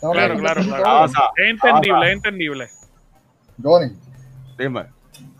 Tengo 0.00 0.14
Claro, 0.14 0.34
defender 0.34 0.40
claro, 0.40 0.60
territorio. 0.62 0.82
claro. 0.82 1.32
Es 1.36 1.50
entendible, 1.50 2.06
es 2.06 2.12
entendible. 2.14 2.68
Johnny, 3.62 3.92
Dime. 4.56 4.86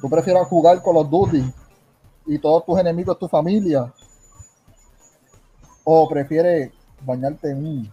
¿tú 0.02 0.10
prefieres 0.10 0.42
jugar 0.48 0.82
con 0.82 0.96
los 0.96 1.08
Duty 1.10 1.61
y 2.26 2.38
todos 2.38 2.64
tus 2.64 2.78
enemigos, 2.78 3.18
tu 3.18 3.28
familia? 3.28 3.92
¿O 5.84 6.08
prefieres 6.08 6.70
bañarte 7.00 7.50
en, 7.50 7.66
un, 7.66 7.92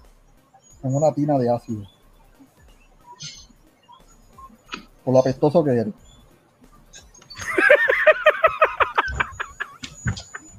en 0.83 0.95
una 0.95 1.11
tina 1.13 1.37
de 1.37 1.49
ácido? 1.49 1.83
Por 5.03 5.13
lo 5.13 5.19
apestoso 5.19 5.61
que 5.63 5.71
eres. 5.71 5.87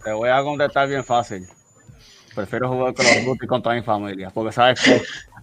Te 0.04 0.12
voy 0.12 0.28
a 0.28 0.42
contestar 0.42 0.88
bien 0.88 1.04
fácil. 1.04 1.48
Prefiero 2.34 2.68
jugar 2.68 2.94
con 2.94 3.06
los 3.06 3.24
Duty 3.24 3.46
con 3.46 3.62
toda 3.62 3.74
mi 3.74 3.82
familia. 3.82 4.30
Porque 4.30 4.52
sabes 4.52 4.80
que 4.82 5.02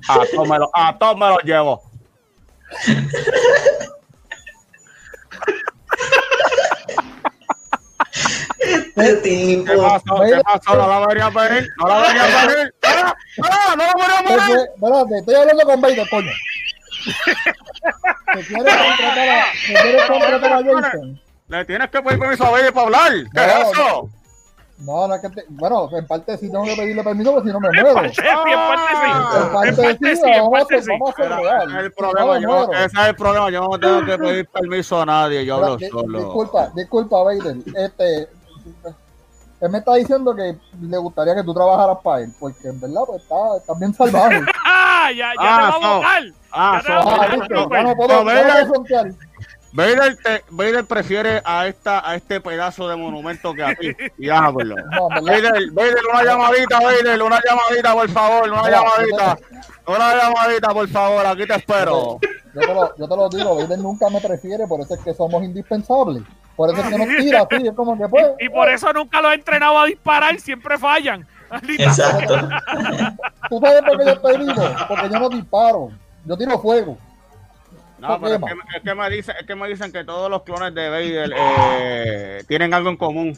a 0.10 0.20
todos 0.34 0.50
me 0.50 0.58
lo, 0.58 0.70
a 0.74 0.98
todos 0.98 1.18
me 1.18 1.30
los 1.30 1.44
llevo. 1.44 1.84
Este 8.98 9.16
tipo. 9.22 9.66
¿Qué 9.72 9.78
pasó? 9.78 10.22
¿Qué 10.24 10.42
pasó? 10.44 10.76
No 10.78 10.88
la 10.88 11.08
vería 11.08 11.30
venir. 11.30 11.70
No 11.78 11.88
la 11.88 12.00
vería 12.02 12.24
venir. 12.48 12.74
¡Ah! 12.84 13.16
¡Ah! 13.44 13.76
¡No 13.76 13.84
la 13.84 13.94
vería 13.94 14.22
venir! 14.22 14.38
Porque, 14.48 14.64
espérate, 14.76 15.18
estoy 15.20 15.36
hablando 15.36 15.64
con 15.66 15.82
Vader, 15.82 16.10
coño. 16.10 16.32
¿Te 18.34 18.44
quieres 18.46 18.76
contratar 18.76 19.30
a, 19.30 19.46
te 19.68 19.74
quieres 19.74 20.04
contratar 20.08 20.54
a 20.54 20.64
Jason? 20.64 21.22
Le 21.48 21.66
tienes 21.66 21.90
que 21.90 22.02
pedir 22.02 22.20
permiso 22.20 22.46
a 22.46 22.50
Baby 22.52 22.72
para 22.72 22.86
hablar. 22.86 23.12
¿Qué 23.12 23.24
No, 23.34 23.44
es 23.44 23.72
eso? 23.72 24.10
No, 24.80 25.08
no 25.08 25.16
es 25.16 25.22
que 25.22 25.30
te- 25.30 25.46
bueno, 25.50 25.90
en 25.92 26.06
parte 26.06 26.38
sí 26.38 26.52
tengo 26.52 26.64
que 26.66 26.76
pedirle 26.76 27.04
permiso 27.04 27.32
porque 27.34 27.48
si 27.50 27.54
no 27.54 27.60
me 27.60 27.70
muero. 27.70 27.90
En 27.90 27.96
parte 27.96 28.12
sí, 28.14 28.22
en 28.22 29.54
parte 29.54 30.16
sí. 30.16 30.22
En 30.24 30.34
En 30.34 30.52
parte 30.52 30.82
sí, 30.84 30.92
en 30.92 31.00
vamos 31.00 31.10
a 31.10 31.18
parte 31.18 31.34
hacer, 31.34 31.70
sí. 31.70 31.76
a 31.76 31.80
el 31.80 31.92
problema, 31.94 32.40
no 32.40 32.42
yo, 32.42 32.72
ese 32.74 32.86
es 32.86 33.08
el 33.08 33.16
problema, 33.16 33.50
yo 33.50 33.62
no 33.62 33.80
tengo 33.80 34.06
que 34.06 34.18
pedir 34.20 34.48
permiso 34.50 35.02
a 35.02 35.06
nadie, 35.06 35.46
yo 35.46 35.56
hablo 35.56 35.78
di- 35.78 35.88
solo. 35.90 36.20
Disculpa, 36.20 36.70
disculpa, 36.76 37.24
Vader. 37.24 37.56
Este, 37.76 38.28
él 39.60 39.70
me 39.72 39.80
está 39.80 39.96
diciendo 39.96 40.36
que 40.36 40.56
le 40.82 40.98
gustaría 40.98 41.34
que 41.36 41.44
tú 41.44 41.54
trabajaras 41.54 41.98
para 42.04 42.22
él, 42.22 42.32
porque 42.40 42.68
en 42.68 42.80
verdad 42.80 43.02
pues, 43.08 43.24
está, 43.24 43.36
está 43.58 43.74
bien 43.74 43.94
salvaje. 43.94 44.40
¡Ah! 44.66 45.10
Ya, 45.16 45.32
ya 45.34 45.36
Ah, 45.40 45.58
te 45.58 45.62
va 45.62 45.68
a 45.68 45.80
no. 45.80 45.96
votar. 45.96 46.24
Ah, 46.52 46.82
so- 46.86 46.94
Ah, 46.94 47.28
no, 47.30 47.38
no 47.38 47.84
no, 47.84 47.96
puedo, 47.96 48.20
no 48.20 48.26
Vader. 48.26 48.68
te- 50.18 50.44
prefiere 50.86 51.42
a 51.46 51.68
esta 51.68 52.08
a 52.10 52.16
este 52.16 52.40
pedazo 52.42 52.88
de 52.88 52.96
monumento 52.96 53.54
que 53.54 53.64
a 53.64 53.76
ti. 53.76 53.90
Y. 54.18 54.28
No, 54.28 54.54
verdad. 54.54 54.76
Vader, 55.22 55.72
Vader, 55.72 55.96
una 56.12 56.24
llamadita, 56.24 56.80
Vader, 56.80 57.22
una 57.22 57.40
llamadita, 57.44 57.94
por 57.94 58.10
favor, 58.10 58.50
una 58.52 58.64
Mira, 58.64 58.82
llamadita. 58.82 59.38
Una 59.88 60.16
llamadita, 60.16 60.70
por 60.70 60.88
favor, 60.90 61.26
aquí 61.26 61.46
te 61.48 61.56
espero. 61.56 62.20
Yo 62.54 62.62
te, 62.62 62.74
lo, 62.74 62.96
yo 62.98 63.08
te 63.08 63.16
lo 63.16 63.30
digo, 63.30 63.56
Vader 63.56 63.80
nunca 63.80 64.10
me 64.10 64.20
prefiere, 64.22 64.66
por 64.68 64.82
eso 64.82 64.94
es 64.96 65.02
que 65.02 65.14
somos 65.14 65.44
indispensables. 65.44 66.24
Por 66.58 66.72
eso 66.72 66.82
es 66.82 66.90
que 66.90 66.98
nos 66.98 67.18
tira 67.18 67.48
así, 67.50 67.68
es 67.68 67.74
como 67.74 67.96
que 67.98 68.08
pues. 68.10 68.26
Y, 68.40 68.46
y 68.46 68.50
por 68.50 68.68
eso 68.68 68.92
nunca 68.92 69.22
lo 69.22 69.32
he 69.32 69.36
entrenado 69.36 69.80
a 69.80 69.86
disparar, 69.86 70.38
siempre 70.40 70.78
fallan. 70.78 71.26
Exacto. 71.70 72.36
¿Tú 73.50 73.60
sabes 73.62 73.82
por 73.84 73.98
qué 73.98 74.06
yo 74.06 74.12
estoy 74.12 74.38
vivo? 74.38 74.76
Porque 74.88 75.10
yo 75.10 75.20
no 75.20 75.30
disparo, 75.30 75.92
yo 76.26 76.38
tiro 76.38 76.60
fuego. 76.60 76.98
No, 78.00 78.20
pero 78.20 78.36
es 78.36 78.42
que, 78.42 78.78
es 78.78 78.84
que 78.84 78.96
me 78.96 79.10
dicen, 79.10 79.36
es 79.40 79.48
que 79.48 79.56
me 79.56 79.68
dicen 79.68 79.92
que 79.92 80.04
todos 80.04 80.30
los 80.30 80.44
clones 80.44 80.74
de 80.76 80.90
Vader 80.90 81.34
eh, 81.36 82.44
tienen 82.48 82.74
algo 82.74 82.90
en 82.90 82.98
común. 82.98 83.38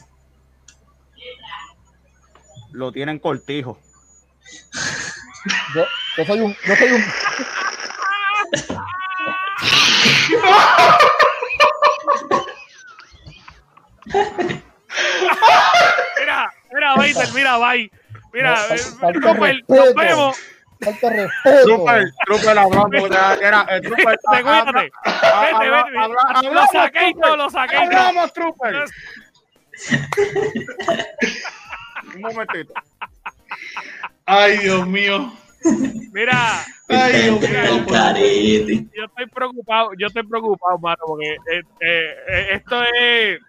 Lo 2.71 2.91
tienen 2.91 3.19
cortijo. 3.19 3.77
Yo, 5.75 5.83
yo 6.17 6.25
soy 6.25 6.39
un, 6.41 6.55
yo 6.65 6.75
soy 6.75 6.91
un, 6.91 7.03
Mira, 16.19 16.53
mira, 16.73 16.95
Vader, 16.95 17.33
mira, 17.33 17.57
bye. 17.57 17.91
Mira, 18.33 18.55
eh, 18.69 18.77
falta 18.99 19.33
respeto. 19.33 19.75
nos 19.75 19.95
vemos. 19.95 20.37
falta 20.83 21.09
de 21.09 21.27
respeto. 21.27 21.63
Trooper, 21.65 22.03
Trooper 22.25 22.57
hablando, 22.57 23.05
era, 23.05 23.33
era, 23.35 23.61
el 23.69 23.81
Trooper. 23.81 24.19
Te 24.31 24.41
cuídate. 24.41 24.91
Vete, 25.41 25.69
vete. 25.69 26.53
Lo 26.53 26.67
saqué 26.67 27.09
y 27.09 27.13
todo, 27.13 27.37
lo 27.37 27.49
saqué. 27.49 27.75
Hablamos, 27.77 28.33
Trooper. 28.33 28.85
Un 32.15 32.21
momentito. 32.21 32.73
Ay, 34.25 34.57
Dios 34.57 34.87
mío. 34.87 35.33
Mira, 36.11 36.65
Ay, 36.87 37.23
Dios 37.23 37.41
mío. 37.41 38.89
yo 38.95 39.05
estoy 39.05 39.25
preocupado, 39.33 39.91
yo 39.97 40.07
estoy 40.07 40.23
preocupado, 40.23 40.77
mano, 40.79 40.97
porque 41.05 41.33
eh, 41.33 41.61
eh, 41.81 42.15
eh, 42.27 42.47
esto 42.53 42.81
es. 42.83 43.39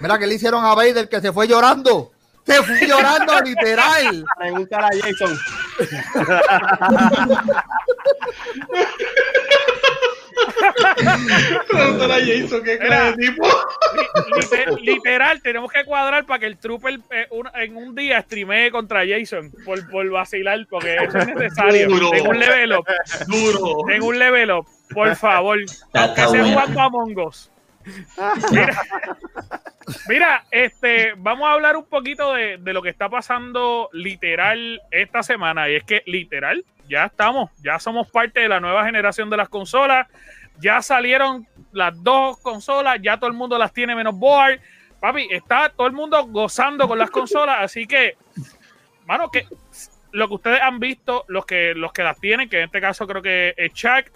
Mira 0.00 0.18
que 0.18 0.26
le 0.26 0.34
hicieron 0.34 0.64
a 0.64 0.74
Vader 0.74 1.08
que 1.08 1.20
se 1.20 1.32
fue 1.32 1.46
llorando. 1.48 2.12
Se 2.46 2.62
fue 2.62 2.86
llorando 2.86 3.40
literal. 3.44 4.24
Pregúntale 4.38 4.86
a 4.86 4.90
Jason. 5.02 5.38
Pregúntale 11.68 12.14
a 12.14 12.18
Jason 12.42 12.62
qué 12.64 12.78
clase 12.78 13.10
de 13.10 13.16
tipo. 13.16 13.46
li- 13.46 14.40
liter- 14.40 14.80
literal, 14.80 15.42
tenemos 15.42 15.70
que 15.72 15.84
cuadrar 15.84 16.24
para 16.26 16.38
que 16.40 16.46
el 16.46 16.56
Trooper 16.58 17.00
eh, 17.10 17.26
un- 17.30 17.48
en 17.54 17.76
un 17.76 17.94
día 17.94 18.20
streamee 18.22 18.70
contra 18.70 19.02
Jason 19.06 19.50
por, 19.64 19.88
por 19.90 20.08
vacilar, 20.10 20.66
porque 20.68 20.96
eso 20.96 21.18
es 21.18 21.26
necesario. 21.26 21.88
Duro. 21.88 22.14
En 22.14 22.26
un 22.26 22.38
level 22.38 22.72
up, 22.74 22.84
Duro. 23.26 23.90
en 23.90 24.02
un 24.02 24.18
level 24.18 24.50
up, 24.52 24.66
por 24.92 25.14
favor. 25.16 25.60
Está- 25.60 26.04
Aunque 26.04 26.26
bueno. 26.26 26.48
jugando 26.48 26.80
a 26.80 26.90
Mongos. 26.90 27.50
Mira, 28.50 28.82
mira, 30.08 30.44
este, 30.50 31.14
vamos 31.16 31.48
a 31.48 31.52
hablar 31.52 31.76
un 31.76 31.86
poquito 31.86 32.34
de, 32.34 32.58
de 32.58 32.72
lo 32.72 32.82
que 32.82 32.90
está 32.90 33.08
pasando 33.08 33.88
literal 33.92 34.80
esta 34.90 35.22
semana. 35.22 35.68
Y 35.68 35.76
es 35.76 35.84
que 35.84 36.02
literal, 36.06 36.64
ya 36.88 37.04
estamos, 37.04 37.50
ya 37.62 37.78
somos 37.78 38.10
parte 38.10 38.40
de 38.40 38.48
la 38.48 38.60
nueva 38.60 38.84
generación 38.84 39.30
de 39.30 39.36
las 39.36 39.48
consolas. 39.48 40.08
Ya 40.60 40.82
salieron 40.82 41.46
las 41.72 42.02
dos 42.02 42.38
consolas, 42.38 42.98
ya 43.00 43.18
todo 43.18 43.30
el 43.30 43.36
mundo 43.36 43.58
las 43.58 43.72
tiene 43.72 43.94
menos 43.94 44.18
board. 44.18 44.60
Papi, 45.00 45.28
está 45.30 45.68
todo 45.68 45.86
el 45.86 45.92
mundo 45.92 46.26
gozando 46.26 46.88
con 46.88 46.98
las 46.98 47.10
consolas, 47.10 47.58
así 47.60 47.86
que, 47.86 48.16
mano, 49.06 49.30
que 49.30 49.46
lo 50.10 50.26
que 50.26 50.34
ustedes 50.34 50.60
han 50.60 50.80
visto, 50.80 51.24
los 51.28 51.46
que, 51.46 51.74
los 51.74 51.92
que 51.92 52.02
las 52.02 52.18
tienen, 52.18 52.48
que 52.48 52.58
en 52.58 52.64
este 52.64 52.80
caso 52.80 53.06
creo 53.06 53.22
que 53.22 53.54
es 53.56 53.72
Chuck, 53.74 54.10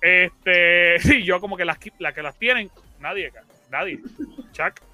este, 0.00 0.96
y 1.16 1.24
yo 1.24 1.40
como 1.40 1.56
que 1.56 1.64
las, 1.64 1.78
las 1.98 2.14
que 2.14 2.22
las 2.22 2.38
tienen, 2.38 2.70
nadie, 3.00 3.32
nadie, 3.70 3.98
Chuck. 4.52 4.87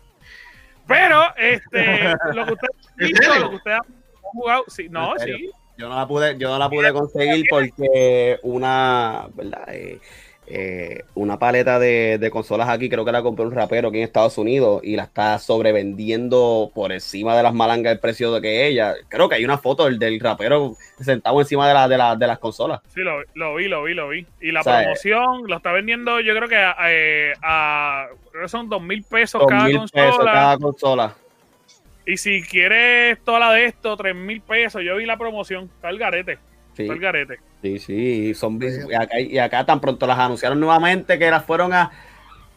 Pero, 0.87 1.23
este, 1.37 2.15
lo 2.35 2.47
que 2.47 2.53
ustedes 2.53 2.89
han 2.97 3.01
¿En 3.01 3.09
visto, 3.09 3.39
lo 3.39 3.51
que 3.51 3.57
ustedes 3.57 3.79
han 3.79 3.95
jugado, 4.21 4.65
sí, 4.69 4.89
no, 4.91 5.15
sí, 5.19 5.51
Yo 5.79 5.89
no 5.89 5.97
la 5.97 6.07
pude, 6.07 6.37
yo 6.39 6.49
no 6.49 6.59
la 6.59 6.69
pude 6.69 6.93
conseguir 6.93 7.45
porque 7.49 8.39
una, 8.43 9.27
¿verdad? 9.35 9.65
Eh, 9.69 9.99
eh, 10.47 11.03
una 11.15 11.39
paleta 11.39 11.79
de, 11.79 12.19
de 12.19 12.31
consolas 12.31 12.69
aquí, 12.69 12.89
creo 12.89 13.05
que 13.05 13.13
la 13.13 13.23
compró 13.23 13.45
un 13.45 13.53
rapero 13.53 13.89
aquí 13.89 13.99
en 13.99 14.05
Estados 14.05 14.37
Unidos 14.39 14.81
y 14.85 14.97
la 14.97 15.05
está 15.05 15.39
sobrevendiendo 15.39 16.71
por 16.75 16.93
encima 16.93 17.37
de 17.37 17.43
las 17.43 17.55
malangas 17.55 17.93
el 17.93 17.99
precio 18.01 18.33
de 18.33 18.41
que 18.41 18.67
ella. 18.67 18.95
Creo 19.09 19.29
que 19.29 19.37
hay 19.37 19.45
una 19.45 19.59
foto 19.59 19.85
del, 19.87 19.99
del 19.99 20.21
rapero 20.21 20.77
sentado 21.01 21.41
encima 21.41 21.67
de, 21.69 21.75
la, 21.75 21.89
de, 21.89 21.97
la- 21.99 22.17
de 22.17 22.27
las 22.27 22.39
consolas. 22.39 22.81
Sí, 22.93 23.01
lo, 23.01 23.23
lo 23.35 23.55
vi, 23.55 23.69
lo 23.69 23.83
vi, 23.85 23.95
lo 23.95 24.09
vi. 24.09 24.27
Y 24.41 24.53
la 24.53 24.61
O 24.61 24.65
sea, 24.65 24.81
promoción 24.81 25.49
lo 25.49 25.57
está 25.57 25.73
vendiendo, 25.73 26.21
yo 26.21 26.35
creo 26.35 26.49
que 26.49 26.57
a, 26.57 26.77
eh, 26.89 27.33
a- 27.43 28.09
creo 28.31 28.43
que 28.43 28.49
son 28.49 28.69
dos 28.69 28.83
mil 28.83 29.03
pesos 29.03 29.43
cada 29.49 29.71
consola. 29.71 30.05
pesos 30.07 30.25
cada 30.25 30.59
consola. 30.59 31.15
Y 32.07 32.19
si 32.19 32.43
quieres 32.43 33.19
toda 33.25 33.39
la 33.39 33.53
de 33.53 33.65
esto, 33.65 33.97
tres 33.97 34.15
mil 34.15 34.43
pesos. 34.43 34.83
Yo 34.85 34.97
vi 34.97 35.07
la 35.07 35.17
promoción, 35.17 35.71
está 35.75 35.89
el 35.89 35.99
garete, 35.99 36.39
Sí, 36.75 36.83
está 36.83 36.95
el 36.95 37.01
garete. 37.01 37.39
sí, 37.63 37.79
sí. 37.79 38.29
y 38.29 38.35
Son, 38.35 38.59
y, 38.61 38.95
acá, 38.95 39.21
y 39.21 39.39
acá 39.39 39.65
tan 39.65 39.81
pronto 39.81 40.07
las 40.07 40.19
anunciaron 40.19 40.59
nuevamente 40.59 41.19
que 41.19 41.31
las 41.31 41.45
fueron 41.45 41.73
a, 41.73 41.91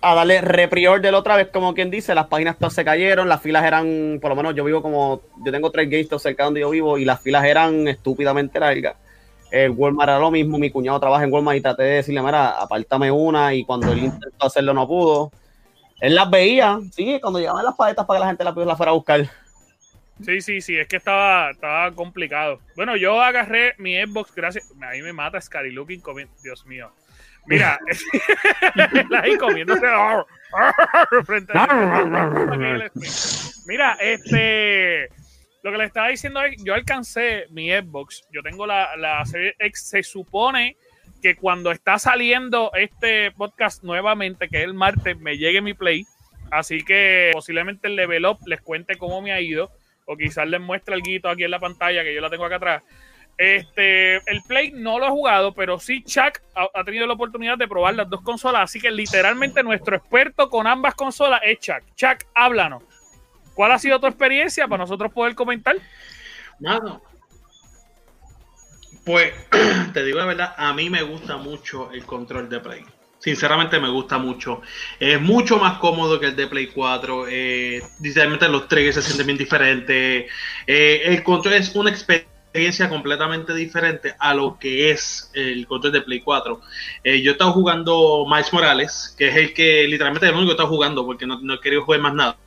a 0.01 0.15
darle 0.15 0.41
repriorder 0.41 1.13
otra 1.13 1.35
vez, 1.35 1.49
como 1.51 1.73
quien 1.73 1.89
dice. 1.89 2.15
Las 2.15 2.27
páginas 2.27 2.57
todas 2.57 2.73
se 2.73 2.85
cayeron, 2.85 3.29
las 3.29 3.41
filas 3.41 3.63
eran, 3.65 4.19
por 4.21 4.29
lo 4.29 4.35
menos 4.35 4.55
yo 4.55 4.63
vivo 4.63 4.81
como, 4.81 5.21
yo 5.45 5.51
tengo 5.51 5.71
tres 5.71 5.89
GameStop 5.89 6.19
cerca 6.19 6.45
donde 6.45 6.61
yo 6.61 6.69
vivo 6.69 6.97
y 6.97 7.05
las 7.05 7.21
filas 7.21 7.45
eran 7.45 7.87
estúpidamente 7.87 8.59
largas. 8.59 8.95
El 9.51 9.71
Walmart 9.71 10.09
era 10.09 10.19
lo 10.19 10.29
mismo, 10.29 10.57
mi 10.57 10.69
cuñado 10.69 10.99
trabaja 10.99 11.23
en 11.23 11.31
Walmart 11.31 11.57
y 11.57 11.61
traté 11.61 11.83
de 11.83 11.95
decirle, 11.95 12.21
mira, 12.21 12.49
apártame 12.49 13.11
una 13.11 13.53
y 13.53 13.63
cuando 13.63 13.91
él 13.91 13.99
intentó 13.99 14.45
hacerlo 14.45 14.73
no 14.73 14.87
pudo. 14.87 15.31
Él 15.99 16.15
las 16.15 16.29
veía, 16.29 16.79
sí, 16.91 17.17
cuando 17.21 17.39
llegaban 17.39 17.63
las 17.65 17.75
paletas 17.75 18.05
para 18.05 18.19
que 18.19 18.21
la 18.21 18.27
gente 18.27 18.43
las, 18.43 18.55
las 18.55 18.77
fuera 18.77 18.91
a 18.91 18.95
buscar. 18.95 19.29
Sí, 20.23 20.41
sí, 20.41 20.61
sí, 20.61 20.77
es 20.77 20.87
que 20.87 20.97
estaba, 20.97 21.51
estaba 21.51 21.91
complicado. 21.93 22.59
Bueno, 22.75 22.95
yo 22.95 23.21
agarré 23.21 23.75
mi 23.77 23.95
Xbox, 24.01 24.33
gracias. 24.33 24.71
A 24.81 24.91
mí 24.91 25.01
me 25.01 25.13
mata 25.13 25.39
Scary 25.39 25.71
Looking 25.71 26.01
comiendo. 26.01 26.33
Dios 26.43 26.65
mío. 26.65 26.91
Mira, 27.45 27.79
ahí 29.21 29.37
comiéndose. 29.37 29.85
frente 31.25 31.53
a- 31.55 31.65
Mira, 33.67 33.97
este. 34.01 35.09
Lo 35.63 35.71
que 35.71 35.77
le 35.77 35.85
estaba 35.85 36.09
diciendo 36.09 36.41
es: 36.43 36.61
yo 36.63 36.73
alcancé 36.73 37.45
mi 37.51 37.69
Xbox. 37.71 38.23
Yo 38.31 38.41
tengo 38.41 38.65
la, 38.65 38.95
la 38.97 39.25
serie 39.25 39.55
X. 39.59 39.87
Se 39.89 40.03
supone 40.03 40.77
que 41.21 41.35
cuando 41.35 41.71
está 41.71 41.97
saliendo 41.99 42.71
este 42.73 43.31
podcast 43.31 43.83
nuevamente, 43.83 44.49
que 44.49 44.57
es 44.59 44.63
el 44.65 44.73
martes, 44.73 45.17
me 45.19 45.37
llegue 45.37 45.61
mi 45.61 45.73
Play. 45.73 46.05
Así 46.51 46.83
que 46.83 47.31
posiblemente 47.33 47.87
el 47.87 47.95
level 47.95 48.25
up 48.25 48.39
les 48.45 48.61
cuente 48.61 48.95
cómo 48.97 49.21
me 49.21 49.31
ha 49.33 49.41
ido. 49.41 49.71
O 50.07 50.17
quizás 50.17 50.47
les 50.47 50.59
muestre 50.59 50.95
el 50.95 51.03
guito 51.03 51.29
aquí 51.29 51.43
en 51.43 51.51
la 51.51 51.59
pantalla, 51.59 52.03
que 52.03 52.15
yo 52.15 52.21
la 52.21 52.29
tengo 52.29 52.45
acá 52.45 52.55
atrás. 52.55 52.83
Este, 53.37 54.15
el 54.15 54.41
Play 54.47 54.71
no 54.71 54.97
lo 54.97 55.05
he 55.05 55.09
jugado, 55.11 55.53
pero 55.53 55.77
sí 55.79 56.03
Chuck 56.03 56.39
ha, 56.55 56.67
ha 56.73 56.83
tenido 56.83 57.05
la 57.05 57.13
oportunidad 57.13 57.55
de 57.57 57.67
probar 57.67 57.93
las 57.93 58.09
dos 58.09 58.21
consolas. 58.21 58.63
Así 58.63 58.81
que 58.81 58.89
literalmente 58.89 59.61
nuestro 59.61 59.95
experto 59.95 60.49
con 60.49 60.65
ambas 60.65 60.95
consolas 60.95 61.41
es 61.43 61.59
Chuck. 61.59 61.83
Chuck, 61.95 62.23
háblanos. 62.33 62.83
¿Cuál 63.53 63.71
ha 63.71 63.79
sido 63.79 63.99
tu 63.99 64.07
experiencia 64.07 64.67
para 64.67 64.83
nosotros 64.83 65.11
poder 65.11 65.35
comentar? 65.35 65.75
Mano. 66.59 67.01
Pues, 69.05 69.33
te 69.93 70.03
digo 70.03 70.17
la 70.17 70.25
verdad, 70.25 70.53
a 70.57 70.73
mí 70.73 70.89
me 70.89 71.03
gusta 71.03 71.37
mucho 71.37 71.91
el 71.91 72.05
control 72.05 72.49
de 72.49 72.59
Play. 72.59 72.85
Sinceramente 73.27 73.77
me 73.81 73.89
gusta 73.89 74.17
mucho. 74.17 74.61
Es 74.97 75.19
mucho 75.19 75.57
más 75.57 75.79
cómodo 75.79 76.17
que 76.17 76.27
el 76.27 76.35
de 76.37 76.47
Play 76.47 76.67
4. 76.67 77.25
Eh, 77.27 77.81
los 78.49 78.67
triggers 78.69 78.95
se 78.95 79.01
sienten 79.01 79.27
bien 79.27 79.37
diferentes. 79.37 80.31
Eh, 80.65 81.01
el 81.03 81.23
control 81.23 81.55
es 81.55 81.75
una 81.75 81.89
experiencia 81.89 82.87
completamente 82.87 83.53
diferente 83.53 84.15
a 84.17 84.33
lo 84.33 84.57
que 84.57 84.91
es 84.91 85.29
el 85.33 85.67
control 85.67 85.91
de 85.91 86.01
Play 86.03 86.21
4. 86.21 86.61
Eh, 87.03 87.21
yo 87.21 87.31
he 87.31 87.33
estado 87.33 87.51
jugando 87.51 88.25
Miles 88.31 88.53
Morales, 88.53 89.13
que 89.17 89.27
es 89.27 89.35
el 89.35 89.53
que 89.53 89.85
literalmente 89.89 90.25
es 90.27 90.31
el 90.31 90.37
único 90.37 90.51
que 90.51 90.53
he 90.53 90.55
estado 90.55 90.69
jugando 90.69 91.05
porque 91.05 91.27
no, 91.27 91.37
no 91.41 91.55
he 91.55 91.59
querido 91.59 91.83
jugar 91.83 91.99
más 91.99 92.13
nada. 92.13 92.37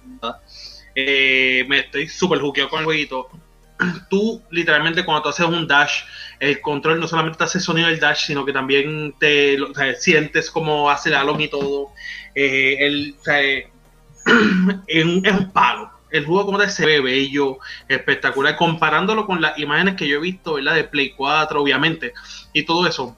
eh, 0.94 1.66
me 1.68 1.80
estoy 1.80 2.08
súper 2.08 2.40
juqueado 2.40 2.70
con 2.70 2.78
el 2.80 2.86
jueguito. 2.86 3.28
Tú, 4.08 4.42
literalmente, 4.50 5.04
cuando 5.04 5.22
tú 5.22 5.28
haces 5.30 5.46
un 5.46 5.66
dash, 5.66 6.02
el 6.38 6.60
control 6.60 7.00
no 7.00 7.08
solamente 7.08 7.38
te 7.38 7.44
hace 7.44 7.60
sonido 7.60 7.88
del 7.88 8.00
dash, 8.00 8.26
sino 8.26 8.44
que 8.44 8.52
también 8.52 9.14
te 9.18 9.58
sientes 9.98 10.50
como 10.50 10.90
hace 10.90 11.10
el 11.10 11.16
alon 11.16 11.40
y 11.40 11.48
todo. 11.48 11.92
Eh, 12.34 12.76
el, 12.80 13.16
eh, 13.32 13.70
es 14.86 15.04
un 15.04 15.50
palo. 15.52 15.90
El 16.10 16.26
juego 16.26 16.46
como 16.46 16.58
tal 16.58 16.70
se 16.70 16.86
ve 16.86 17.00
bello, 17.00 17.58
espectacular, 17.88 18.56
comparándolo 18.56 19.26
con 19.26 19.40
las 19.40 19.56
imágenes 19.58 19.94
que 19.94 20.08
yo 20.08 20.16
he 20.16 20.20
visto, 20.20 20.54
¿verdad? 20.54 20.74
De 20.74 20.84
Play 20.84 21.12
4, 21.12 21.62
obviamente, 21.62 22.12
y 22.52 22.64
todo 22.64 22.86
eso. 22.86 23.16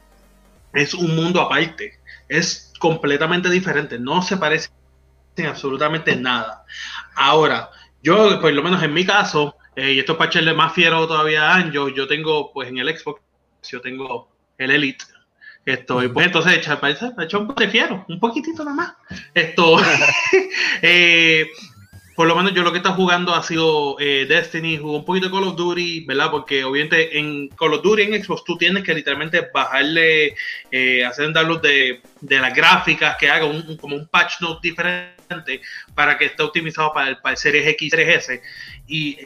Es 0.75 0.93
un 0.95 1.17
mundo 1.17 1.41
aparte. 1.41 1.99
Es 2.29 2.73
completamente 2.79 3.49
diferente. 3.49 3.99
No 3.99 4.23
se 4.23 4.37
parece 4.37 4.69
en 5.37 5.47
absolutamente 5.47 6.15
nada. 6.17 6.65
Ahora, 7.15 7.71
yo, 8.03 8.41
por 8.41 8.53
lo 8.53 8.63
menos 8.63 8.83
en 8.83 8.93
mi 8.93 9.07
caso, 9.07 9.57
eh, 9.77 9.93
y 9.93 9.99
esto 9.99 10.13
es 10.13 10.19
para 10.19 10.31
echarle 10.31 10.55
más 10.55 10.73
fiero 10.73 11.07
todavía 11.07 11.51
a 11.51 11.55
Anjo, 11.57 11.89
yo 11.89 12.07
tengo, 12.07 12.53
pues 12.53 12.69
en 12.69 12.79
el 12.79 12.97
Xbox, 12.97 13.21
yo 13.71 13.81
tengo 13.81 14.29
el 14.59 14.71
Elite. 14.71 15.05
Esto, 15.65 16.03
y 16.03 16.09
pues 16.09 16.27
entonces, 16.27 16.55
echa- 16.59 16.81
para 16.81 16.95
para 16.99 17.25
echar 17.25 17.41
un 17.41 17.47
poco 17.47 17.63
de 17.63 17.69
fiero, 17.69 18.05
un 18.09 18.19
poquitito 18.19 18.65
nada 18.65 18.77
más. 18.77 18.95
Esto, 19.33 19.77
eh, 20.83 21.47
por 22.17 22.27
lo 22.27 22.37
menos 22.37 22.53
yo 22.53 22.63
lo 22.63 22.71
que 22.73 22.77
he 22.77 22.81
estado 22.81 22.97
jugando 22.97 23.35
ha 23.35 23.43
sido 23.43 23.97
eh, 23.99 24.27
Destiny, 24.29 24.77
jugué 24.77 24.97
un 24.99 25.05
poquito 25.05 25.27
de 25.29 25.33
Call 25.33 25.45
of 25.45 25.57
Duty, 25.57 26.05
¿verdad? 26.05 26.31
Porque 26.31 26.65
obviamente 26.65 27.17
en 27.19 27.49
Call 27.49 27.75
of 27.75 27.83
Duty 27.83 28.03
en 28.03 28.23
Xbox 28.23 28.45
tú 28.45 28.59
tienes 28.59 28.83
que 28.83 28.93
literalmente 28.95 29.49
bajarle, 29.55 30.35
eh, 30.71 31.05
hacer 31.05 31.27
un 31.29 31.33
download 31.33 31.63
de, 31.63 32.03
de 32.21 32.39
las 32.41 32.55
gráficas, 32.55 33.17
que 33.17 33.31
haga 33.31 33.47
un, 33.47 33.65
un- 33.67 33.77
como 33.77 33.97
un 33.97 34.07
patch 34.09 34.41
note 34.41 34.69
diferente 34.69 35.63
para 35.95 36.19
que 36.19 36.27
esté 36.27 36.43
optimizado 36.43 36.93
para 36.93 37.09
el, 37.11 37.17
para 37.19 37.33
el 37.33 37.37
Series 37.39 37.67
X, 37.69 37.91
Series 37.91 38.17
S. 38.29 38.43
Y 38.89 39.17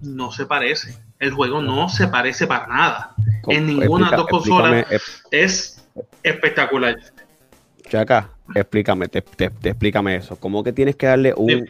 no 0.00 0.32
se 0.32 0.46
parece. 0.46 0.96
El 1.18 1.32
juego 1.32 1.60
no 1.60 1.88
se 1.88 2.08
parece 2.08 2.46
para 2.46 2.66
nada. 2.66 3.14
En 3.48 3.66
ninguna 3.66 4.06
de 4.06 4.10
las 4.12 4.20
dos 4.20 4.28
consolas 4.28 4.86
es 5.30 5.86
espectacular. 6.22 6.96
Chaca, 7.88 8.30
explícame, 8.54 9.08
te, 9.08 9.20
te- 9.22 9.50
te- 9.50 9.70
explícame 9.70 10.16
eso. 10.16 10.36
¿Cómo 10.36 10.62
que 10.62 10.72
tienes 10.72 10.96
que 10.96 11.06
darle 11.06 11.34
un, 11.36 11.68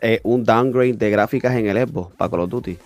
eh, 0.00 0.20
un 0.24 0.44
downgrade 0.44 0.94
de 0.94 1.10
gráficas 1.10 1.54
en 1.54 1.66
el 1.68 1.88
Xbox 1.88 2.14
para 2.16 2.30
Call 2.30 2.40
of 2.40 2.50
Duty? 2.50 2.78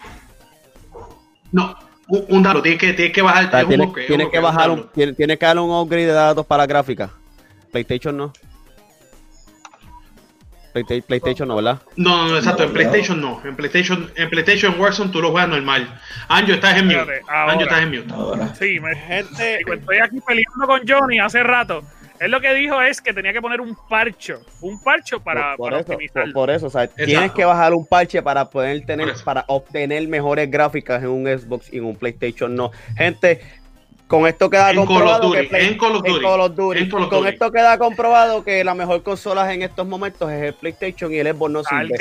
No, 1.52 1.74
un, 2.08 2.24
un 2.28 2.42
download, 2.42 2.62
tienes 2.62 2.80
que, 2.80 2.92
tienes 2.92 3.12
que 3.14 3.22
bajar. 3.22 3.46
O 3.46 3.50
sea, 3.50 3.58
es 3.60 3.64
un 3.64 3.68
tienes, 3.70 3.86
bloqueo, 3.86 4.06
tienes 4.06 4.26
un 4.26 4.32
que 4.32 4.38
bajar 4.38 4.70
un 4.70 4.78
un, 4.80 4.88
tienes, 4.90 5.16
tienes 5.16 5.38
que 5.38 5.46
darle 5.46 5.62
un 5.62 5.70
upgrade 5.70 6.06
de 6.06 6.12
datos 6.12 6.46
para 6.46 6.66
gráficas. 6.66 7.10
PlayStation 7.72 8.16
no. 8.16 8.32
Playsta- 10.84 11.06
PlayStation 11.06 11.48
no, 11.48 11.56
¿verdad? 11.56 11.80
No, 11.96 12.24
no, 12.24 12.28
no, 12.28 12.36
exacto. 12.36 12.64
En 12.64 12.72
PlayStation 12.72 13.20
no. 13.20 13.40
En 13.44 13.56
PlayStation, 13.56 14.10
en 14.16 14.30
PlayStation 14.30 14.78
Warzone 14.78 15.10
tú 15.10 15.20
lo 15.22 15.30
juegas 15.30 15.48
normal. 15.48 16.00
Anjo, 16.28 16.52
estás 16.52 16.76
en 16.78 16.86
mute. 16.86 17.20
Anjo, 17.28 17.60
estás 17.62 17.82
en 17.82 17.90
mute. 17.90 18.14
Ahora. 18.14 18.54
Sí, 18.54 18.78
me, 18.80 18.94
Gente, 18.96 19.60
estoy 19.60 19.98
aquí 19.98 20.18
peleando 20.26 20.66
con 20.66 20.80
Johnny 20.86 21.18
hace 21.18 21.42
rato. 21.42 21.82
Él 22.18 22.30
lo 22.30 22.40
que 22.40 22.54
dijo 22.54 22.80
es 22.80 23.00
que 23.02 23.12
tenía 23.12 23.32
que 23.32 23.42
poner 23.42 23.60
un 23.60 23.76
parcho, 23.90 24.40
un 24.62 24.82
parcho 24.82 25.20
para, 25.20 25.50
por, 25.50 25.56
por 25.56 25.70
para 25.70 25.80
eso, 25.82 25.92
optimizarlo. 25.92 26.32
por, 26.32 26.46
por 26.46 26.50
eso, 26.50 26.66
o 26.66 26.70
sea, 26.70 26.86
tienes 26.86 27.32
que 27.32 27.44
bajar 27.44 27.74
un 27.74 27.86
parche 27.86 28.22
para 28.22 28.48
poder 28.48 28.86
tener, 28.86 29.12
para 29.22 29.44
obtener 29.48 30.08
mejores 30.08 30.50
gráficas 30.50 31.02
en 31.02 31.10
un 31.10 31.26
Xbox 31.26 31.70
y 31.72 31.76
en 31.76 31.84
un 31.84 31.94
PlayStation 31.96 32.54
no. 32.54 32.70
Gente, 32.96 33.42
con 34.06 34.26
esto 34.26 34.48
queda 34.48 34.70
En 34.70 34.76
comprobado 34.76 35.32
que 35.32 35.42
Play- 35.44 35.66
en 35.68 35.78
Call 35.78 35.96
of 35.96 36.06
en 36.06 36.20
Call 36.22 36.40
of 36.40 36.54
Duty. 36.54 36.78
en 36.78 36.90
Call 36.90 37.02
of 37.02 37.08
con 37.08 37.18
Duty. 37.20 37.32
esto 37.32 37.50
queda 37.50 37.76
comprobado 37.78 38.44
que 38.44 38.62
la 38.62 38.74
mejor 38.74 39.02
consola 39.02 39.52
en 39.52 39.62
estos 39.62 39.86
momentos 39.86 40.30
es 40.30 40.42
el 40.44 40.54
PlayStation 40.54 41.12
y 41.12 41.18
el 41.18 41.26
Xbox 41.34 41.50
no 41.52 41.62
sirve. 41.64 41.96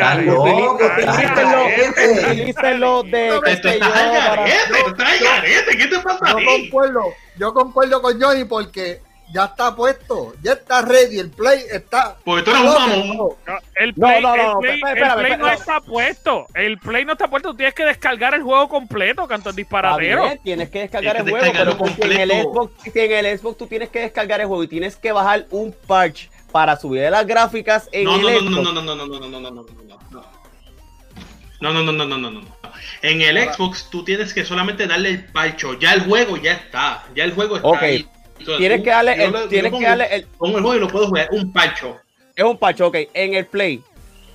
Utilícenlo 2.30 3.03
de 3.03 3.28
yo, 3.30 3.41
para- 3.41 4.43
al 4.43 5.20
garete. 5.20 5.78
¿Qué 5.78 5.88
te 5.88 5.99
pasa 5.99 6.30
Yo 6.30 6.38
concuerdo, 6.45 7.01
yo 7.38 7.53
concuerdo 7.53 8.01
con 8.01 8.22
Johnny 8.22 8.43
porque 8.45 9.01
ya 9.34 9.45
está 9.45 9.76
puesto, 9.76 10.34
ya 10.41 10.53
está 10.53 10.82
ready, 10.82 11.19
el 11.19 11.30
play 11.32 11.59
está. 11.71 12.15
Porque 12.23 12.43
tú 12.43 12.51
eres 12.51 12.63
un 12.63 12.73
mamón. 12.73 13.17
No, 13.17 13.30
el 13.76 13.93
No, 13.95 14.07
Play, 14.07 14.21
no, 14.21 14.36
no, 14.38 14.51
el 14.53 14.57
Play, 14.59 14.76
espera, 14.76 14.91
el 14.91 14.97
espera, 14.97 15.15
Play 15.15 15.32
espera, 15.32 15.38
no 15.38 15.51
está 15.51 15.82
puesto. 15.82 16.47
El 16.53 16.78
Play 16.80 17.05
no 17.05 17.11
está 17.13 17.28
puesto. 17.28 17.49
Tú 17.51 17.57
tienes 17.57 17.73
que 17.73 17.86
descargar 17.86 18.34
el 18.34 18.43
juego 18.43 18.69
completo, 18.69 19.28
canto 19.28 19.49
el 19.49 19.55
disparadero. 19.55 20.23
bien, 20.23 20.39
tienes 20.43 20.69
que 20.69 20.80
descargar 20.80 21.15
Tienes 21.23 21.43
el 21.43 21.51
que 21.51 21.57
juego, 21.65 21.95
pero 21.99 22.13
en 22.13 22.19
el. 22.21 22.32
Xbox, 22.43 22.84
si 22.84 22.99
en 22.99 23.26
el 23.26 23.39
Xbox 23.39 23.57
tú 23.57 23.67
tienes 23.67 23.89
que 23.89 23.99
descargar 23.99 24.41
el 24.41 24.47
juego 24.47 24.63
y 24.63 24.67
tienes 24.67 24.95
que 24.95 25.11
bajar 25.11 25.45
un 25.51 25.76
patch 25.88 26.28
para 26.51 26.78
subir 26.78 27.09
las 27.11 27.26
gráficas 27.28 27.89
en 27.91 28.05
No, 28.05 28.15
el 28.15 28.21
no, 28.21 28.30
no, 28.30 28.39
Xbox. 28.39 28.51
no, 28.51 28.61
no, 28.73 28.82
no, 28.82 28.95
no, 28.95 29.05
no, 29.05 29.19
no, 29.19 29.30
no, 29.30 29.39
no, 29.39 29.51
no, 29.51 29.51
no, 29.51 29.99
no. 30.11 30.26
No, 31.61 31.71
no, 31.73 31.82
no, 31.84 31.91
no, 31.93 32.05
no, 32.05 32.17
no, 32.17 32.32
no. 32.32 32.41
En 33.01 33.21
el 33.21 33.38
Xbox 33.51 33.89
tú 33.89 34.03
tienes 34.03 34.34
que 34.34 34.43
solamente 34.45 34.88
darle 34.88 35.09
el 35.09 35.26
palcho. 35.26 35.73
Ya 35.80 35.93
el 35.93 36.01
juego 36.01 36.38
ya 36.38 36.51
está. 36.53 37.03
Ya 37.15 37.23
el 37.23 37.34
juego 37.34 37.55
está 37.55 37.67
Ok. 37.67 37.82
ahí. 37.82 38.07
Entonces, 38.39 38.57
Tienes 38.57 38.77
tú- 38.79 38.83
que 38.83 38.89
darle, 38.89 39.17
yo 39.17 39.23
el, 39.23 39.31
yo 39.33 39.47
tienes 39.47 39.71
pongo- 39.71 39.79
que 39.81 39.86
darle 39.88 40.15
el, 40.15 40.25
Pongo 40.38 40.57
el 40.57 40.63
juego 40.63 40.77
y 40.77 40.79
lo 40.81 40.88
puedo 40.89 41.07
jugar. 41.07 41.27
Un 41.31 41.53
palcho. 41.53 41.97
es 42.36 42.43
un 42.43 42.57
patch, 42.57 42.81
ok, 42.81 42.95
en 43.13 43.33
el 43.33 43.45
Play. 43.45 43.81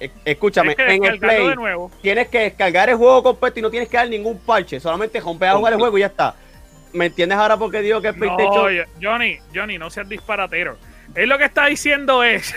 eh, 0.01 0.11
Escúchame, 0.25 0.75
en 0.79 1.05
el 1.05 1.19
Play 1.19 1.49
de 1.49 1.55
nuevo. 1.57 1.91
tienes 2.01 2.29
que 2.29 2.39
descargar 2.41 2.89
el 2.89 2.97
juego 2.97 3.23
completo 3.23 3.59
y 3.59 3.63
no 3.63 3.71
tienes 3.71 3.89
que 3.91 3.97
dar 3.99 4.09
ningún 4.09 4.39
parche, 4.39 4.81
solamente 4.81 5.21
romper 5.21 5.51
a 5.51 5.57
jugar 5.57 5.75
el 5.75 5.79
juego 5.79 5.99
y 5.99 6.01
ya 6.01 6.07
está. 6.07 6.35
¿Me 6.93 7.07
entiendes 7.07 7.37
ahora 7.39 7.57
por 7.57 7.71
qué 7.71 7.83
digo 7.83 8.01
que 8.01 8.11
No, 8.13 8.15
PlayStation? 8.19 8.87
Johnny, 9.01 9.39
Johnny, 9.55 9.77
no 9.79 9.91
seas 9.91 10.09
disparatero. 10.09 10.77
Él 11.15 11.29
lo 11.29 11.37
que 11.39 11.45
está 11.45 11.67
diciendo 11.67 12.23
es 12.25 12.55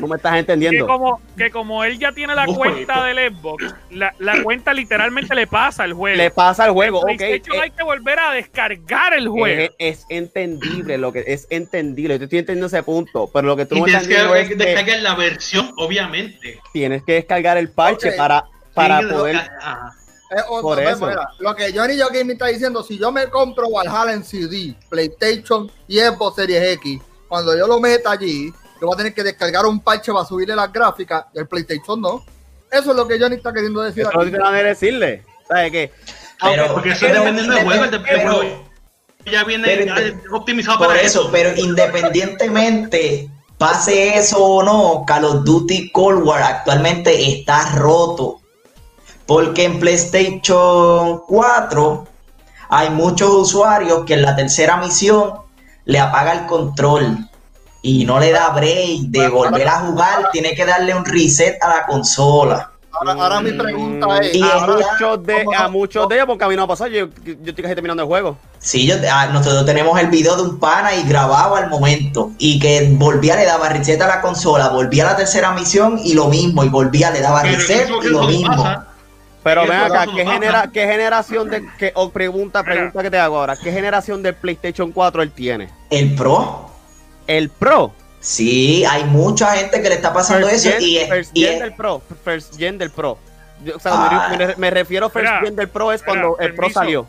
no 0.00 0.06
me 0.06 0.16
estás 0.16 0.32
que 0.32 0.38
entendiendo. 0.38 0.86
como, 0.86 1.20
que 1.36 1.50
como 1.50 1.84
él 1.84 1.98
ya 1.98 2.12
tiene 2.12 2.34
la 2.34 2.46
cuenta 2.46 3.04
del 3.04 3.34
Xbox, 3.34 3.74
la, 3.90 4.14
la 4.18 4.42
cuenta 4.42 4.72
literalmente 4.72 5.34
le 5.34 5.46
pasa 5.46 5.84
al 5.84 5.92
juego. 5.92 6.16
Le 6.16 6.30
pasa 6.30 6.64
al 6.64 6.70
juego, 6.72 7.00
ok. 7.00 7.06
PlayStation 7.16 7.56
eh, 7.56 7.60
hay 7.62 7.70
que 7.70 7.82
volver 7.82 8.18
a 8.18 8.32
descargar 8.32 9.14
el 9.14 9.28
juego. 9.28 9.72
Es, 9.78 9.98
es 10.00 10.06
entendible, 10.08 10.98
lo 10.98 11.12
que 11.12 11.24
es 11.26 11.46
entendible. 11.50 12.18
Yo 12.18 12.24
estoy 12.24 12.40
entendiendo 12.40 12.66
ese 12.66 12.82
punto, 12.82 13.30
pero 13.32 13.46
lo 13.48 13.56
que 13.56 13.66
tú 13.66 13.76
Y 13.76 13.80
no 13.80 13.84
tienes 13.86 14.02
es 14.02 14.08
que 14.08 14.56
que 14.56 14.64
descargar 14.64 15.00
la 15.02 15.14
versión, 15.14 15.72
obviamente. 15.76 16.60
tienes 16.72 17.02
que 17.04 17.14
descargar 17.14 17.56
el 17.56 17.70
parche 17.70 18.12
para, 18.12 18.44
para 18.74 19.00
que 19.00 19.06
poder. 19.06 19.36
ajá. 19.36 19.92
Eh, 20.30 20.40
o- 20.48 20.62
Por 20.62 20.82
no, 20.82 20.88
eso. 20.88 21.06
mira, 21.06 21.28
lo 21.38 21.54
que 21.54 21.70
Johnny 21.72 21.98
Joaquín 21.98 22.26
me 22.26 22.32
está 22.32 22.46
diciendo, 22.46 22.82
si 22.82 22.98
yo 22.98 23.12
me 23.12 23.28
compro 23.28 23.70
Valhalla 23.70 24.12
en 24.14 24.24
CD, 24.24 24.74
PlayStation 24.88 25.70
y 25.86 25.98
Xbox 26.00 26.36
Series 26.36 26.62
X, 26.78 27.00
cuando 27.28 27.56
yo 27.56 27.66
lo 27.66 27.78
meta 27.78 28.12
allí, 28.12 28.50
yo 28.80 28.86
voy 28.86 28.94
a 28.94 28.96
tener 28.96 29.14
que 29.14 29.22
descargar 29.22 29.66
un 29.66 29.80
parche 29.80 30.12
para 30.12 30.24
subirle 30.24 30.54
las 30.56 30.72
gráficas, 30.72 31.26
y 31.34 31.38
el 31.38 31.46
PlayStation 31.46 32.00
no. 32.00 32.24
Eso 32.70 32.90
es 32.90 32.96
lo 32.96 33.06
que 33.06 33.18
Johnny 33.18 33.36
está 33.36 33.52
queriendo 33.52 33.80
decir 33.82 34.02
Eso 34.02 34.12
no 34.12 34.22
aquí. 34.22 34.30
te 34.32 34.38
van 34.38 34.54
a 34.54 34.58
decirle. 34.58 35.22
¿Sabes 35.46 35.70
qué? 35.70 35.92
Pero, 36.42 36.72
Porque 36.74 36.90
eso 36.90 37.06
es 37.06 37.12
pero 37.12 37.20
dependiendo 37.24 37.54
del 37.54 37.64
juego. 37.64 37.84
El, 37.84 38.22
juego 38.22 38.64
ya 39.30 39.44
viene 39.44 39.64
pero- 39.64 39.84
ya 39.86 40.14
optimizado 40.32 40.78
Por 40.78 40.88
para 40.88 41.00
eso, 41.00 41.28
pero 41.30 41.56
independientemente 41.56 43.30
pase 43.58 44.18
eso 44.18 44.38
o 44.44 44.62
no, 44.62 45.04
Call 45.06 45.24
of 45.24 45.44
Duty 45.44 45.90
Cold 45.92 46.26
War 46.26 46.42
actualmente 46.42 47.32
está 47.38 47.70
roto. 47.76 48.40
Porque 49.26 49.64
en 49.64 49.78
PlayStation 49.80 51.20
4 51.26 52.06
hay 52.68 52.90
muchos 52.90 53.30
usuarios 53.30 54.04
que 54.04 54.14
en 54.14 54.22
la 54.22 54.36
tercera 54.36 54.76
misión 54.76 55.34
le 55.84 55.98
apaga 56.00 56.32
el 56.32 56.46
control 56.46 57.30
y 57.84 58.06
no 58.06 58.18
le 58.18 58.32
da 58.32 58.48
break 58.48 59.00
de 59.08 59.28
volver 59.28 59.68
a 59.68 59.80
jugar, 59.80 60.30
tiene 60.32 60.54
que 60.54 60.64
darle 60.64 60.94
un 60.94 61.04
reset 61.04 61.62
a 61.62 61.68
la 61.68 61.86
consola. 61.86 62.70
Ahora, 62.90 63.12
ahora 63.12 63.40
mi 63.42 63.52
pregunta 63.52 64.18
es, 64.20 64.34
Y 64.34 64.42
a 64.42 64.66
muchos 64.66 65.26
de, 65.26 65.44
¿cómo 65.44 65.58
a 65.58 65.68
muchos 65.68 66.08
de 66.08 66.14
ellos, 66.14 66.26
porque 66.26 66.44
a 66.44 66.48
mí 66.48 66.56
no 66.56 66.62
ha 66.62 66.66
pasado, 66.66 66.88
yo, 66.88 67.08
yo 67.22 67.34
estoy 67.44 67.62
casi 67.62 67.74
terminando 67.74 68.02
el 68.02 68.06
juego. 68.06 68.38
Sí, 68.58 68.86
yo, 68.86 68.94
ah, 69.12 69.26
nosotros 69.26 69.66
tenemos 69.66 70.00
el 70.00 70.06
video 70.06 70.34
de 70.36 70.42
un 70.42 70.58
pana 70.58 70.94
y 70.94 71.02
grababa 71.06 71.58
al 71.58 71.68
momento. 71.68 72.30
Y 72.38 72.58
que 72.58 72.88
volvía, 72.92 73.36
le 73.36 73.44
daba 73.44 73.68
reset 73.68 74.00
a 74.00 74.06
la 74.06 74.20
consola, 74.22 74.70
volvía 74.70 75.06
a 75.06 75.12
la 75.12 75.16
tercera 75.16 75.52
misión 75.52 76.00
y 76.02 76.14
lo 76.14 76.28
mismo. 76.28 76.64
Y 76.64 76.70
volvía, 76.70 77.10
le 77.10 77.20
daba 77.20 77.42
reset 77.42 77.90
y 78.02 78.08
lo 78.08 78.22
mismo. 78.22 78.62
pasa. 78.62 78.86
Pero 79.42 79.66
ven 79.66 79.72
acá. 79.72 80.06
¿qué, 80.06 80.24
genera, 80.24 80.70
¿qué 80.72 80.86
generación 80.86 81.50
de, 81.50 81.68
qué, 81.78 81.92
o 81.94 82.08
pregunta, 82.08 82.62
pregunta 82.62 83.02
que 83.02 83.10
te 83.10 83.18
hago 83.18 83.36
ahora, 83.36 83.56
¿qué 83.56 83.70
generación 83.70 84.22
del 84.22 84.34
PlayStation 84.34 84.90
4 84.90 85.22
él 85.22 85.32
tiene? 85.32 85.68
El 85.90 86.14
Pro, 86.14 86.70
El 87.26 87.48
Pro. 87.50 87.92
sí, 88.20 88.84
hay 88.84 89.04
mucha 89.04 89.54
gente 89.56 89.82
que 89.82 89.88
le 89.88 89.94
está 89.96 90.12
pasando 90.12 90.48
First 90.48 90.66
eso. 90.66 90.78
gen, 90.78 90.82
y 90.88 90.96
es- 90.98 91.08
first 91.08 91.30
y 91.34 91.42
gen 91.44 91.54
es- 91.54 91.60
del 91.60 91.74
Pro. 91.74 92.02
First 92.24 92.56
gen 92.56 92.78
del 92.78 92.90
Pro. 92.90 93.18
Yo, 93.64 93.76
o 93.76 93.80
sea, 93.80 93.92
Ah. 93.94 94.28
me, 94.38 94.46
me- 94.46 94.56
me 94.56 94.70
refiero 94.70 95.06
a 95.06 95.10
first 95.10 95.26
Mira, 95.26 95.40
gen 95.42 95.56
del 95.56 95.68
Pro 95.68 95.92
es 95.92 96.00
mira, 96.02 96.06
cuando 96.22 96.38
el 96.38 96.54
Pro 96.54 96.70
salió. 96.70 97.06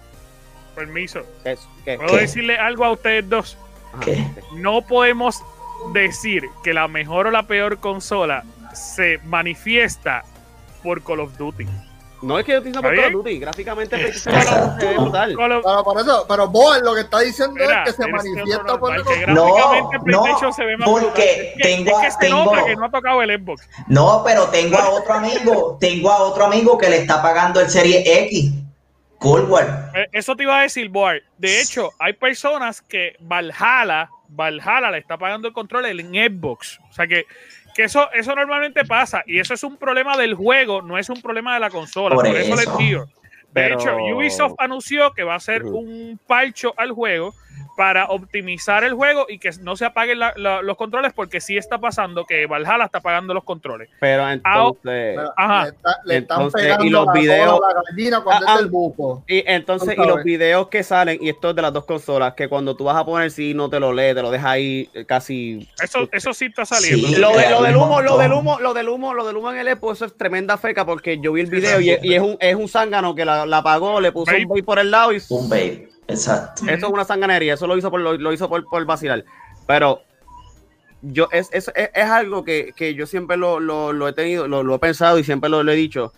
Permiso. 0.75 1.21
¿Puedo 1.43 2.05
¿Qué? 2.07 2.17
decirle 2.17 2.57
algo 2.57 2.83
a 2.85 2.91
ustedes 2.91 3.27
dos? 3.29 3.57
¿Qué? 4.01 4.25
No 4.55 4.81
podemos 4.81 5.41
decir 5.93 6.43
que 6.63 6.73
la 6.73 6.87
mejor 6.89 7.27
o 7.27 7.31
la 7.31 7.43
peor 7.43 7.77
consola 7.79 8.43
se 8.73 9.19
manifiesta 9.23 10.23
por 10.83 11.01
Call 11.03 11.21
of 11.21 11.37
Duty. 11.37 11.65
No 12.25 12.39
es 12.39 12.45
que 12.45 12.53
yo 12.53 12.57
estoy 12.57 12.71
diciendo 12.71 12.81
por 12.81 12.93
¿Está 12.93 13.05
Call 13.07 13.15
of 13.15 13.23
Duty, 13.23 13.39
gráficamente 13.39 13.95
ve 13.97 14.95
brutal. 14.97 15.35
Pero 15.37 15.83
por 15.83 16.01
eso, 16.01 16.25
pero 16.27 16.47
vos 16.47 16.81
lo 16.81 16.93
que 16.95 17.01
está 17.01 17.19
diciendo 17.19 17.53
Mira, 17.55 17.83
es 17.83 17.93
que 17.95 18.03
se 18.03 18.09
manifiesta 18.11 18.77
por 18.79 18.95
normal, 18.95 19.03
que 19.03 19.27
No, 19.31 19.89
PlayStation 20.03 20.41
no, 20.49 20.53
se 20.53 20.65
ve 20.65 20.77
más 20.77 20.89
porque 20.89 21.05
brutal. 21.05 21.23
Es 21.27 21.53
que, 21.53 21.61
tengo- 21.61 21.99
es 22.01 22.05
que 22.05 22.11
se 22.11 22.17
tengo- 22.17 22.65
que 22.65 22.75
no 22.75 22.85
ha 22.85 22.89
tocado 22.91 23.21
el 23.21 23.39
Xbox. 23.39 23.69
No, 23.87 24.23
pero 24.25 24.45
tengo 24.49 24.77
a 24.77 24.89
otro 24.89 25.13
amigo, 25.13 25.77
tengo 25.79 26.11
a 26.11 26.23
otro 26.23 26.45
amigo 26.45 26.77
que 26.77 26.89
le 26.89 26.97
está 26.97 27.21
pagando 27.21 27.59
el 27.61 27.69
Serie 27.69 28.03
X. 28.25 28.51
Cold 29.17 29.49
War. 29.49 29.91
Eh, 29.95 30.05
Eso 30.11 30.35
te 30.35 30.43
iba 30.43 30.59
a 30.59 30.63
decir, 30.63 30.89
Boar. 30.89 31.21
De 31.37 31.61
hecho, 31.61 31.91
hay 31.99 32.13
personas 32.13 32.81
que 32.81 33.15
Valhalla, 33.19 34.09
Valhalla 34.27 34.91
le 34.91 34.97
está 34.97 35.17
pagando 35.17 35.47
el 35.47 35.53
control 35.53 35.85
en 35.85 36.11
Xbox. 36.11 36.79
O 36.89 36.93
sea 36.93 37.07
que, 37.07 37.25
que 37.75 37.83
eso, 37.83 38.09
eso 38.13 38.33
normalmente 38.33 38.85
pasa. 38.85 39.21
Y 39.27 39.39
eso 39.39 39.53
es 39.53 39.63
un 39.63 39.77
problema 39.77 40.15
del 40.17 40.33
juego, 40.33 40.81
no 40.81 40.97
es 40.97 41.09
un 41.09 41.21
problema 41.21 41.53
de 41.55 41.59
la 41.59 41.69
consola. 41.69 42.15
Por 42.15 42.25
Por, 42.25 42.35
eso, 42.35 42.55
les 42.55 42.61
eso. 42.67 42.77
digo. 42.77 43.05
De 43.05 43.11
Pero- 43.53 43.79
hecho, 43.79 43.95
Ubisoft 44.15 44.55
anunció 44.57 45.13
que 45.13 45.23
va 45.23 45.33
a 45.33 45.37
hacer 45.37 45.63
un 45.63 46.19
parcho 46.25 46.73
al 46.77 46.91
juego 46.91 47.33
para 47.77 48.05
optimizar 48.05 48.83
el 48.83 48.93
juego 48.93 49.25
y 49.27 49.37
que 49.39 49.49
no 49.61 49.75
se 49.75 49.85
apaguen 49.85 50.19
la- 50.19 50.33
la- 50.37 50.61
los 50.61 50.77
controles 50.77 51.11
porque 51.13 51.41
sí 51.41 51.57
está 51.57 51.77
pasando 51.77 52.25
que 52.25 52.45
Valhalla 52.45 52.85
está 52.85 53.01
pagando 53.01 53.33
los 53.33 53.43
controles. 53.43 53.89
Pero 53.99 54.29
entonces, 54.29 55.17
Ajá. 55.35 55.63
Le, 55.63 55.69
está- 55.69 55.99
le 56.05 56.17
están 56.17 56.51
pegando 56.51 56.85
y 56.85 56.89
los 56.89 57.05
la 57.05 57.11
videos- 57.13 57.59
cola 57.59 58.21
cuando 58.23 58.45
Ah, 58.47 58.51
es 58.53 58.57
ah. 58.57 58.59
el 58.61 58.67
buco. 58.67 59.23
y 59.27 59.43
entonces, 59.45 59.95
y 59.97 60.05
los 60.05 60.23
videos 60.23 60.67
que 60.69 60.83
salen, 60.83 61.17
y 61.21 61.29
esto 61.29 61.49
es 61.49 61.55
de 61.55 61.61
las 61.61 61.73
dos 61.73 61.85
consolas, 61.85 62.33
que 62.33 62.47
cuando 62.47 62.75
tú 62.75 62.85
vas 62.85 62.95
a 62.97 63.05
poner 63.05 63.31
si 63.31 63.53
no 63.53 63.69
te 63.69 63.79
lo 63.79 63.91
lee, 63.93 64.13
te 64.13 64.21
lo 64.21 64.31
deja 64.31 64.51
ahí 64.51 64.89
eh, 64.93 65.05
casi 65.05 65.67
Eso, 65.81 66.07
eso 66.11 66.33
sí 66.33 66.45
está 66.45 66.65
saliendo. 66.65 67.07
Sí. 67.07 67.15
Lo, 67.17 67.29
de- 67.35 67.49
lo 67.49 67.61
del 67.61 67.75
humo, 67.75 68.01
lo 68.01 68.17
del 68.17 68.31
humo, 68.33 68.59
lo 68.59 68.73
del 68.73 68.89
humo, 68.89 69.13
lo 69.13 69.25
del 69.25 69.37
humo 69.37 69.51
en 69.51 69.57
el 69.57 69.67
Expo, 69.67 69.91
eso 69.91 70.05
es 70.05 70.15
tremenda 70.15 70.57
feca 70.57 70.85
porque 70.85 71.19
yo 71.19 71.33
vi 71.33 71.41
el 71.41 71.47
video 71.49 71.79
y, 71.81 71.97
y 72.01 72.13
es 72.13 72.21
un 72.21 72.37
es 72.39 72.55
un 72.55 72.67
zángano 72.69 73.15
que 73.15 73.25
la, 73.25 73.45
la 73.45 73.57
apagó, 73.57 73.99
le 73.99 74.11
puso 74.11 74.31
un 74.31 74.37
Vape. 74.37 74.45
vape 74.47 74.63
por 74.63 74.79
el 74.79 74.91
lado 74.91 75.11
y 75.13 75.21
Un 75.29 75.49
babe. 75.49 75.89
Exacto. 76.07 76.63
eso 76.69 76.87
es 76.87 76.93
una 76.93 77.03
sanganería, 77.05 77.55
eso 77.55 77.67
lo 77.67 77.77
hizo 77.77 77.89
por 77.89 77.99
lo, 77.99 78.13
lo 78.17 78.33
hizo 78.33 78.47
por, 78.49 78.63
por 78.65 78.85
vacilar. 78.85 79.23
Pero 79.67 80.01
yo 81.01 81.27
es, 81.31 81.49
es, 81.51 81.71
es, 81.75 81.89
es 81.93 82.05
algo 82.09 82.43
que, 82.43 82.73
que 82.75 82.93
yo 82.95 83.05
siempre 83.07 83.37
lo, 83.37 83.59
lo, 83.59 83.93
lo 83.93 84.07
he 84.07 84.13
tenido, 84.13 84.47
lo, 84.47 84.63
lo 84.63 84.75
he 84.75 84.79
pensado 84.79 85.17
y 85.19 85.23
siempre 85.23 85.49
lo, 85.49 85.63
lo 85.63 85.71
he 85.71 85.75
dicho 85.75 86.13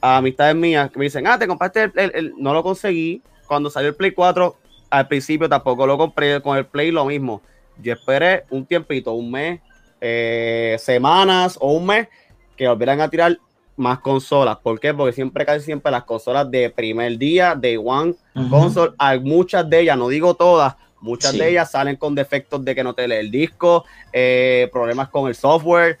a 0.00 0.18
amistades 0.18 0.54
mías 0.56 0.90
que 0.90 0.98
me 0.98 1.04
dicen, 1.04 1.26
ah, 1.26 1.38
te 1.38 1.46
compraste 1.46 1.84
el, 1.84 1.92
el- 1.96 2.12
el-". 2.14 2.34
no 2.38 2.52
lo 2.52 2.62
conseguí. 2.62 3.22
Cuando 3.46 3.70
salió 3.70 3.90
el 3.90 3.94
Play 3.94 4.12
4, 4.12 4.56
al 4.90 5.08
principio 5.08 5.48
tampoco 5.48 5.86
lo 5.86 5.96
compré, 5.98 6.40
con 6.42 6.56
el 6.56 6.66
Play 6.66 6.90
lo 6.90 7.04
mismo. 7.04 7.42
Yo 7.78 7.92
esperé 7.92 8.44
un 8.50 8.66
tiempito, 8.66 9.12
un 9.12 9.30
mes, 9.30 9.60
eh, 10.00 10.76
semanas 10.78 11.56
o 11.60 11.72
un 11.72 11.86
mes, 11.86 12.08
que 12.56 12.66
volvieran 12.68 13.00
a 13.00 13.08
tirar 13.08 13.38
más 13.76 13.98
consolas. 14.00 14.58
¿Por 14.62 14.78
qué? 14.78 14.92
Porque 14.94 15.12
siempre, 15.12 15.44
casi 15.46 15.64
siempre 15.64 15.90
las 15.90 16.04
consolas 16.04 16.50
de 16.50 16.70
primer 16.70 17.16
día, 17.18 17.54
de 17.54 17.78
One, 17.78 18.14
console, 18.50 18.92
hay 18.98 19.20
muchas 19.20 19.68
de 19.68 19.80
ellas, 19.80 19.96
no 19.96 20.08
digo 20.08 20.34
todas, 20.34 20.74
muchas 21.00 21.32
Sí. 21.32 21.38
de 21.38 21.50
ellas 21.50 21.70
salen 21.70 21.96
con 21.96 22.14
defectos 22.14 22.64
de 22.64 22.74
que 22.74 22.84
no 22.84 22.94
te 22.94 23.08
lee 23.08 23.16
el 23.16 23.30
disco, 23.30 23.84
eh, 24.12 24.68
problemas 24.72 25.08
con 25.08 25.28
el 25.28 25.34
software. 25.34 25.98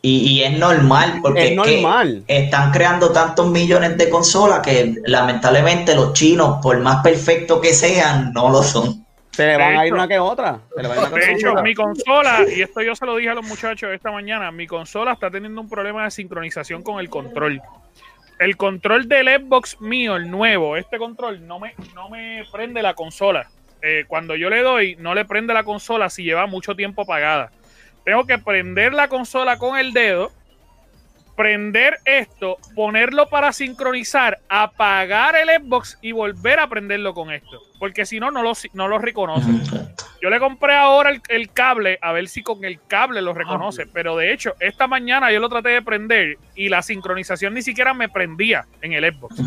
Y, 0.00 0.18
y 0.30 0.42
es 0.44 0.56
normal, 0.56 1.18
porque 1.20 1.54
es 1.54 1.60
que 1.62 1.80
normal. 1.82 2.22
están 2.28 2.70
creando 2.70 3.10
tantos 3.10 3.48
millones 3.50 3.98
de 3.98 4.08
consolas 4.08 4.60
que 4.60 4.94
lamentablemente 5.04 5.94
los 5.96 6.12
chinos, 6.12 6.60
por 6.62 6.78
más 6.80 7.02
perfectos 7.02 7.60
que 7.60 7.74
sean, 7.74 8.32
no 8.32 8.48
lo 8.48 8.62
son. 8.62 9.04
Se 9.38 9.46
le 9.46 9.56
van 9.56 9.76
a 9.76 9.86
ir 9.86 9.94
una 9.94 10.08
que 10.08 10.18
otra. 10.18 10.58
Se 10.74 10.82
le 10.82 10.88
van 10.88 10.98
a 10.98 11.00
ir 11.00 11.06
una 11.06 11.20
que 11.20 11.26
De 11.26 11.32
hecho, 11.32 11.50
otra. 11.50 11.62
mi 11.62 11.72
consola, 11.72 12.40
y 12.52 12.60
esto 12.60 12.82
yo 12.82 12.96
se 12.96 13.06
lo 13.06 13.14
dije 13.14 13.30
a 13.30 13.34
los 13.34 13.46
muchachos 13.46 13.88
esta 13.94 14.10
mañana, 14.10 14.50
mi 14.50 14.66
consola 14.66 15.12
está 15.12 15.30
teniendo 15.30 15.60
un 15.60 15.68
problema 15.68 16.02
de 16.02 16.10
sincronización 16.10 16.82
con 16.82 16.98
el 16.98 17.08
control. 17.08 17.62
El 18.40 18.56
control 18.56 19.06
del 19.06 19.28
Xbox 19.28 19.80
mío, 19.80 20.16
el 20.16 20.28
nuevo, 20.28 20.76
este 20.76 20.98
control 20.98 21.46
no 21.46 21.60
me, 21.60 21.76
no 21.94 22.08
me 22.08 22.42
prende 22.50 22.82
la 22.82 22.94
consola. 22.94 23.48
Eh, 23.80 24.06
cuando 24.08 24.34
yo 24.34 24.50
le 24.50 24.60
doy, 24.60 24.96
no 24.96 25.14
le 25.14 25.24
prende 25.24 25.54
la 25.54 25.62
consola 25.62 26.10
si 26.10 26.24
lleva 26.24 26.46
mucho 26.46 26.74
tiempo 26.74 27.02
apagada. 27.02 27.52
Tengo 28.04 28.26
que 28.26 28.38
prender 28.38 28.92
la 28.92 29.06
consola 29.06 29.56
con 29.56 29.78
el 29.78 29.92
dedo, 29.92 30.32
prender 31.38 31.98
esto, 32.04 32.58
ponerlo 32.74 33.28
para 33.28 33.52
sincronizar, 33.52 34.40
apagar 34.48 35.36
el 35.36 35.62
Xbox 35.62 35.96
y 36.02 36.10
volver 36.10 36.58
a 36.58 36.68
prenderlo 36.68 37.14
con 37.14 37.30
esto. 37.30 37.62
Porque 37.78 38.04
si 38.06 38.18
no, 38.18 38.32
no 38.32 38.42
lo, 38.42 38.54
no 38.72 38.88
lo 38.88 38.98
reconoce. 38.98 39.48
Yo 40.20 40.30
le 40.30 40.40
compré 40.40 40.74
ahora 40.74 41.10
el, 41.10 41.22
el 41.28 41.52
cable, 41.52 41.96
a 42.02 42.10
ver 42.10 42.26
si 42.26 42.42
con 42.42 42.64
el 42.64 42.80
cable 42.88 43.22
lo 43.22 43.34
reconoce. 43.34 43.86
Pero 43.86 44.16
de 44.16 44.32
hecho, 44.32 44.54
esta 44.58 44.88
mañana 44.88 45.30
yo 45.30 45.38
lo 45.38 45.48
traté 45.48 45.68
de 45.68 45.80
prender 45.80 46.38
y 46.56 46.70
la 46.70 46.82
sincronización 46.82 47.54
ni 47.54 47.62
siquiera 47.62 47.94
me 47.94 48.08
prendía 48.08 48.66
en 48.82 48.94
el 48.94 49.14
Xbox. 49.14 49.40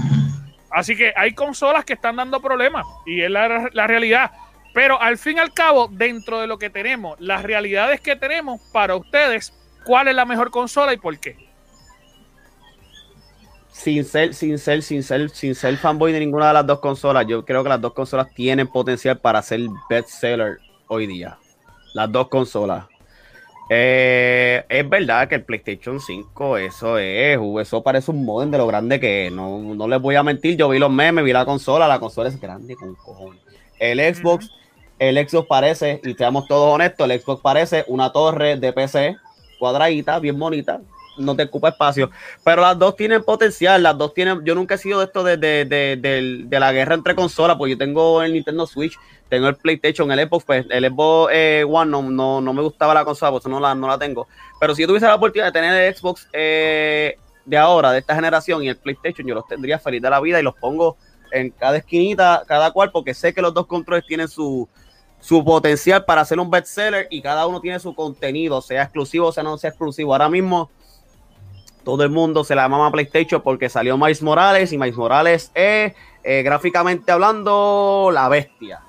Así 0.70 0.96
que 0.96 1.12
hay 1.14 1.34
consolas 1.34 1.84
que 1.84 1.92
están 1.92 2.16
dando 2.16 2.42
problemas 2.42 2.86
y 3.06 3.20
es 3.20 3.30
la, 3.30 3.70
la 3.74 3.86
realidad. 3.86 4.32
Pero 4.74 5.02
al 5.02 5.18
fin 5.18 5.36
y 5.36 5.40
al 5.42 5.54
cabo, 5.54 5.90
dentro 5.92 6.40
de 6.40 6.48
lo 6.48 6.58
que 6.58 6.70
tenemos, 6.70 7.20
las 7.20 7.44
realidades 7.44 8.00
que 8.00 8.16
tenemos 8.16 8.62
para 8.72 8.96
ustedes, 8.96 9.54
¿cuál 9.84 10.08
es 10.08 10.16
la 10.16 10.24
mejor 10.24 10.52
consola 10.52 10.94
y 10.94 10.98
por 10.98 11.20
qué? 11.20 11.51
Sin 13.72 14.04
ser, 14.04 14.34
sin 14.34 14.58
ser, 14.58 14.84
sin 14.84 15.04
ser, 15.04 15.30
sin 15.30 15.56
ser 15.56 15.78
fanboy 15.78 16.12
de 16.12 16.20
ninguna 16.20 16.50
de 16.50 16.54
las 16.54 16.68
dos 16.68 16.80
consolas, 16.80 17.26
yo 17.28 17.46
creo 17.46 17.64
que 17.64 17.70
las 17.70 17.82
dos 17.82 17.94
consolas 17.94 18.34
tienen 18.34 18.68
potencial 18.68 19.18
para 19.18 19.42
ser 19.42 19.62
bestseller 19.90 20.60
hoy 20.88 21.08
día. 21.08 21.38
Las 21.94 22.12
dos 22.12 22.28
consolas. 22.28 22.86
Eh, 23.70 24.66
es 24.68 24.90
verdad 24.90 25.30
que 25.30 25.36
el 25.36 25.46
PlayStation 25.46 26.00
5, 26.00 26.58
eso 26.58 26.98
es, 26.98 27.40
eso 27.62 27.82
parece 27.82 28.12
un 28.12 28.26
modem 28.26 28.52
de 28.52 28.58
lo 28.58 28.68
grande 28.68 29.00
que 29.00 29.28
es. 29.28 29.34
No, 29.34 29.60
no 29.60 29.88
les 29.88 30.02
voy 30.02 30.16
a 30.16 30.24
mentir, 30.24 30.58
yo 30.58 30.68
vi 30.68 30.78
los 30.78 30.92
memes, 30.92 31.24
vi 31.24 31.32
la 31.32 31.46
consola, 31.46 31.88
la 31.88 32.00
consola 32.00 32.28
es 32.28 32.40
grande 32.40 32.76
con 32.76 32.94
cojones. 32.96 33.40
El 33.80 34.00
Xbox, 34.14 34.50
el 35.00 35.18
Xbox 35.26 35.48
parece, 35.48 36.02
y 36.04 36.14
seamos 36.14 36.48
todos 36.48 36.74
honestos, 36.74 37.10
el 37.10 37.22
Xbox 37.22 37.42
parece 37.42 37.86
una 37.88 38.12
torre 38.12 38.58
de 38.58 38.74
PC 38.74 39.16
cuadradita, 39.58 40.20
bien 40.20 40.38
bonita, 40.38 40.82
no 41.18 41.36
te 41.36 41.44
ocupa 41.44 41.70
espacio. 41.70 42.10
Pero 42.44 42.62
las 42.62 42.78
dos 42.80 42.96
tienen 42.96 43.24
potencial, 43.24 43.84
las 43.84 43.98
dos 43.98 44.14
tienen. 44.14 44.44
Yo 44.46 44.56
nunca 44.56 44.76
he 44.76 44.78
sido 44.78 45.00
de 45.00 45.06
esto 45.06 45.24
de, 45.24 45.38
de, 45.38 45.66
de, 45.66 45.98
de- 46.48 46.60
la 46.60 46.72
guerra 46.72 46.96
entre 46.96 47.16
consolas, 47.16 47.58
porque 47.58 47.72
yo 47.72 47.78
tengo 47.78 48.22
el 48.24 48.34
Nintendo 48.34 48.66
Switch, 48.68 48.98
tengo 49.30 49.48
el 49.48 49.56
PlayStation, 49.56 50.12
el 50.12 50.28
Xbox, 50.28 50.46
pues 50.46 50.66
el 50.70 50.86
Xbox 50.86 51.32
eh, 51.34 51.66
One 51.68 51.92
no, 51.92 52.02
no, 52.04 52.42
no 52.42 52.54
me 52.54 52.62
gustaba 52.62 52.94
la 52.94 53.06
consola, 53.06 53.32
por 53.32 53.40
eso 53.42 53.50
no 53.50 53.60
la, 53.60 53.74
no 53.76 53.88
la 53.88 53.98
tengo. 53.98 54.28
Pero 54.60 54.76
si 54.76 54.82
yo 54.84 54.88
tuviese 54.88 55.06
la 55.08 55.16
oportunidad 55.16 55.48
de 55.48 55.52
tener 55.52 55.74
el 55.74 55.96
Xbox 55.96 56.28
eh, 56.34 57.18
de 57.46 57.58
ahora, 57.58 57.92
de 57.92 58.00
esta 58.00 58.16
generación, 58.16 58.64
y 58.64 58.70
el 58.70 58.78
PlayStation, 58.78 59.28
yo 59.28 59.36
los 59.36 59.48
tendría 59.48 59.80
feliz 59.80 60.02
de 60.02 60.10
la 60.10 60.20
vida 60.20 60.40
y 60.40 60.44
los 60.44 60.56
pongo 60.56 60.98
en 61.32 61.50
cada 61.52 61.78
esquinita, 61.78 62.44
cada 62.48 62.72
cual, 62.72 62.92
porque 62.92 63.14
sé 63.14 63.34
que 63.34 63.42
los 63.42 63.54
dos 63.54 63.66
controles 63.66 64.06
tienen 64.06 64.28
su, 64.28 64.68
su 65.20 65.44
potencial 65.46 66.04
para 66.04 66.26
ser 66.26 66.40
un 66.40 66.52
bestseller 66.52 67.08
y 67.10 67.22
cada 67.22 67.48
uno 67.48 67.62
tiene 67.62 67.80
su 67.80 67.96
contenido, 67.96 68.62
sea 68.62 68.84
exclusivo 68.84 69.28
o 69.28 69.32
sea 69.32 69.44
no 69.44 69.58
sea 69.58 69.70
exclusivo. 69.70 70.14
Ahora 70.14 70.28
mismo 70.30 70.70
todo 71.84 72.04
el 72.04 72.10
mundo 72.10 72.44
se 72.44 72.56
la 72.56 72.64
llama 72.64 72.92
PlayStation 72.92 73.42
porque 73.42 73.70
salió 73.70 73.98
Miles 73.98 74.22
Morales 74.22 74.72
y 74.72 74.78
Miles 74.78 74.96
Morales 74.96 75.52
es 75.54 75.94
eh, 76.24 76.44
gráficamente 76.44 77.12
hablando 77.12 78.10
la 78.14 78.30
bestia. 78.30 78.82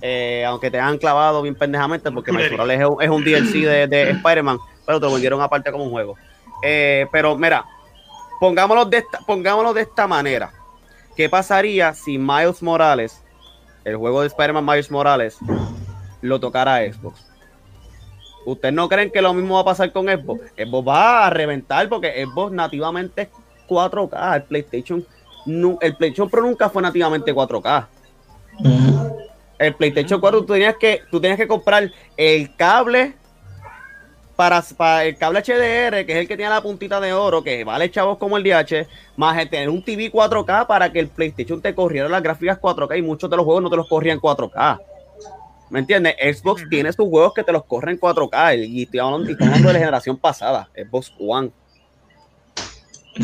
Eh, 0.00 0.44
aunque 0.46 0.70
te 0.70 0.78
han 0.78 0.98
clavado 0.98 1.42
bien 1.42 1.56
pendejamente 1.56 2.10
porque 2.12 2.30
Miles 2.30 2.52
Morales 2.52 2.80
es 2.80 2.86
un, 2.86 3.02
es 3.02 3.10
un 3.10 3.24
DLC 3.24 3.66
de, 3.66 3.86
de 3.88 4.10
Spider-Man, 4.10 4.58
pero 4.86 5.00
te 5.00 5.06
lo 5.06 5.12
vendieron 5.12 5.40
aparte 5.40 5.72
como 5.72 5.84
un 5.84 5.90
juego. 5.90 6.16
Eh, 6.62 7.06
pero 7.10 7.36
mira, 7.36 7.64
pongámoslo 8.40 8.84
de, 8.84 8.98
esta, 8.98 9.18
pongámoslo 9.20 9.74
de 9.74 9.82
esta 9.82 10.06
manera. 10.06 10.52
¿Qué 11.16 11.28
pasaría 11.28 11.94
si 11.94 12.16
Miles 12.16 12.62
Morales, 12.62 13.24
el 13.84 13.96
juego 13.96 14.20
de 14.20 14.28
Spider-Man 14.28 14.64
Miles 14.64 14.90
Morales, 14.90 15.38
lo 16.20 16.38
tocara 16.38 16.76
a 16.76 16.92
Xbox? 16.92 17.27
¿Ustedes 18.50 18.74
no 18.74 18.88
creen 18.88 19.10
que 19.10 19.20
lo 19.20 19.34
mismo 19.34 19.56
va 19.56 19.60
a 19.60 19.64
pasar 19.64 19.92
con 19.92 20.06
Xbox? 20.06 20.40
Xbox 20.56 20.88
va 20.88 21.26
a 21.26 21.30
reventar 21.30 21.88
porque 21.88 22.24
Xbox 22.24 22.52
nativamente 22.52 23.22
es 23.22 23.28
4K. 23.68 24.36
El 24.36 24.42
PlayStation, 24.44 25.06
nu- 25.46 25.78
el 25.82 25.94
PlayStation 25.96 26.30
Pro 26.30 26.42
nunca 26.42 26.70
fue 26.70 26.80
nativamente 26.80 27.34
4K. 27.34 27.86
Ujú. 28.60 29.16
El 29.58 29.74
PlayStation 29.74 30.20
4 30.20 30.40
tú 30.40 30.52
tenías 30.54 30.76
que, 30.76 31.02
tú 31.10 31.20
tenías 31.20 31.38
que 31.38 31.46
comprar 31.46 31.90
el 32.16 32.54
cable 32.56 33.14
para, 34.34 34.62
para 34.76 35.04
el 35.04 35.18
cable 35.18 35.40
HDR, 35.40 36.06
que 36.06 36.12
es 36.12 36.18
el 36.18 36.28
que 36.28 36.36
tiene 36.36 36.50
la 36.50 36.62
puntita 36.62 37.00
de 37.00 37.12
oro, 37.12 37.42
que 37.42 37.64
vale 37.64 37.90
chavos 37.90 38.18
como 38.18 38.36
el 38.36 38.44
DH, 38.44 38.86
más 39.16 39.36
el 39.36 39.50
tener 39.50 39.68
un 39.68 39.82
TV 39.84 40.10
4K 40.12 40.66
para 40.66 40.90
que 40.92 41.00
el 41.00 41.08
PlayStation 41.08 41.60
te 41.60 41.74
corriera 41.74 42.08
las 42.08 42.22
gráficas 42.22 42.58
4K 42.60 42.98
y 42.98 43.02
muchos 43.02 43.28
de 43.28 43.36
los 43.36 43.44
juegos 43.44 43.62
no 43.64 43.68
te 43.70 43.76
los 43.76 43.88
corrían 43.88 44.20
4K. 44.20 44.78
¿Me 45.70 45.80
entiendes? 45.80 46.14
Xbox 46.38 46.68
tiene 46.68 46.92
sus 46.92 47.08
juegos 47.08 47.34
que 47.34 47.44
te 47.44 47.52
los 47.52 47.64
corren 47.64 47.98
4K 48.00 48.66
y 48.68 48.82
estoy 48.84 49.00
hablando, 49.00 49.28
y 49.28 49.32
estoy 49.32 49.46
hablando 49.46 49.68
de 49.68 49.74
la 49.74 49.78
generación 49.80 50.16
pasada, 50.16 50.68
Xbox 50.74 51.12
One. 51.18 51.50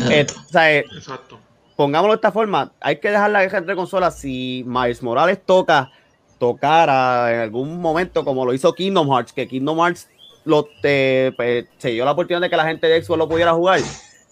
Eh, 0.09 0.25
o 0.29 0.49
sea, 0.49 0.73
eh, 0.73 0.85
Exacto. 0.95 1.39
pongámoslo 1.75 2.13
de 2.13 2.17
esta 2.17 2.31
forma, 2.31 2.71
hay 2.81 2.97
que 2.99 3.09
dejar 3.09 3.31
la 3.31 3.41
guerra 3.43 3.59
entre 3.59 3.75
consolas. 3.75 4.17
Si 4.19 4.63
Miles 4.67 5.01
Morales 5.01 5.39
toca, 5.45 5.89
tocara 6.37 7.33
en 7.33 7.39
algún 7.39 7.79
momento, 7.79 8.25
como 8.25 8.45
lo 8.45 8.53
hizo 8.53 8.73
Kingdom 8.73 9.09
Hearts, 9.09 9.31
que 9.33 9.47
Kingdom 9.47 9.79
Hearts 9.79 10.09
lo, 10.43 10.67
te- 10.81 11.33
pues, 11.37 11.65
se 11.77 11.89
dio 11.91 12.05
la 12.05 12.11
oportunidad 12.11 12.41
de 12.41 12.49
que 12.49 12.57
la 12.57 12.65
gente 12.67 12.87
de 12.87 13.01
Xbox 13.01 13.17
lo 13.17 13.29
pudiera 13.29 13.53
jugar. 13.53 13.79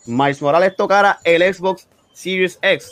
Miles 0.05 0.41
Morales 0.41 0.76
tocara 0.76 1.20
el 1.24 1.41
Xbox 1.53 1.88
Series 2.11 2.59
X, 2.61 2.91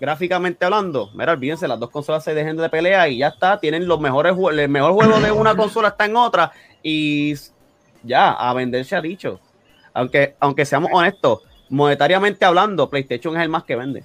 gráficamente 0.00 0.64
hablando, 0.64 1.10
mira, 1.14 1.32
olvídense, 1.32 1.68
las 1.68 1.78
dos 1.78 1.90
consolas 1.90 2.24
se 2.24 2.34
dejen 2.34 2.56
de 2.56 2.68
pelea 2.70 3.06
y 3.08 3.18
ya 3.18 3.28
está, 3.28 3.60
tienen 3.60 3.86
los 3.86 4.00
mejores 4.00 4.34
el 4.52 4.68
mejor 4.68 4.92
juego 4.92 5.20
de 5.20 5.30
una 5.30 5.54
consola 5.54 5.88
está 5.88 6.06
en 6.06 6.16
otra 6.16 6.50
y 6.82 7.34
ya, 8.02 8.30
a 8.32 8.52
vender 8.54 8.84
se 8.84 8.96
ha 8.96 9.00
dicho. 9.02 9.38
Aunque, 9.92 10.34
aunque 10.40 10.64
seamos 10.64 10.90
honestos, 10.92 11.40
monetariamente 11.68 12.44
hablando, 12.44 12.88
PlayStation 12.88 13.36
es 13.36 13.42
el 13.42 13.48
más 13.50 13.64
que 13.64 13.76
vende. 13.76 14.04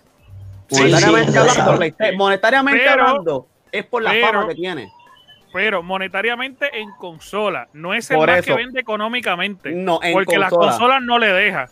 Monetariamente, 0.72 1.32
sí, 1.32 1.38
hablando, 1.38 1.78
PlayStation- 1.78 2.18
monetariamente 2.18 2.84
Pero- 2.86 3.08
hablando, 3.08 3.48
es 3.72 3.86
por 3.86 4.02
la 4.04 4.12
pero- 4.12 4.28
fama 4.28 4.48
que 4.50 4.56
tiene. 4.56 4.91
Pero 5.54 5.82
monetariamente 5.82 6.70
en 6.80 6.91
consola, 6.98 7.70
no 7.72 7.93
es 7.93 8.12
el 8.12 8.18
Por 8.18 8.28
más 8.28 8.39
eso. 8.39 8.48
que 8.48 8.56
vende 8.62 8.82
económicamente. 8.82 9.72
No, 9.72 10.00
en 10.04 10.12
porque 10.12 10.38
las 10.38 10.50
consola. 10.50 10.72
consolas 10.72 11.02
no 11.04 11.18
le 11.18 11.28
deja. 11.32 11.68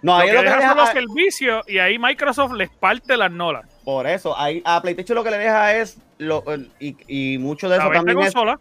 No, 0.00 0.12
Lo 0.12 0.18
ahí 0.18 0.28
que 0.28 0.34
lo 0.34 0.40
que 0.40 0.44
deja 0.46 0.56
deja- 0.58 0.68
son 0.68 0.78
los 0.78 0.88
servicios 0.90 1.64
y 1.68 1.78
ahí 1.78 1.98
Microsoft 1.98 2.52
les 2.52 2.70
parte 2.70 3.16
las 3.16 3.32
nolas. 3.32 3.66
Por 3.84 4.06
eso, 4.06 4.38
ahí, 4.38 4.62
a 4.64 4.80
PlayStation 4.80 5.16
lo 5.16 5.24
que 5.24 5.30
le 5.30 5.38
deja 5.38 5.74
es, 5.76 5.98
lo, 6.18 6.44
y, 6.78 6.96
y 7.08 7.38
mucho 7.38 7.68
de 7.68 7.78
La 7.78 7.84
eso 7.84 7.90
venta 7.90 8.12
de 8.14 8.20
es 8.20 8.24
consola 8.34 8.60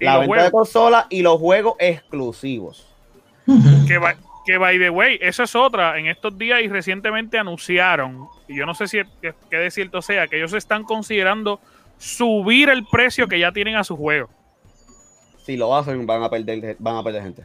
y 0.00 0.04
la 0.04 0.12
los 0.14 0.20
venta 0.22 0.34
de 0.34 0.40
juegos. 0.50 0.50
consola 0.52 1.06
y 1.08 1.22
los 1.22 1.38
juegos 1.38 1.74
exclusivos. 1.78 2.86
Que, 3.86 3.98
by- 3.98 4.16
que 4.46 4.58
by 4.58 4.78
the 4.78 4.90
way, 4.90 5.18
eso 5.22 5.42
es 5.42 5.54
otra. 5.54 5.98
En 5.98 6.06
estos 6.06 6.36
días 6.36 6.60
y 6.62 6.68
recientemente 6.68 7.38
anunciaron, 7.38 8.28
y 8.46 8.56
yo 8.56 8.66
no 8.66 8.74
sé 8.74 8.86
si 8.86 8.98
que, 9.22 9.32
que 9.50 9.56
de 9.56 9.70
cierto 9.70 10.02
sea, 10.02 10.26
que 10.26 10.36
ellos 10.36 10.52
están 10.52 10.84
considerando 10.84 11.60
subir 11.96 12.68
el 12.68 12.84
precio 12.86 13.26
que 13.28 13.38
ya 13.38 13.52
tienen 13.52 13.76
a 13.76 13.84
su 13.84 13.96
juego. 13.96 14.28
Si 15.46 15.56
lo 15.56 15.74
hacen, 15.74 16.04
van 16.06 16.22
a 16.22 16.28
perder, 16.28 16.76
van 16.78 16.96
a 16.96 17.02
perder 17.02 17.22
gente. 17.22 17.44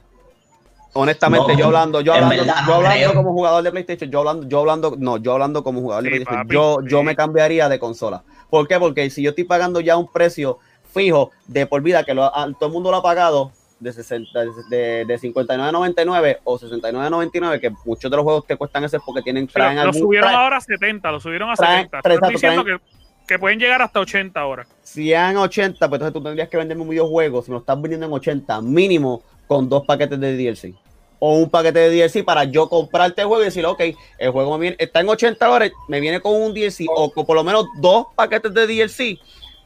Honestamente, 0.93 1.53
No, 1.53 1.59
yo 1.59 1.65
hablando, 1.67 2.01
yo 2.01 2.13
hablando, 2.13 2.35
verdad 2.35 2.55
yo 2.65 2.67
no 2.67 2.73
hablando 2.87 3.13
como 3.15 3.31
jugador 3.33 3.63
de 3.63 3.71
PlayStation, 3.71 4.09
yo 4.11 4.19
hablando, 4.19 4.47
yo 4.47 4.59
hablando, 4.59 4.95
no, 4.97 5.17
yo 5.17 5.33
hablando 5.33 5.63
como 5.63 5.81
jugador 5.81 6.03
de 6.03 6.09
Sí, 6.09 6.15
PlayStation, 6.15 6.43
papi, 6.47 6.53
yo, 6.55 6.77
yo 6.87 6.99
sí. 6.99 7.05
me 7.05 7.15
cambiaría 7.15 7.69
de 7.69 7.77
consola. 7.79 8.23
¿Por 8.49 8.67
qué? 8.67 8.79
Porque 8.79 9.09
si 9.11 9.21
yo 9.21 9.29
estoy 9.29 9.43
pagando 9.43 9.79
ya 9.81 9.95
un 9.97 10.11
precio 10.11 10.57
fijo 10.91 11.29
de 11.47 11.67
por 11.67 11.81
vida, 11.83 12.03
que 12.03 12.13
lo, 12.15 12.23
a- 12.23 12.51
todo 12.59 12.67
el 12.67 12.73
mundo 12.73 12.89
lo 12.91 12.97
ha 12.97 13.03
pagado, 13.03 13.51
de, 13.79 13.93
60, 13.93 14.39
de, 14.69 15.05
de 15.05 15.19
59.99 15.19 16.39
o 16.43 16.57
69.99, 16.59 17.59
que 17.61 17.71
muchos 17.85 18.09
de 18.11 18.17
los 18.17 18.23
juegos 18.23 18.45
te 18.47 18.57
cuestan 18.57 18.83
ese 18.83 18.99
porque 18.99 19.21
tienen, 19.21 19.47
Pero 19.47 19.63
traen 19.65 19.75
lo 19.77 19.81
algún- 19.83 19.99
subieron 20.01 20.29
traen- 20.29 20.39
ahora 20.41 20.57
a 20.57 20.61
70, 20.61 21.11
lo 21.11 21.19
subieron 21.19 21.49
a 21.49 21.53
traen- 21.53 21.83
70. 21.85 22.01
traen- 22.01 22.15
Están 22.15 22.31
exacto, 22.31 22.63
diciendo 22.63 22.65
que, 22.65 23.25
que 23.27 23.39
pueden 23.39 23.59
llegar 23.59 23.81
hasta 23.81 23.99
80 23.99 24.39
ahora. 24.39 24.65
si 24.81 25.11
eran 25.13 25.37
80, 25.37 25.87
pues 25.87 25.99
entonces 25.99 26.13
tú 26.13 26.21
tendrías 26.23 26.49
que 26.49 26.57
venderme 26.57 26.83
un 26.83 26.89
videojuego, 26.89 27.41
si 27.43 27.51
me 27.51 27.55
lo 27.55 27.59
estás 27.59 27.79
vendiendo 27.79 28.07
en 28.07 28.11
80, 28.13 28.59
mínimo 28.61 29.21
con 29.49 29.67
dos 29.67 29.83
paquetes 29.83 30.19
de 30.19 30.37
DLC. 30.37 30.75
O 31.17 31.33
un 31.33 31.49
paquete 31.49 31.79
de 31.79 31.89
DLC 31.89 32.23
para 32.23 32.45
yo 32.45 32.69
comprarte 32.69 33.21
el 33.21 33.27
juego 33.27 33.41
y 33.41 33.45
decir, 33.45 33.65
ok, 33.65 33.81
el 34.19 34.31
juego 34.31 34.57
me 34.57 34.61
viene, 34.61 34.75
está 34.79 35.01
en 35.01 35.09
80 35.09 35.43
dólares, 35.43 35.73
me 35.87 35.99
viene 35.99 36.21
con 36.21 36.33
un 36.33 36.53
DLC 36.53 36.85
o 36.87 37.11
con 37.11 37.25
por 37.25 37.35
lo 37.35 37.43
menos 37.43 37.65
dos 37.81 38.05
paquetes 38.15 38.53
de 38.53 38.67
DLC, 38.67 39.19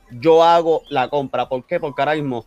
yo 0.09 0.41
hago 0.41 0.81
la 0.89 1.09
compra. 1.09 1.49
¿Por 1.49 1.65
qué? 1.65 1.79
Porque 1.79 2.01
ahora 2.01 2.15
mismo 2.15 2.45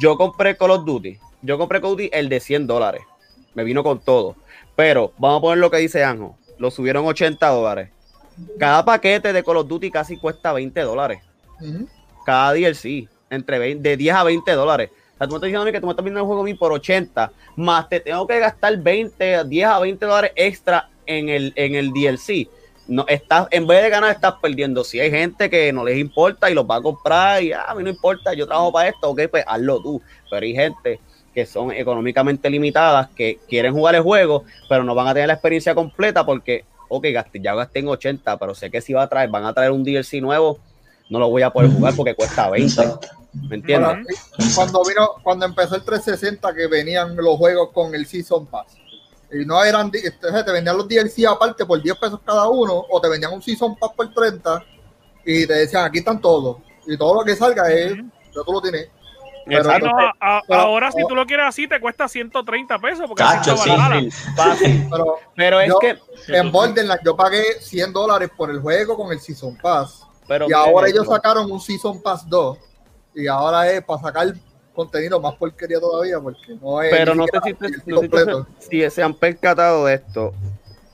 yo 0.00 0.18
compré 0.18 0.56
Call 0.56 0.72
of 0.72 0.84
Duty, 0.84 1.18
yo 1.40 1.56
compré 1.56 1.80
Call 1.80 1.92
of 1.92 1.96
Duty 1.96 2.10
el 2.12 2.28
de 2.28 2.40
100 2.40 2.66
dólares, 2.66 3.02
me 3.54 3.62
vino 3.62 3.82
con 3.82 4.00
todo. 4.00 4.34
Pero 4.74 5.12
vamos 5.16 5.38
a 5.38 5.42
poner 5.42 5.58
lo 5.58 5.70
que 5.70 5.78
dice 5.78 6.04
Anjo, 6.04 6.36
lo 6.58 6.70
subieron 6.70 7.06
80 7.06 7.48
dólares. 7.48 7.90
Cada 8.58 8.84
paquete 8.84 9.32
de 9.32 9.42
Call 9.44 9.56
of 9.56 9.68
Duty 9.68 9.90
casi 9.90 10.18
cuesta 10.18 10.52
20 10.52 10.78
dólares 10.82 11.20
cada 12.26 12.52
DLC, 12.52 13.08
entre 13.30 13.58
20 13.58 13.88
de 13.88 13.96
10 13.96 14.14
a 14.14 14.24
20 14.24 14.52
dólares. 14.52 14.90
Sea, 15.18 15.26
tú 15.26 15.32
me 15.32 15.36
estás 15.36 15.46
diciendo 15.48 15.62
a 15.62 15.64
mí 15.64 15.72
que 15.72 15.80
tú 15.80 15.86
me 15.86 15.92
estás 15.92 16.04
viendo 16.04 16.20
el 16.20 16.26
juego 16.26 16.44
por 16.58 16.72
80, 16.72 17.32
más 17.56 17.88
te 17.88 18.00
tengo 18.00 18.26
que 18.26 18.38
gastar 18.38 18.76
20, 18.76 19.44
10 19.44 19.66
a 19.66 19.78
20 19.78 20.06
dólares 20.06 20.32
extra 20.36 20.90
en 21.06 21.28
el, 21.28 21.52
en 21.56 21.74
el 21.74 21.92
DLC. 21.92 22.48
No, 22.88 23.04
estás, 23.08 23.48
en 23.50 23.66
vez 23.66 23.82
de 23.82 23.90
ganar, 23.90 24.12
estás 24.12 24.34
perdiendo. 24.40 24.84
Si 24.84 25.00
hay 25.00 25.10
gente 25.10 25.50
que 25.50 25.72
no 25.72 25.84
les 25.84 25.98
importa 25.98 26.50
y 26.50 26.54
los 26.54 26.66
va 26.66 26.76
a 26.76 26.82
comprar 26.82 27.42
y 27.42 27.52
ah, 27.52 27.64
a 27.68 27.74
mí 27.74 27.82
no 27.82 27.90
importa, 27.90 28.32
yo 28.34 28.46
trabajo 28.46 28.72
para 28.72 28.90
esto, 28.90 29.10
ok, 29.10 29.22
pues 29.30 29.44
hazlo 29.46 29.80
tú. 29.80 30.02
Pero 30.30 30.44
hay 30.44 30.54
gente 30.54 31.00
que 31.34 31.46
son 31.46 31.72
económicamente 31.72 32.48
limitadas, 32.48 33.08
que 33.16 33.38
quieren 33.48 33.72
jugar 33.72 33.94
el 33.94 34.02
juego, 34.02 34.44
pero 34.68 34.84
no 34.84 34.94
van 34.94 35.08
a 35.08 35.14
tener 35.14 35.28
la 35.28 35.34
experiencia 35.34 35.74
completa 35.74 36.24
porque, 36.24 36.64
ok, 36.88 37.06
gasté, 37.12 37.40
ya 37.40 37.54
gasté 37.54 37.80
en 37.80 37.88
80, 37.88 38.38
pero 38.38 38.54
sé 38.54 38.70
que 38.70 38.80
si 38.80 38.92
va 38.92 39.02
a 39.02 39.08
traer, 39.08 39.28
van 39.30 39.44
a 39.44 39.52
traer 39.52 39.70
un 39.70 39.82
DLC 39.82 40.20
nuevo, 40.20 40.58
no 41.10 41.18
lo 41.18 41.28
voy 41.28 41.42
a 41.42 41.50
poder 41.50 41.70
jugar 41.70 41.94
porque 41.96 42.14
cuesta 42.14 42.48
20. 42.48 42.66
Exacto. 42.66 43.08
¿Me 43.48 43.56
entiendes? 43.56 43.88
Ahora, 43.88 44.02
cuando 44.54 44.82
vino, 44.84 45.08
cuando 45.22 45.46
empezó 45.46 45.76
el 45.76 45.82
360 45.84 46.54
que 46.54 46.66
venían 46.66 47.16
los 47.16 47.36
juegos 47.36 47.70
con 47.72 47.94
el 47.94 48.06
Season 48.06 48.46
Pass. 48.46 48.76
Y 49.32 49.44
no 49.44 49.62
eran, 49.62 49.90
este, 49.92 50.42
te 50.44 50.52
vendían 50.52 50.76
los 50.76 50.88
DLC 50.88 51.26
aparte 51.26 51.66
por 51.66 51.82
10 51.82 51.96
pesos 51.98 52.20
cada 52.24 52.48
uno, 52.48 52.84
o 52.88 53.00
te 53.00 53.08
vendían 53.08 53.32
un 53.32 53.42
Season 53.42 53.76
Pass 53.76 53.90
por 53.96 54.12
30 54.14 54.64
y 55.24 55.46
te 55.46 55.52
decían, 55.54 55.84
aquí 55.84 55.98
están 55.98 56.20
todos. 56.20 56.58
Y 56.86 56.96
todo 56.96 57.14
lo 57.16 57.24
que 57.24 57.34
salga 57.34 57.70
es, 57.72 57.96
ya 57.96 58.42
tú 58.44 58.52
lo 58.52 58.60
tienes. 58.62 58.88
Pero 59.44 59.60
Exacto. 59.60 59.86
No, 59.86 59.98
a- 59.98 60.14
a- 60.38 60.42
pero- 60.46 60.60
ahora 60.60 60.90
si 60.90 61.06
tú 61.06 61.14
lo 61.14 61.24
quieres 61.24 61.46
así 61.46 61.68
te 61.68 61.78
cuesta 61.80 62.08
130 62.08 62.78
pesos 62.80 63.04
porque 63.06 63.22
Cacho, 63.22 63.56
sí. 63.56 63.70
Valhalla. 63.70 64.10
Fácil, 64.10 64.34
fácil. 64.36 64.86
Pero 64.90 65.18
Pero 65.36 65.60
es 65.60 65.68
Yo- 65.68 65.78
que. 65.78 65.98
en 66.28 66.50
Borderlands 66.50 67.02
yo 67.04 67.16
pagué 67.16 67.60
100 67.60 67.92
dólares 67.92 68.30
por 68.36 68.50
el 68.50 68.60
juego 68.60 68.96
con 68.96 69.12
el 69.12 69.20
Season 69.20 69.56
Pass. 69.62 70.02
Pero 70.26 70.46
y 70.48 70.52
ahora 70.52 70.88
ellos 70.88 71.06
sacaron 71.06 71.50
un 71.50 71.60
Season 71.60 72.02
Pass 72.02 72.28
2. 72.28 72.58
Y 73.16 73.26
ahora 73.26 73.68
es 73.72 73.82
para 73.82 74.00
sacar 74.00 74.34
contenido 74.74 75.18
más 75.20 75.34
porquería 75.36 75.80
todavía 75.80 76.20
porque 76.20 76.54
no 76.60 76.82
es... 76.82 76.90
Pero 76.90 77.14
no 77.14 77.24
sé 77.24 77.38
si, 77.44 77.54
te- 77.54 77.70
no 77.70 77.78
si 77.84 77.90
completo. 77.92 78.46
si 78.58 78.90
se 78.90 79.02
han 79.02 79.14
percatado 79.14 79.86
de 79.86 79.94
esto. 79.94 80.34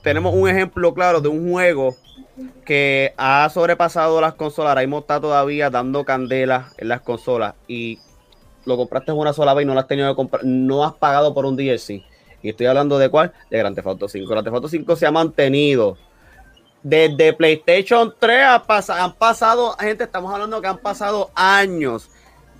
Tenemos 0.01 0.33
un 0.33 0.47
ejemplo 0.49 0.93
claro 0.93 1.19
de 1.19 1.27
un 1.27 1.51
juego 1.51 1.95
que 2.65 3.13
ha 3.17 3.49
sobrepasado 3.53 4.21
las 4.21 4.35
consolas. 4.35 4.69
Ahora 4.69 4.81
mismo 4.81 4.99
está 4.99 5.19
todavía 5.19 5.69
dando 5.69 6.05
candela 6.05 6.71
en 6.77 6.87
las 6.87 7.01
consolas. 7.01 7.55
Y 7.67 7.99
lo 8.65 8.77
compraste 8.77 9.11
una 9.11 9.33
sola 9.33 9.53
vez 9.53 9.63
y 9.63 9.67
no 9.67 9.73
lo 9.73 9.81
has 9.81 9.87
tenido 9.87 10.09
que 10.09 10.15
comprar. 10.15 10.45
No 10.45 10.85
has 10.85 10.93
pagado 10.93 11.33
por 11.33 11.45
un 11.45 11.57
DLC. 11.57 12.01
Y 12.41 12.49
estoy 12.49 12.67
hablando 12.67 12.97
de 12.97 13.09
cuál? 13.09 13.33
De 13.49 13.57
Grand 13.57 13.75
Theft 13.75 13.87
Auto 13.87 14.07
5. 14.07 14.29
Grand 14.29 14.45
Theft 14.45 14.55
Auto 14.55 14.67
5 14.69 14.95
se 14.95 15.05
ha 15.05 15.11
mantenido. 15.11 15.97
Desde 16.81 17.31
PlayStation 17.33 18.13
3 18.19 18.43
ha 18.45 18.63
pas- 18.65 18.89
han 18.89 19.13
pasado, 19.13 19.73
gente, 19.79 20.03
estamos 20.03 20.33
hablando 20.33 20.61
que 20.61 20.67
han 20.67 20.77
pasado 20.79 21.31
años. 21.35 22.09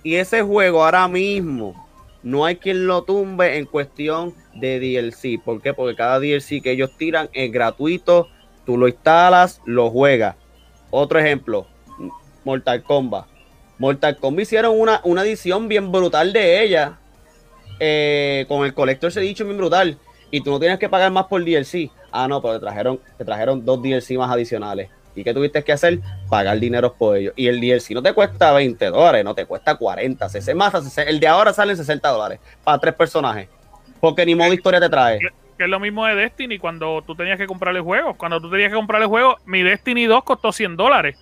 Y 0.04 0.14
ese 0.16 0.42
juego 0.42 0.84
ahora 0.84 1.08
mismo 1.08 1.74
no 2.22 2.44
hay 2.44 2.56
quien 2.56 2.86
lo 2.86 3.02
tumbe 3.02 3.56
en 3.58 3.66
cuestión 3.66 4.34
de 4.54 4.78
DLC. 4.78 5.42
¿Por 5.42 5.60
qué? 5.60 5.74
Porque 5.74 5.96
cada 5.96 6.20
DLC 6.20 6.62
que 6.62 6.70
ellos 6.72 6.96
tiran 6.96 7.28
es 7.32 7.50
gratuito. 7.50 8.28
Tú 8.64 8.78
lo 8.78 8.86
instalas, 8.88 9.60
lo 9.66 9.90
juegas. 9.90 10.36
Otro 10.90 11.18
ejemplo, 11.18 11.66
Mortal 12.44 12.82
Kombat. 12.84 13.26
Mortal 13.78 14.16
Kombat 14.18 14.42
hicieron 14.42 14.78
una, 14.78 15.00
una 15.04 15.22
edición 15.22 15.66
bien 15.68 15.90
brutal 15.90 16.32
de 16.32 16.62
ella. 16.62 16.98
eh, 17.80 18.44
con 18.48 18.64
el 18.64 18.72
Collector's 18.74 19.16
Edition 19.16 19.48
bien 19.48 19.58
brutal. 19.58 19.98
Y 20.30 20.40
tú 20.42 20.50
no 20.50 20.60
tienes 20.60 20.78
que 20.78 20.88
pagar 20.88 21.10
más 21.12 21.26
por 21.26 21.44
DLC. 21.44 21.90
Ah, 22.12 22.28
no, 22.28 22.40
pero 22.40 22.54
te 22.54 22.60
trajeron, 22.60 23.00
te 23.18 23.24
trajeron 23.24 23.64
dos 23.64 23.82
DLC 23.82 24.12
más 24.16 24.30
adicionales. 24.30 24.88
¿Y 25.14 25.22
qué 25.22 25.32
tuviste 25.32 25.62
que 25.62 25.72
hacer? 25.72 26.00
Pagar 26.28 26.58
dinero 26.58 26.94
por 26.94 27.16
ellos. 27.16 27.34
Y 27.36 27.46
el 27.46 27.60
DLC 27.60 27.90
no 27.90 28.02
te 28.02 28.12
cuesta 28.12 28.52
20 28.52 28.86
dólares, 28.86 29.24
no 29.24 29.34
te 29.34 29.46
cuesta 29.46 29.76
40, 29.76 30.28
60, 30.28 30.58
más, 30.58 30.72
60, 30.72 31.10
el 31.10 31.20
de 31.20 31.28
ahora 31.28 31.52
sale 31.52 31.72
en 31.72 31.78
60 31.78 32.08
dólares 32.08 32.40
para 32.62 32.78
tres 32.78 32.94
personajes. 32.94 33.48
Porque 34.00 34.26
ni 34.26 34.34
modo 34.34 34.52
historia 34.52 34.80
te 34.80 34.88
trae. 34.88 35.18
Que 35.56 35.64
es 35.64 35.70
lo 35.70 35.78
mismo 35.78 36.04
de 36.04 36.16
Destiny 36.16 36.58
cuando 36.58 37.02
tú 37.06 37.14
tenías 37.14 37.38
que 37.38 37.46
comprarle 37.46 37.80
juegos. 37.80 38.16
Cuando 38.16 38.40
tú 38.40 38.50
tenías 38.50 38.70
que 38.70 38.76
comprarle 38.76 39.06
juegos, 39.06 39.36
mi 39.46 39.62
Destiny 39.62 40.06
2 40.06 40.24
costó 40.24 40.52
100 40.52 40.76
dólares. 40.76 41.16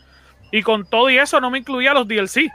Y 0.50 0.62
con 0.62 0.84
todo 0.88 1.10
y 1.10 1.18
eso 1.18 1.40
no 1.40 1.50
me 1.50 1.58
incluía 1.58 1.92
los 1.92 2.08
DLC. 2.08 2.50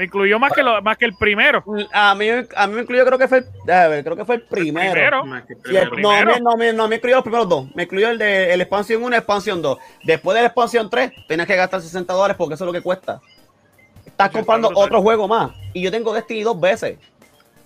Me 0.00 0.06
incluyó 0.06 0.38
más 0.38 0.54
que, 0.54 0.62
lo, 0.62 0.80
más 0.80 0.96
que 0.96 1.04
el 1.04 1.14
primero. 1.14 1.62
A 1.92 2.14
mí, 2.14 2.26
a 2.56 2.66
mí 2.66 2.74
me 2.74 2.80
incluyó, 2.80 3.04
creo 3.04 3.18
que 3.18 3.28
fue, 3.28 3.44
el- 3.66 3.70
a 3.70 3.86
ver, 3.86 4.02
creo 4.02 4.16
que 4.16 4.24
fue 4.24 4.36
el 4.36 4.42
primero. 4.44 4.94
Sí, 5.46 5.76
primero. 5.90 6.34
el- 6.36 6.42
no, 6.42 6.52
no, 6.52 6.56
me, 6.56 6.72
no, 6.72 6.88
me 6.88 6.96
incluyó 6.96 7.16
los 7.16 7.22
primeros 7.22 7.46
dos. 7.46 7.66
Me 7.74 7.82
incluyó 7.82 8.08
el 8.08 8.16
de 8.16 8.54
el 8.54 8.62
expansión 8.62 9.02
1 9.04 9.14
y 9.14 9.18
expansión 9.18 9.60
2. 9.60 9.76
Después 10.02 10.34
de 10.36 10.40
la 10.40 10.46
expansión 10.46 10.88
3, 10.88 11.12
tenías 11.28 11.46
que 11.46 11.54
gastar 11.54 11.82
60 11.82 12.14
dólares 12.14 12.34
porque 12.38 12.54
eso 12.54 12.64
es 12.64 12.66
lo 12.66 12.72
que 12.72 12.80
cuesta. 12.80 13.20
Estás 14.06 14.30
comprando 14.30 14.70
otro 14.74 15.02
juego 15.02 15.28
más. 15.28 15.50
Y 15.74 15.82
yo 15.82 15.90
tengo 15.90 16.14
Destiny 16.14 16.44
dos 16.44 16.58
veces. 16.58 16.96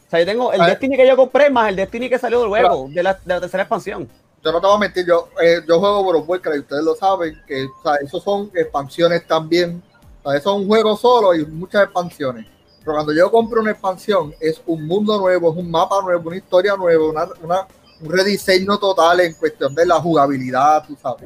O 0.09 0.11
sea, 0.11 0.18
yo 0.18 0.26
tengo 0.26 0.53
el. 0.53 0.61
Destiny 0.66 0.97
que 0.97 1.07
yo 1.07 1.14
compré 1.16 1.51
más 1.51 1.68
el 1.68 1.76
Destiny 1.76 2.09
que 2.09 2.18
salió 2.18 2.45
luego, 2.49 2.89
de 2.91 3.01
la, 3.01 3.14
de 3.14 3.32
la 3.35 3.41
tercera 3.43 3.62
expansión. 3.62 4.09
Yo 4.45 4.51
no 4.51 4.61
te 4.61 4.66
voy 4.66 4.74
a 4.74 4.78
mentir, 4.80 5.07
yo, 5.07 5.28
eh, 5.41 5.61
yo 5.68 5.78
juego 5.78 6.01
World 6.01 6.22
of 6.22 6.28
Warcraft 6.28 6.57
y 6.57 6.61
ustedes 6.62 6.82
lo 6.85 6.97
saben, 6.97 7.41
que 7.47 7.64
o 7.64 7.82
sea, 7.85 7.95
esos 8.05 8.24
son 8.24 8.51
expansiones 8.57 9.24
también. 9.24 9.80
O 10.25 10.31
sea, 10.31 10.39
eso 10.41 10.51
es 10.55 10.61
un 10.62 10.66
juego 10.66 10.97
solo 10.97 11.35
y 11.35 11.47
muchas 11.47 11.85
expansiones. 11.85 12.47
Pero 12.81 12.95
cuando 12.95 13.14
yo 13.14 13.31
compro 13.31 13.61
una 13.61 13.70
expansión, 13.70 14.35
es 14.41 14.61
un 14.66 14.87
mundo 14.87 15.16
nuevo, 15.18 15.53
es 15.53 15.57
un 15.57 15.70
mapa 15.70 16.01
nuevo, 16.03 16.29
una 16.29 16.37
historia 16.37 16.75
nueva, 16.77 17.09
una, 17.09 17.29
una- 17.43 17.66
un 18.01 18.11
rediseño 18.11 18.77
total 18.79 19.20
en 19.20 19.35
cuestión 19.35 19.72
de 19.75 19.87
la 19.87 19.95
jugabilidad, 20.01 20.85
tú 20.87 20.97
sabes. 21.01 21.22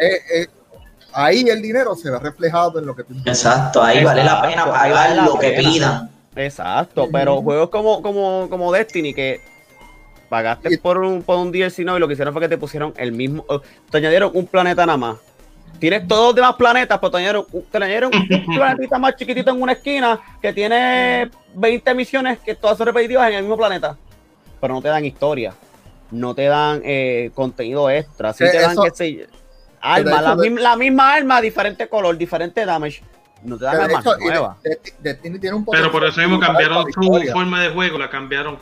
Eh, 0.00 0.20
eh, 0.34 0.46
ahí 1.12 1.42
el 1.48 1.62
dinero 1.62 1.94
se 1.94 2.10
ve 2.10 2.18
reflejado 2.18 2.80
en 2.80 2.86
lo 2.86 2.96
que 2.96 3.04
tú 3.04 3.14
Exacto, 3.24 3.80
ahí 3.82 4.02
vale 4.04 4.24
la 4.24 4.42
pena 4.42 4.64
pagar 4.66 5.16
lo 5.24 5.38
que 5.38 5.52
pidan. 5.52 6.10
Exacto, 6.34 7.08
pero 7.12 7.40
juegos 7.42 7.70
como, 7.70 8.02
como, 8.02 8.48
como 8.50 8.72
Destiny 8.72 9.14
que 9.14 9.40
Pagaste 10.28 10.78
por 10.78 10.98
un, 10.98 11.22
por 11.24 11.38
un 11.38 11.50
DLC 11.50 11.80
no 11.80 11.96
y 11.96 12.00
lo 12.00 12.06
que 12.06 12.12
hicieron 12.12 12.32
fue 12.32 12.40
que 12.42 12.48
te 12.48 12.56
pusieron 12.56 12.94
el 12.96 13.10
mismo. 13.10 13.44
Te 13.90 13.98
añadieron 13.98 14.30
un 14.32 14.46
planeta 14.46 14.86
nada 14.86 14.96
más. 14.96 15.16
Tienes 15.80 16.06
todos 16.06 16.26
los 16.26 16.34
demás 16.36 16.54
planetas, 16.56 16.98
pero 16.98 17.10
te 17.10 17.16
añadieron, 17.16 18.10
un- 18.14 18.28
planetita 18.54 18.98
más 18.98 19.16
chiquitito 19.16 19.50
en 19.50 19.60
una 19.62 19.72
esquina 19.72 20.20
que 20.40 20.52
tiene 20.52 21.30
20 21.54 21.94
misiones 21.94 22.38
que 22.38 22.54
todas 22.54 22.76
son 22.78 22.86
repetitivas 22.86 23.28
en 23.30 23.34
el 23.36 23.42
mismo 23.42 23.56
planeta. 23.56 23.96
Pero 24.60 24.74
no 24.74 24.82
te 24.82 24.88
dan 24.88 25.04
historia. 25.04 25.54
No 26.10 26.34
te 26.34 26.44
dan 26.44 26.82
eh, 26.84 27.30
contenido 27.34 27.88
extra. 27.88 28.32
Sí 28.32 28.44
Eh, 28.44 28.48
te 28.50 28.58
dan, 28.60 28.76
qué 28.82 28.90
sé 28.92 29.12
yo, 29.14 29.24
arma, 29.80 30.20
la, 30.20 30.36
de- 30.36 30.42
misma, 30.50 30.60
la 30.60 30.76
misma 30.76 31.14
arma, 31.14 31.40
diferente 31.40 31.88
color, 31.88 32.16
diferente 32.18 32.64
damage. 32.66 33.02
No 33.42 33.56
te 33.56 33.64
dan 33.64 33.80
armas 33.80 34.04
nuevas. 34.20 34.62
de- 34.62 34.70
de- 34.70 34.80
Destiny 34.98 35.38
tiene 35.38 35.56
un 35.56 35.64
Pero 35.64 35.90
por 35.90 36.04
eso 36.04 36.20
mismo 36.20 36.38
cambiaron 36.38 36.84
su 36.92 37.00
forma 37.32 37.62
de 37.62 37.70
juego, 37.70 37.96
la 37.96 38.10
cambiaron. 38.10 38.58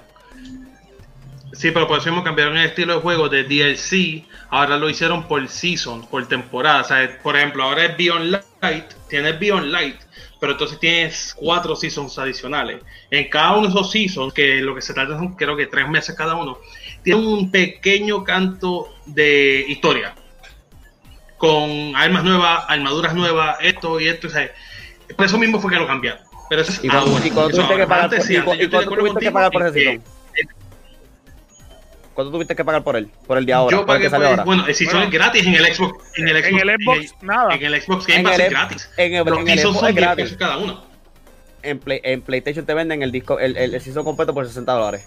Sí, 1.52 1.70
pero 1.70 1.88
por 1.88 1.98
eso 1.98 2.08
mismo 2.10 2.22
cambiaron 2.22 2.56
el 2.56 2.66
estilo 2.66 2.94
de 2.96 3.00
juego 3.00 3.28
de 3.28 3.44
DLC. 3.44 4.24
Ahora 4.50 4.76
lo 4.76 4.88
hicieron 4.90 5.26
por 5.26 5.46
season, 5.48 6.06
por 6.06 6.26
temporada. 6.28 6.82
O 6.82 6.84
sea, 6.84 7.18
por 7.22 7.36
ejemplo, 7.36 7.62
ahora 7.64 7.84
es 7.86 7.96
Beyond 7.96 8.40
Light, 8.60 8.84
tienes 9.08 9.38
Beyond 9.40 9.66
Light, 9.66 9.96
pero 10.40 10.52
entonces 10.52 10.78
tienes 10.78 11.34
cuatro 11.36 11.74
seasons 11.74 12.18
adicionales. 12.18 12.82
En 13.10 13.28
cada 13.30 13.52
uno 13.56 13.62
de 13.62 13.68
esos 13.68 13.90
seasons, 13.90 14.32
que 14.34 14.60
lo 14.60 14.74
que 14.74 14.82
se 14.82 14.92
trata 14.94 15.16
son 15.16 15.34
creo 15.34 15.56
que 15.56 15.66
tres 15.66 15.88
meses 15.88 16.14
cada 16.14 16.34
uno, 16.34 16.58
tiene 17.02 17.20
un 17.20 17.50
pequeño 17.50 18.24
canto 18.24 18.94
de 19.06 19.64
historia. 19.68 20.14
Con 21.38 21.94
armas 21.96 22.24
nuevas, 22.24 22.64
armaduras 22.68 23.14
nuevas, 23.14 23.56
esto 23.62 23.98
y 24.00 24.08
esto. 24.08 24.26
O 24.26 24.30
sea, 24.30 24.50
por 25.16 25.24
eso 25.26 25.38
mismo 25.38 25.60
fue 25.60 25.70
que 25.72 25.78
lo 25.78 25.86
cambiaron. 25.86 26.20
Pero 26.50 26.62
eso 26.62 26.72
es 26.72 26.84
¿Y 26.84 26.88
cuánto, 26.88 27.10
ahora. 27.12 27.26
y 27.26 27.30
cuánto 27.30 27.50
Eso 27.50 27.56
tuviste 27.62 27.66
que 27.76 27.82
ahora. 27.82 27.86
pagar 27.88 28.04
Antes 28.04 28.18
por, 28.18 28.26
sí, 28.26 28.32
y 28.32 28.36
antes 28.36 28.44
cu- 28.52 28.54
yo 28.54 28.60
y 28.60 28.64
estoy 28.64 28.80
de 28.80 28.86
cuánto 28.86 28.94
acuerdo 28.94 29.04
tuviste 29.14 29.26
que 29.26 29.32
contigo 29.32 29.34
pagar 29.34 29.52
por 29.52 29.62
en 29.62 29.68
ese 29.68 29.80
season? 29.80 30.04
¿Cuánto 32.18 32.32
tuviste 32.32 32.56
que 32.56 32.64
pagar 32.64 32.82
por 32.82 32.96
él? 32.96 33.08
Por 33.28 33.38
el 33.38 33.46
de 33.46 33.52
ahora. 33.52 33.76
Yo 33.76 33.86
por 33.86 33.94
el 33.94 34.02
que 34.02 34.10
pagué 34.10 34.24
por 34.24 34.30
ahora. 34.30 34.42
bueno, 34.42 34.66
el 34.66 34.74
season 34.74 34.94
Bueno. 34.96 35.06
es 35.06 35.12
gratis 35.14 35.46
en 35.46 35.54
el 35.54 35.72
Xbox, 35.72 36.04
en 36.18 36.26
el 36.26 36.36
Xbox, 36.42 36.62
En 36.62 36.68
el 36.68 36.76
Xbox, 36.82 37.14
nada. 37.22 37.54
en 37.54 37.62
el 37.62 37.80
Xbox 37.80 38.06
Game 38.08 38.18
En 38.18 38.24
Pass 38.24 38.34
el 38.34 38.40
es 38.40 38.50
gratis. 38.50 38.90
en 38.96 39.14
el- 39.14 39.24
Los 39.24 39.38
en 39.38 39.48
el 39.50 39.58
Xbox 39.60 39.78
son 39.78 39.88
es 39.88 39.94
10 39.94 40.04
gratis. 40.04 40.24
pesos 40.24 40.36
cada 40.38 40.56
uno. 40.56 40.84
en, 41.62 41.78
Play- 41.78 42.00
en 42.02 42.20
PlayStation 42.22 42.66
te 42.66 42.74
venden 42.74 43.04
el 43.04 43.12
disco, 43.12 43.38
el, 43.38 43.56
el, 43.56 43.72
el 43.72 43.80
season 43.80 44.02
completo 44.02 44.34
por 44.34 44.44
60 44.48 44.72
dólares. 44.72 45.06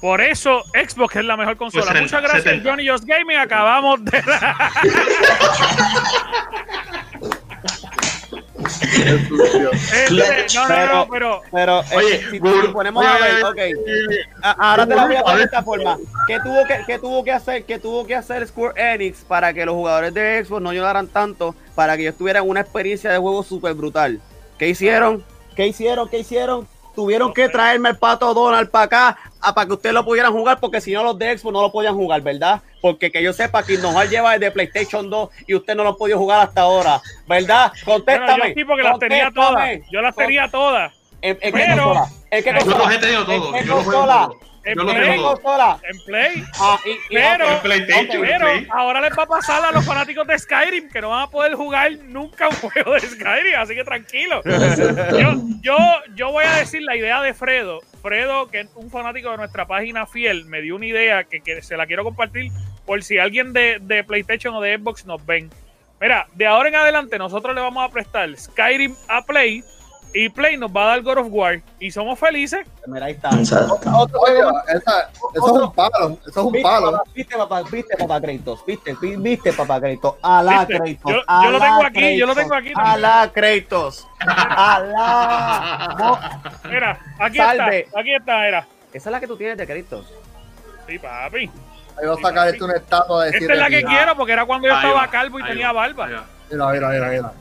Por 0.00 0.20
eso 0.20 0.62
Xbox 0.74 1.16
es 1.16 1.24
la 1.24 1.36
mejor 1.36 1.56
consola. 1.56 1.86
Pues 1.86 1.92
70, 1.94 2.04
Muchas 2.18 2.22
gracias, 2.22 2.44
70. 2.44 2.70
Johnny 2.70 2.86
Just 2.88 3.04
Gaming. 3.04 3.36
Acabamos 3.38 4.04
de. 4.04 4.12
Este, 8.94 10.46
no, 10.54 10.68
no, 10.68 10.94
no, 10.94 11.08
pero. 11.08 11.42
Pero 11.50 11.80
eh, 11.80 11.96
Oye, 11.96 12.20
si, 12.30 12.40
ponemos 12.72 13.04
a 13.04 13.18
ver, 13.18 13.44
oye, 13.44 13.74
ok, 13.74 14.32
a- 14.42 14.70
ahora 14.70 14.86
te 14.86 14.94
la 14.94 15.06
voy 15.06 15.16
a 15.16 15.22
poner 15.22 15.38
de 15.38 15.44
esta 15.44 15.62
forma. 15.62 15.98
¿Qué 16.26 16.38
tuvo 16.40 16.66
que, 16.66 16.80
qué 16.86 16.98
tuvo 16.98 17.24
que 17.24 17.32
hacer, 17.32 17.64
qué 17.64 17.78
tuvo 17.78 18.06
que 18.06 18.14
hacer 18.14 18.46
Square 18.46 18.94
Enix 18.94 19.18
para 19.24 19.52
que 19.52 19.64
los 19.66 19.74
jugadores 19.74 20.14
de 20.14 20.44
Xbox 20.44 20.62
no 20.62 20.72
lloraran 20.72 21.08
tanto, 21.08 21.54
para 21.74 21.96
que 21.96 22.02
ellos 22.02 22.16
tuvieran 22.16 22.48
una 22.48 22.60
experiencia 22.60 23.10
de 23.10 23.18
juego 23.18 23.42
súper 23.42 23.74
brutal? 23.74 24.20
¿Qué 24.58 24.68
hicieron? 24.68 25.24
¿Qué 25.56 25.66
hicieron? 25.66 26.08
¿Qué 26.08 26.18
hicieron? 26.18 26.66
Tuvieron 26.94 27.32
que 27.34 27.48
traerme 27.48 27.90
el 27.90 27.96
pato 27.96 28.32
Donald 28.34 28.70
para 28.70 28.84
acá 28.84 29.18
a- 29.40 29.54
para 29.54 29.66
que 29.66 29.72
ustedes 29.74 29.94
lo 29.94 30.04
pudieran 30.04 30.32
jugar, 30.32 30.58
porque 30.60 30.80
si 30.80 30.92
no 30.92 31.02
los 31.02 31.18
de 31.18 31.36
Xbox 31.36 31.52
no 31.52 31.62
lo 31.62 31.72
podían 31.72 31.94
jugar, 31.94 32.20
¿verdad? 32.22 32.62
Porque 32.80 33.10
que 33.10 33.22
yo 33.22 33.32
sepa 33.32 33.62
que 33.62 33.76
nos 33.78 33.94
lleva 34.08 34.32
desde 34.38 34.50
PlayStation 34.52 35.08
2 35.10 35.30
y 35.46 35.54
usted 35.54 35.74
no 35.74 35.82
lo 35.84 35.90
ha 35.90 35.96
podido 35.96 36.18
jugar 36.18 36.40
hasta 36.48 36.62
ahora, 36.62 37.00
¿verdad? 37.26 37.72
Bueno, 37.84 38.04
Contéstame. 38.04 38.48
yo 38.48 38.54
sí, 38.54 38.64
porque 38.64 38.82
las 38.82 38.98
tenía 38.98 39.30
todas. 39.34 39.68
Yo 39.90 40.00
las 40.00 40.14
tenía 40.16 40.48
todas. 40.50 40.92
¿En, 41.20 41.38
en 41.40 41.40
qué 41.40 41.52
Pero- 41.52 41.84
consola? 41.84 42.08
¿En 42.30 42.44
qué 42.44 42.50
Yo 42.50 42.78
los 42.78 42.92
he 42.92 42.98
tenido. 42.98 44.34
En 44.64 44.76
Yo 44.76 44.84
los 44.84 44.94
¿En 44.94 45.00
Play. 45.02 45.10
tengo? 45.10 45.40
En 45.82 45.98
Play. 46.06 46.44
Ah, 46.58 46.78
y, 46.84 46.90
y- 46.90 46.96
Pero- 47.10 47.62
PlayStation. 47.62 48.22
Pero 48.22 48.46
Play. 48.46 48.66
ahora 48.70 49.00
les 49.02 49.18
va 49.18 49.22
a 49.24 49.26
pasar 49.26 49.64
a 49.64 49.70
los 49.72 49.84
fanáticos 49.84 50.26
de 50.26 50.38
Skyrim 50.38 50.88
que 50.90 51.00
no 51.00 51.10
van 51.10 51.22
a 51.24 51.30
poder 51.30 51.54
jugar 51.54 51.92
nunca 52.04 52.48
un 52.48 52.54
juego 52.70 52.94
de 52.94 53.00
Skyrim, 53.00 53.54
así 53.58 53.74
que 53.74 53.84
tranquilo. 53.84 54.40
Yo, 54.44 55.34
yo, 55.60 55.76
yo 56.14 56.32
voy 56.32 56.44
a 56.44 56.56
decir 56.56 56.82
la 56.82 56.96
idea 56.96 57.20
de 57.20 57.34
Fredo. 57.34 57.80
Fredo, 58.02 58.48
que 58.48 58.60
es 58.60 58.68
un 58.74 58.90
fanático 58.90 59.30
de 59.30 59.36
nuestra 59.38 59.66
página 59.66 60.06
fiel, 60.06 60.44
me 60.46 60.60
dio 60.60 60.76
una 60.76 60.86
idea 60.86 61.24
que, 61.24 61.40
que 61.40 61.62
se 61.62 61.76
la 61.76 61.86
quiero 61.86 62.04
compartir 62.04 62.50
por 62.86 63.02
si 63.02 63.18
alguien 63.18 63.52
de, 63.52 63.78
de 63.80 64.04
PlayStation 64.04 64.54
o 64.54 64.60
de 64.60 64.76
Xbox 64.76 65.06
nos 65.06 65.24
ven. 65.24 65.50
Mira, 66.00 66.26
de 66.34 66.46
ahora 66.46 66.68
en 66.68 66.74
adelante 66.74 67.18
nosotros 67.18 67.54
le 67.54 67.60
vamos 67.62 67.82
a 67.82 67.92
prestar 67.92 68.28
Skyrim 68.36 68.94
a 69.08 69.22
Play 69.24 69.62
y 70.14 70.28
Play 70.28 70.56
nos 70.56 70.70
va 70.70 70.84
a 70.84 70.86
dar 70.86 71.02
God 71.02 71.18
of 71.18 71.26
War 71.30 71.60
y 71.80 71.90
somos 71.90 72.18
felices. 72.18 72.64
Mira, 72.86 73.06
ahí 73.06 73.12
está. 73.12 73.30
Otro 73.30 74.20
Oye, 74.20 74.38
esa- 74.68 75.10
eso 75.34 75.46
es 75.56 75.62
un 75.62 75.72
palo, 75.72 76.18
eso 76.22 76.30
es 76.30 76.36
un 76.36 76.52
¿Viste, 76.52 76.62
palo. 76.68 76.92
papá? 76.92 77.02
¿Viste, 77.14 77.36
papá? 77.36 77.62
¿Viste, 77.70 77.96
papá 77.96 78.20
Kratos? 78.20 78.64
¿Viste? 78.66 78.96
Vi- 79.00 79.16
¿Viste, 79.16 79.52
papá 79.52 79.80
Kratos? 79.80 80.14
Alá, 80.22 80.64
¿Viste? 80.64 80.78
Kratos. 81.02 81.24
Yo- 81.42 81.50
lo 81.50 81.60
tengo 81.60 81.84
aquí, 81.84 82.16
yo 82.18 82.26
lo 82.26 82.34
tengo 82.34 82.54
aquí 82.54 82.72
también. 82.72 82.94
Alá, 82.94 83.30
Kratos. 83.34 84.06
Alá. 84.20 85.94
No, 85.98 86.18
Mira, 86.70 86.98
aquí 87.18 87.36
Salve. 87.38 87.80
está, 87.80 88.00
aquí 88.00 88.14
está, 88.14 88.40
mira. 88.40 88.66
Esa 88.92 89.08
es 89.08 89.12
la 89.12 89.20
que 89.20 89.26
tú 89.26 89.36
tienes 89.36 89.56
de 89.58 89.66
Kratos. 89.66 90.06
Sí, 90.86 90.98
papi. 90.98 91.50
Ahí 91.96 92.06
va 92.06 92.14
a 92.14 92.16
sacar 92.16 92.48
esto 92.48 92.64
una 92.64 92.74
estatua 92.74 93.24
de 93.24 93.30
Esta 93.38 93.52
es 93.52 93.58
la 93.58 93.68
que 93.70 93.84
quiero 93.84 94.16
porque 94.16 94.32
era 94.32 94.44
cuando 94.44 94.66
yo 94.68 94.74
Ahí 94.74 94.80
estaba 94.84 95.00
va, 95.02 95.10
calvo 95.10 95.38
y 95.38 95.42
ahí 95.42 95.48
tenía 95.48 95.72
va, 95.72 95.88
barba. 95.88 96.06
Mira, 96.50 96.66
mira, 96.72 96.88
mira, 96.88 97.08
mira. 97.08 97.32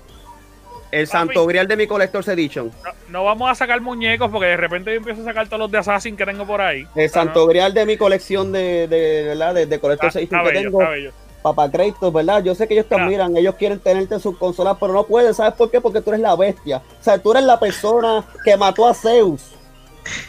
El 0.93 1.07
santo 1.07 1.45
grial 1.47 1.67
de 1.67 1.75
mi 1.75 1.87
Collector's 1.87 2.27
Edition. 2.27 2.71
No, 2.83 2.91
no 3.09 3.23
vamos 3.23 3.49
a 3.49 3.55
sacar 3.55 3.81
muñecos 3.81 4.29
porque 4.31 4.47
de 4.47 4.57
repente 4.57 4.91
yo 4.91 4.97
empiezo 4.97 5.21
a 5.21 5.25
sacar 5.25 5.47
todos 5.47 5.59
los 5.59 5.71
de 5.71 5.79
Assassin 5.79 6.15
que 6.15 6.25
tengo 6.25 6.45
por 6.45 6.61
ahí. 6.61 6.85
El 6.95 7.09
santo 7.09 7.47
grial 7.47 7.73
de 7.73 7.85
mi 7.85 7.97
colección 7.97 8.51
de, 8.51 8.87
de, 8.87 9.23
¿verdad? 9.29 9.55
de, 9.55 9.65
de 9.65 9.79
Collector's 9.79 10.15
Edition 10.15 10.43
que 10.43 10.51
bello, 10.51 10.61
tengo. 10.69 11.13
Papá 11.41 11.69
Kratos, 11.69 12.13
¿verdad? 12.13 12.43
Yo 12.43 12.55
sé 12.55 12.67
que 12.67 12.75
ellos 12.75 12.87
te 12.87 12.95
Mira. 12.95 13.05
admiran, 13.05 13.37
ellos 13.37 13.55
quieren 13.55 13.79
tenerte 13.79 14.13
en 14.15 14.21
sus 14.21 14.37
consolas, 14.37 14.77
pero 14.79 14.93
no 14.93 15.03
pueden. 15.03 15.33
¿Sabes 15.33 15.55
por 15.55 15.69
qué? 15.69 15.81
Porque 15.81 15.99
tú 15.99 16.11
eres 16.11 16.21
la 16.21 16.35
bestia. 16.35 16.77
O 16.77 17.03
sea, 17.03 17.17
tú 17.17 17.31
eres 17.31 17.43
la 17.43 17.59
persona 17.59 18.23
que 18.45 18.55
mató 18.55 18.87
a 18.87 18.93
Zeus. 18.93 19.51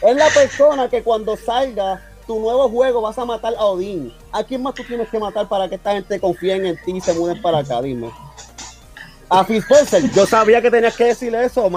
Es 0.01 0.15
la 0.15 0.27
persona 0.29 0.89
que 0.89 1.03
cuando 1.03 1.37
salga 1.37 2.01
tu 2.27 2.39
nuevo 2.39 2.67
juego 2.69 3.01
vas 3.01 3.17
a 3.17 3.25
matar 3.25 3.53
a 3.57 3.65
Odín. 3.65 4.11
¿A 4.31 4.43
quién 4.43 4.63
más 4.63 4.73
tú 4.73 4.83
tienes 4.83 5.07
que 5.09 5.19
matar 5.19 5.47
para 5.47 5.69
que 5.69 5.75
esta 5.75 5.93
gente 5.93 6.19
confíe 6.19 6.55
en 6.55 6.75
ti 6.83 6.91
y 6.97 7.01
se 7.01 7.13
muden 7.13 7.41
para 7.41 7.59
acá? 7.59 7.81
Dime. 7.81 8.09
A 9.27 9.43
Phil 9.43 9.57
Spencer, 9.57 10.03
yo 10.11 10.25
sabía 10.27 10.61
que 10.61 10.69
tenías 10.69 10.95
que 10.95 11.05
decirle 11.05 11.45
eso. 11.45 11.67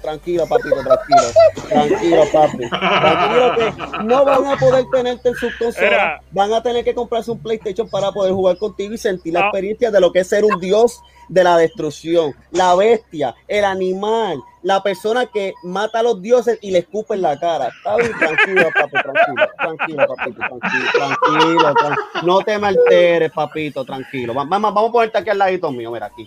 Tranquilo, 0.00 0.46
papito, 0.46 0.76
tranquilo. 0.82 1.68
Tranquilo, 1.68 2.22
papi. 2.32 2.68
Tranquilo 2.70 3.54
que 3.56 4.04
no 4.04 4.24
van 4.24 4.46
a 4.46 4.56
poder 4.56 4.84
tenerte 4.90 5.28
en 5.28 5.34
sus 5.34 5.54
consolas. 5.56 6.22
Van 6.30 6.52
a 6.52 6.62
tener 6.62 6.82
que 6.82 6.94
comprarse 6.94 7.30
un 7.30 7.38
PlayStation 7.40 7.88
para 7.90 8.10
poder 8.10 8.32
jugar 8.32 8.56
contigo 8.56 8.94
y 8.94 8.98
sentir 8.98 9.34
la 9.34 9.40
Ah. 9.40 9.42
experiencia 9.44 9.90
de 9.90 10.00
lo 10.00 10.12
que 10.12 10.20
es 10.20 10.28
ser 10.28 10.44
un 10.44 10.58
dios 10.58 11.02
de 11.28 11.44
la 11.44 11.58
destrucción. 11.58 12.34
La 12.52 12.74
bestia, 12.74 13.34
el 13.48 13.64
animal, 13.66 14.38
la 14.62 14.82
persona 14.82 15.26
que 15.26 15.52
mata 15.62 15.98
a 15.98 16.02
los 16.02 16.22
dioses 16.22 16.58
y 16.62 16.70
le 16.70 16.78
escupe 16.80 17.14
en 17.14 17.22
la 17.22 17.38
cara. 17.38 17.68
Está 17.68 17.96
bien, 17.96 18.12
tranquilo, 18.18 18.68
papi, 18.74 18.90
tranquilo. 18.92 19.48
Tranquilo, 19.58 20.06
papito, 20.06 20.38
tranquilo. 20.38 20.90
Tranquilo, 20.94 21.74
tran- 21.74 21.96
no 22.24 22.38
te 22.40 22.58
me 22.58 22.68
alteres, 22.68 23.30
papito, 23.30 23.84
tranquilo. 23.84 24.32
Va- 24.34 24.44
Vamos, 24.48 24.72
vamos 24.72 24.88
a 24.88 24.92
ponerte 24.92 25.18
aquí 25.18 25.28
al 25.30 25.38
ladito 25.38 25.70
mío, 25.70 25.90
mira 25.90 26.06
aquí. 26.06 26.26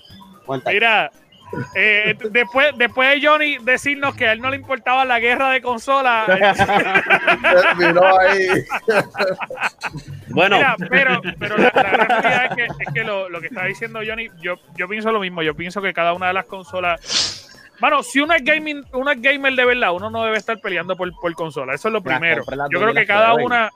Mira, 0.65 1.11
eh, 1.75 2.15
después, 2.31 2.77
después 2.77 3.09
de 3.09 3.27
Johnny 3.27 3.57
decirnos 3.59 4.15
que 4.15 4.27
a 4.27 4.33
él 4.33 4.41
no 4.41 4.49
le 4.49 4.57
importaba 4.57 5.05
la 5.05 5.19
guerra 5.19 5.51
de 5.51 5.61
consolas, 5.61 6.27
Miró 7.77 8.19
ahí. 8.19 8.47
Bueno, 10.29 10.57
Mira, 10.57 10.75
pero, 10.89 11.21
pero 11.39 11.57
la, 11.57 11.69
realidad 11.71 12.45
es 12.45 12.55
que, 12.55 12.83
es 12.83 12.93
que 12.93 13.03
lo, 13.03 13.27
lo 13.29 13.39
que 13.41 13.47
está 13.47 13.65
diciendo 13.65 14.01
Johnny, 14.05 14.27
yo, 14.39 14.59
yo 14.75 14.87
pienso 14.87 15.11
lo 15.11 15.19
mismo. 15.19 15.41
Yo 15.41 15.55
pienso 15.55 15.81
que 15.81 15.93
cada 15.93 16.13
una 16.13 16.27
de 16.27 16.33
las 16.33 16.45
consolas. 16.45 17.49
Bueno, 17.79 18.03
si 18.03 18.19
uno 18.19 18.35
es 18.35 18.43
gaming, 18.43 18.83
uno 18.93 19.09
es 19.09 19.21
gamer 19.21 19.53
de 19.53 19.65
verdad, 19.65 19.93
uno 19.93 20.11
no 20.11 20.25
debe 20.25 20.37
estar 20.37 20.59
peleando 20.59 20.95
por, 20.95 21.11
por 21.19 21.33
consola. 21.33 21.73
Eso 21.73 21.87
es 21.87 21.93
lo 21.93 22.01
primero. 22.01 22.43
Yo 22.69 22.79
creo 22.79 22.93
que 22.93 23.05
cada 23.05 23.33
una, 23.33 23.71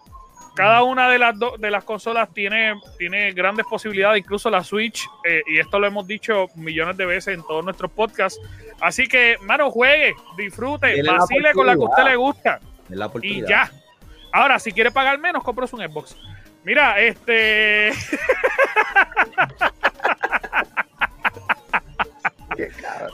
cada 0.55 0.83
una 0.83 1.09
de 1.09 1.17
las 1.19 1.37
do- 1.39 1.55
de 1.57 1.71
las 1.71 1.83
consolas 1.83 2.29
tiene, 2.33 2.73
tiene 2.97 3.31
grandes 3.31 3.65
posibilidades, 3.65 4.19
incluso 4.19 4.49
la 4.49 4.63
Switch, 4.63 5.07
eh, 5.25 5.41
y 5.47 5.59
esto 5.59 5.79
lo 5.79 5.87
hemos 5.87 6.05
dicho 6.07 6.47
millones 6.55 6.97
de 6.97 7.05
veces 7.05 7.35
en 7.35 7.43
todos 7.43 7.63
nuestros 7.63 7.89
podcasts. 7.91 8.39
Así 8.79 9.07
que, 9.07 9.37
mano, 9.41 9.71
juegue, 9.71 10.13
disfrute, 10.37 10.95
vacile 11.19 11.53
con 11.53 11.65
la 11.67 11.75
que 11.75 11.81
a 11.81 11.85
usted 11.85 12.03
le 12.03 12.15
gusta 12.15 12.59
la 12.89 13.09
y 13.21 13.41
ya. 13.47 13.71
Ahora, 14.33 14.59
si 14.59 14.71
quiere 14.71 14.91
pagar 14.91 15.17
menos, 15.19 15.43
compres 15.43 15.71
un 15.73 15.79
Xbox. 15.81 16.17
Mira, 16.63 16.99
este. 16.99 17.91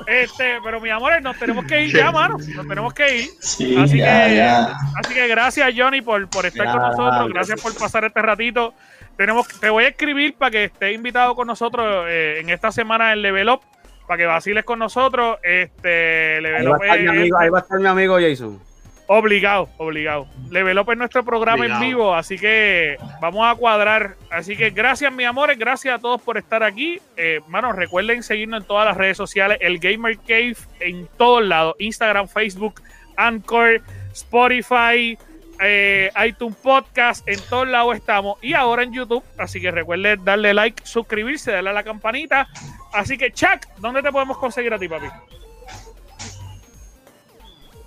este, 0.07 0.57
pero 0.63 0.79
mi 0.81 0.89
amores, 0.89 1.21
nos 1.21 1.37
tenemos 1.37 1.65
que 1.65 1.83
ir 1.85 1.95
ya, 1.95 2.11
mano. 2.11 2.37
Nos 2.55 2.67
tenemos 2.67 2.93
que 2.93 3.17
ir. 3.17 3.29
Sí, 3.39 3.77
Así 3.77 3.97
ya, 3.99 4.27
que, 4.27 4.35
ya. 4.35 4.75
así 4.99 5.13
que 5.13 5.27
gracias, 5.27 5.73
Johnny, 5.75 6.01
por, 6.01 6.29
por 6.29 6.45
estar 6.45 6.65
con 6.71 6.81
nosotros. 6.81 7.29
Gracias 7.29 7.33
gracias. 7.33 7.61
por 7.61 7.77
pasar 7.77 8.05
este 8.05 8.21
ratito. 8.21 8.73
Tenemos, 9.15 9.47
te 9.59 9.69
voy 9.69 9.85
a 9.85 9.87
escribir 9.89 10.35
para 10.35 10.51
que 10.51 10.63
estés 10.65 10.93
invitado 10.95 11.35
con 11.35 11.47
nosotros 11.47 12.05
eh, 12.07 12.37
en 12.39 12.49
esta 12.49 12.71
semana 12.71 13.13
en 13.13 13.21
Level 13.23 13.49
Up, 13.49 13.61
para 14.07 14.17
que 14.19 14.25
vaciles 14.25 14.63
con 14.63 14.77
nosotros. 14.79 15.37
Este, 15.43 16.35
Ahí 16.37 16.41
Level 16.43 16.67
va, 16.71 16.77
Up 16.77 16.81
mi 16.81 16.87
es- 17.03 17.09
amigo, 17.09 17.37
ahí 17.39 17.49
va 17.49 17.57
a 17.59 17.61
estar 17.61 17.79
mi 17.79 17.87
amigo 17.87 18.17
Jason. 18.19 18.59
Obligado, 19.10 19.70
obligado. 19.78 20.28
Level 20.51 20.78
Up 20.80 20.91
es 20.91 20.97
nuestro 20.97 21.24
programa 21.24 21.62
Obligado. 21.62 21.82
en 21.82 21.89
vivo, 21.89 22.14
así 22.14 22.38
que 22.38 22.97
vamos 23.22 23.47
a 23.47 23.55
cuadrar. 23.55 24.16
Así 24.30 24.58
que 24.58 24.70
gracias, 24.72 25.14
mi 25.14 25.24
amores, 25.24 25.58
gracias 25.58 25.95
a 25.95 25.99
todos 25.99 26.22
por 26.22 26.38
estar 26.38 26.62
aquí. 26.62 26.99
Eh, 27.16 27.39
recuerden 27.74 28.22
seguirnos 28.22 28.62
en 28.62 28.68
todas 28.68 28.86
las 28.86 28.97
redes 28.97 29.16
sociales, 29.16 29.60
el 29.62 29.80
Gamer 29.80 30.18
Cave 30.20 30.58
en 30.82 31.08
todos 31.18 31.43
lados, 31.45 31.76
Instagram, 31.80 32.28
Facebook, 32.28 32.82
Anchor, 33.16 33.82
Spotify, 34.12 35.18
eh, 35.62 36.12
iTunes 36.26 36.58
Podcast, 36.58 37.28
en 37.30 37.39
todos 37.49 37.68
lados 37.68 37.95
estamos. 37.95 38.38
Y 38.43 38.55
ahora 38.55 38.84
en 38.84 38.91
YouTube, 38.91 39.24
así 39.38 39.62
que 39.62 39.72
recuerden 39.72 40.24
darle 40.26 40.53
like, 40.53 40.86
suscribirse, 40.86 41.51
darle 41.51 41.70
a 41.70 41.74
la 41.74 41.84
campanita. 41.84 42.47
Así 42.93 43.18
que, 43.18 43.32
Chuck, 43.32 43.66
¿dónde 43.78 44.01
te 44.03 44.12
podemos 44.12 44.38
conseguir 44.38 44.74
a 44.74 44.80
ti, 44.80 44.89
papi? 44.89 45.08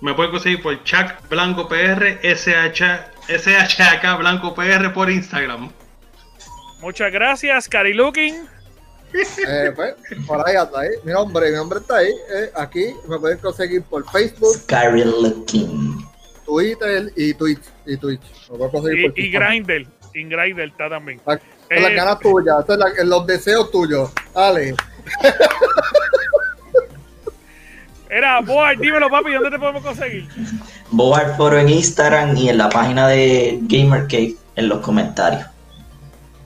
Me 0.01 0.13
pueden 0.15 0.31
conseguir 0.31 0.61
por 0.61 0.83
Chuck 0.83 1.13
Blanco 1.29 1.67
PR, 1.67 2.19
SH, 2.23 2.83
SHAK 3.29 4.17
Blanco 4.17 4.53
PR 4.55 4.91
por 4.93 5.09
Instagram. 5.11 5.71
Muchas 6.81 7.11
gracias, 7.11 7.69
Cari 7.69 7.93
Looking. 7.93 8.47
Eh, 9.47 9.71
pues, 9.75 9.93
por 10.25 10.47
ahí 10.47 10.55
anda 10.55 10.79
ahí. 10.81 10.89
Mi 11.03 11.11
nombre, 11.11 11.49
mi 11.51 11.55
nombre 11.57 11.79
está 11.79 11.97
ahí. 11.97 12.07
eh, 12.33 12.49
aquí 12.55 12.93
me 13.07 13.19
pueden 13.19 13.37
conseguir 13.39 13.83
por 13.83 14.09
Facebook, 14.09 14.55
Scary 14.55 15.03
looking. 15.03 16.03
Twitter 16.45 17.11
y 17.15 17.33
Twitch. 17.33 17.61
Y 17.85 17.97
Twitch. 17.97 18.21
Me 18.51 18.57
pueden 18.57 18.71
conseguir 18.71 18.99
Y, 18.99 19.09
por 19.09 19.19
y 19.19 19.23
TikTok. 19.23 19.41
Grindel. 19.43 19.87
Y 20.13 20.23
Grindel 20.23 20.69
está 20.71 20.89
también. 20.89 21.21
Las 21.25 21.39
Eh, 21.69 21.93
ganas 21.93 22.19
tuyas, 22.19 22.59
estas 22.61 22.77
son 22.79 22.79
las- 22.79 23.05
los 23.05 23.27
deseos 23.27 23.69
tuyos. 23.69 24.11
Dale. 24.33 24.75
Era, 28.21 28.39
boy, 28.39 28.75
dímelo, 28.75 29.09
papi, 29.09 29.33
¿dónde 29.33 29.49
te 29.49 29.57
podemos 29.57 29.81
conseguir? 29.81 30.27
Board 30.91 31.35
Foro 31.37 31.57
en 31.57 31.69
Instagram 31.69 32.37
y 32.37 32.49
en 32.49 32.59
la 32.59 32.69
página 32.69 33.07
de 33.07 33.57
Gamer 33.63 34.03
Cave 34.03 34.35
en 34.55 34.69
los 34.69 34.77
comentarios. 34.81 35.43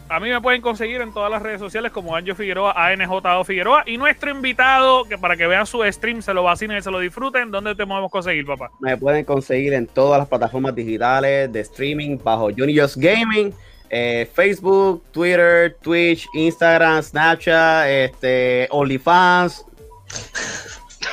A 0.08 0.22
mí 0.22 0.30
me 0.30 0.40
pueden 0.40 0.62
conseguir 0.62 1.02
en 1.02 1.12
todas 1.12 1.30
las 1.30 1.42
redes 1.42 1.60
sociales 1.60 1.92
como 1.92 2.16
Anjo 2.16 2.34
Figueroa, 2.34 2.72
ANJO 2.78 3.44
Figueroa. 3.44 3.84
Y 3.88 3.98
nuestro 3.98 4.32
invitado, 4.32 5.04
que 5.04 5.18
para 5.18 5.36
que 5.36 5.48
vean 5.48 5.66
su 5.66 5.84
stream, 5.84 6.22
se 6.22 6.34
lo 6.34 6.44
vacinen 6.44 6.78
y 6.78 6.82
se 6.82 6.90
lo 6.90 7.00
disfruten, 7.00 7.52
¿dónde 7.52 7.76
te 7.76 7.86
podemos 7.86 8.10
conseguir, 8.10 8.46
papá? 8.46 8.72
Me 8.80 8.96
pueden 8.96 9.26
conseguir 9.26 9.74
en 9.74 9.86
todas 9.86 10.20
las 10.20 10.30
plataformas 10.30 10.74
digitales 10.74 11.52
de 11.52 11.60
streaming 11.60 12.18
bajo 12.24 12.52
Juniors 12.58 12.96
Gaming, 12.96 13.54
eh, 13.90 14.30
Facebook, 14.34 15.04
Twitter, 15.12 15.76
Twitch, 15.82 16.26
Instagram, 16.36 17.04
Snapchat, 17.04 17.86
este, 17.90 18.70
OnlyFans. 18.72 19.66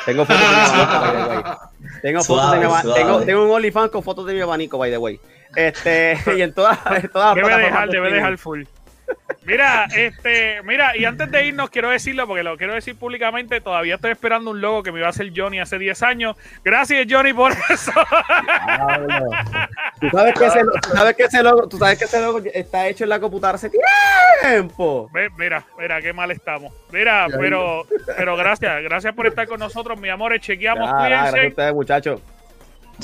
Tengo 0.07 0.25
fotos 0.25 0.41
de 0.43 0.49
mi 0.49 0.55
abanico, 0.65 1.01
by 1.01 1.13
the 1.13 1.29
way. 1.29 1.43
Tengo 2.03 2.25
fotos 2.25 2.51
de 2.53 2.57
mi 2.59 2.65
Suave, 2.65 2.67
abanico. 2.67 2.83
suave. 2.83 3.01
Tengo, 3.01 3.21
tengo 3.25 3.45
un 3.45 3.51
OnlyFans 3.51 3.91
con 3.91 4.03
fotos 4.03 4.27
de 4.27 4.35
mi 4.35 4.41
abanico, 4.41 4.79
by 4.79 4.91
the 4.91 4.99
way. 4.99 5.21
Este, 5.57 6.19
y 6.37 6.43
en 6.43 6.53
todas, 6.55 6.79
en 6.91 7.09
todas 7.11 7.35
Debe 7.35 7.57
dejar, 7.57 7.89
de 7.89 7.95
debe 7.97 8.13
dejar 8.13 8.39
full. 8.39 8.65
Mira, 9.45 9.87
este, 9.97 10.63
mira, 10.63 10.97
y 10.97 11.05
antes 11.05 11.31
de 11.31 11.47
irnos, 11.47 11.69
quiero 11.71 11.91
decirlo, 11.91 12.27
porque 12.29 12.45
lo 12.45 12.57
quiero 12.57 12.75
decir 12.75 12.97
públicamente, 12.97 13.61
todavía 13.61 13.97
estoy 13.97 14.13
esperando 14.13 14.53
un 14.53 14.61
logo 14.61 14.83
que 14.85 14.93
me 14.93 14.99
iba 14.99 15.09
a 15.09 15.11
hacer 15.11 15.33
Johnny 15.35 15.59
hace 15.59 15.79
10 15.79 16.03
años. 16.05 16.37
Gracias, 16.65 17.07
Johnny, 17.11 17.33
por 17.33 17.53
eso. 17.71 17.93
Tú 20.01 20.09
sabes 20.11 20.35
que 20.35 20.47
ese, 20.47 20.61
sabes 20.95 21.17
que 21.17 21.23
ese 21.25 21.43
logo, 21.43 21.69
tú 21.69 21.79
sabes 21.79 21.99
que 21.99 22.05
ese 22.05 22.21
logo 22.21 22.41
está 22.53 22.87
hecho 22.89 23.05
en 23.05 23.11
la 23.11 23.21
computadora 23.21 23.57
hace 23.57 23.71
tiempo. 24.43 25.11
Mira, 25.37 25.65
mira, 25.79 26.01
qué 26.01 26.13
mal 26.13 26.31
estamos. 26.31 26.73
Mira, 26.93 27.27
pero, 27.39 27.85
pero 28.17 28.37
gracias, 28.37 28.83
gracias 28.83 29.15
por 29.15 29.27
estar 29.27 29.47
con 29.49 29.59
nosotros, 29.59 29.99
mi 29.99 30.09
amor. 30.09 30.39
Chequeamos, 30.39 30.89
Ah, 30.93 31.09
gracias 31.09 31.45
a 31.45 31.49
ustedes, 31.49 31.75
muchachos. 31.75 32.21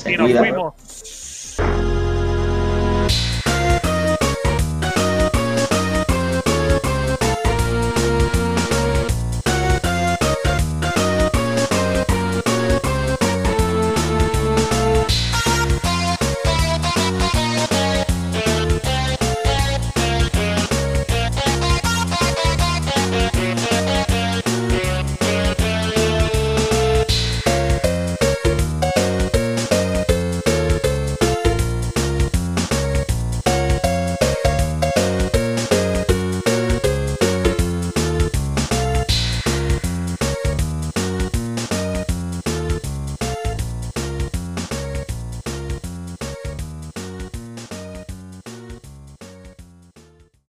Y 0.05 0.15
nos 0.15 0.31
fuimos. 0.31 1.28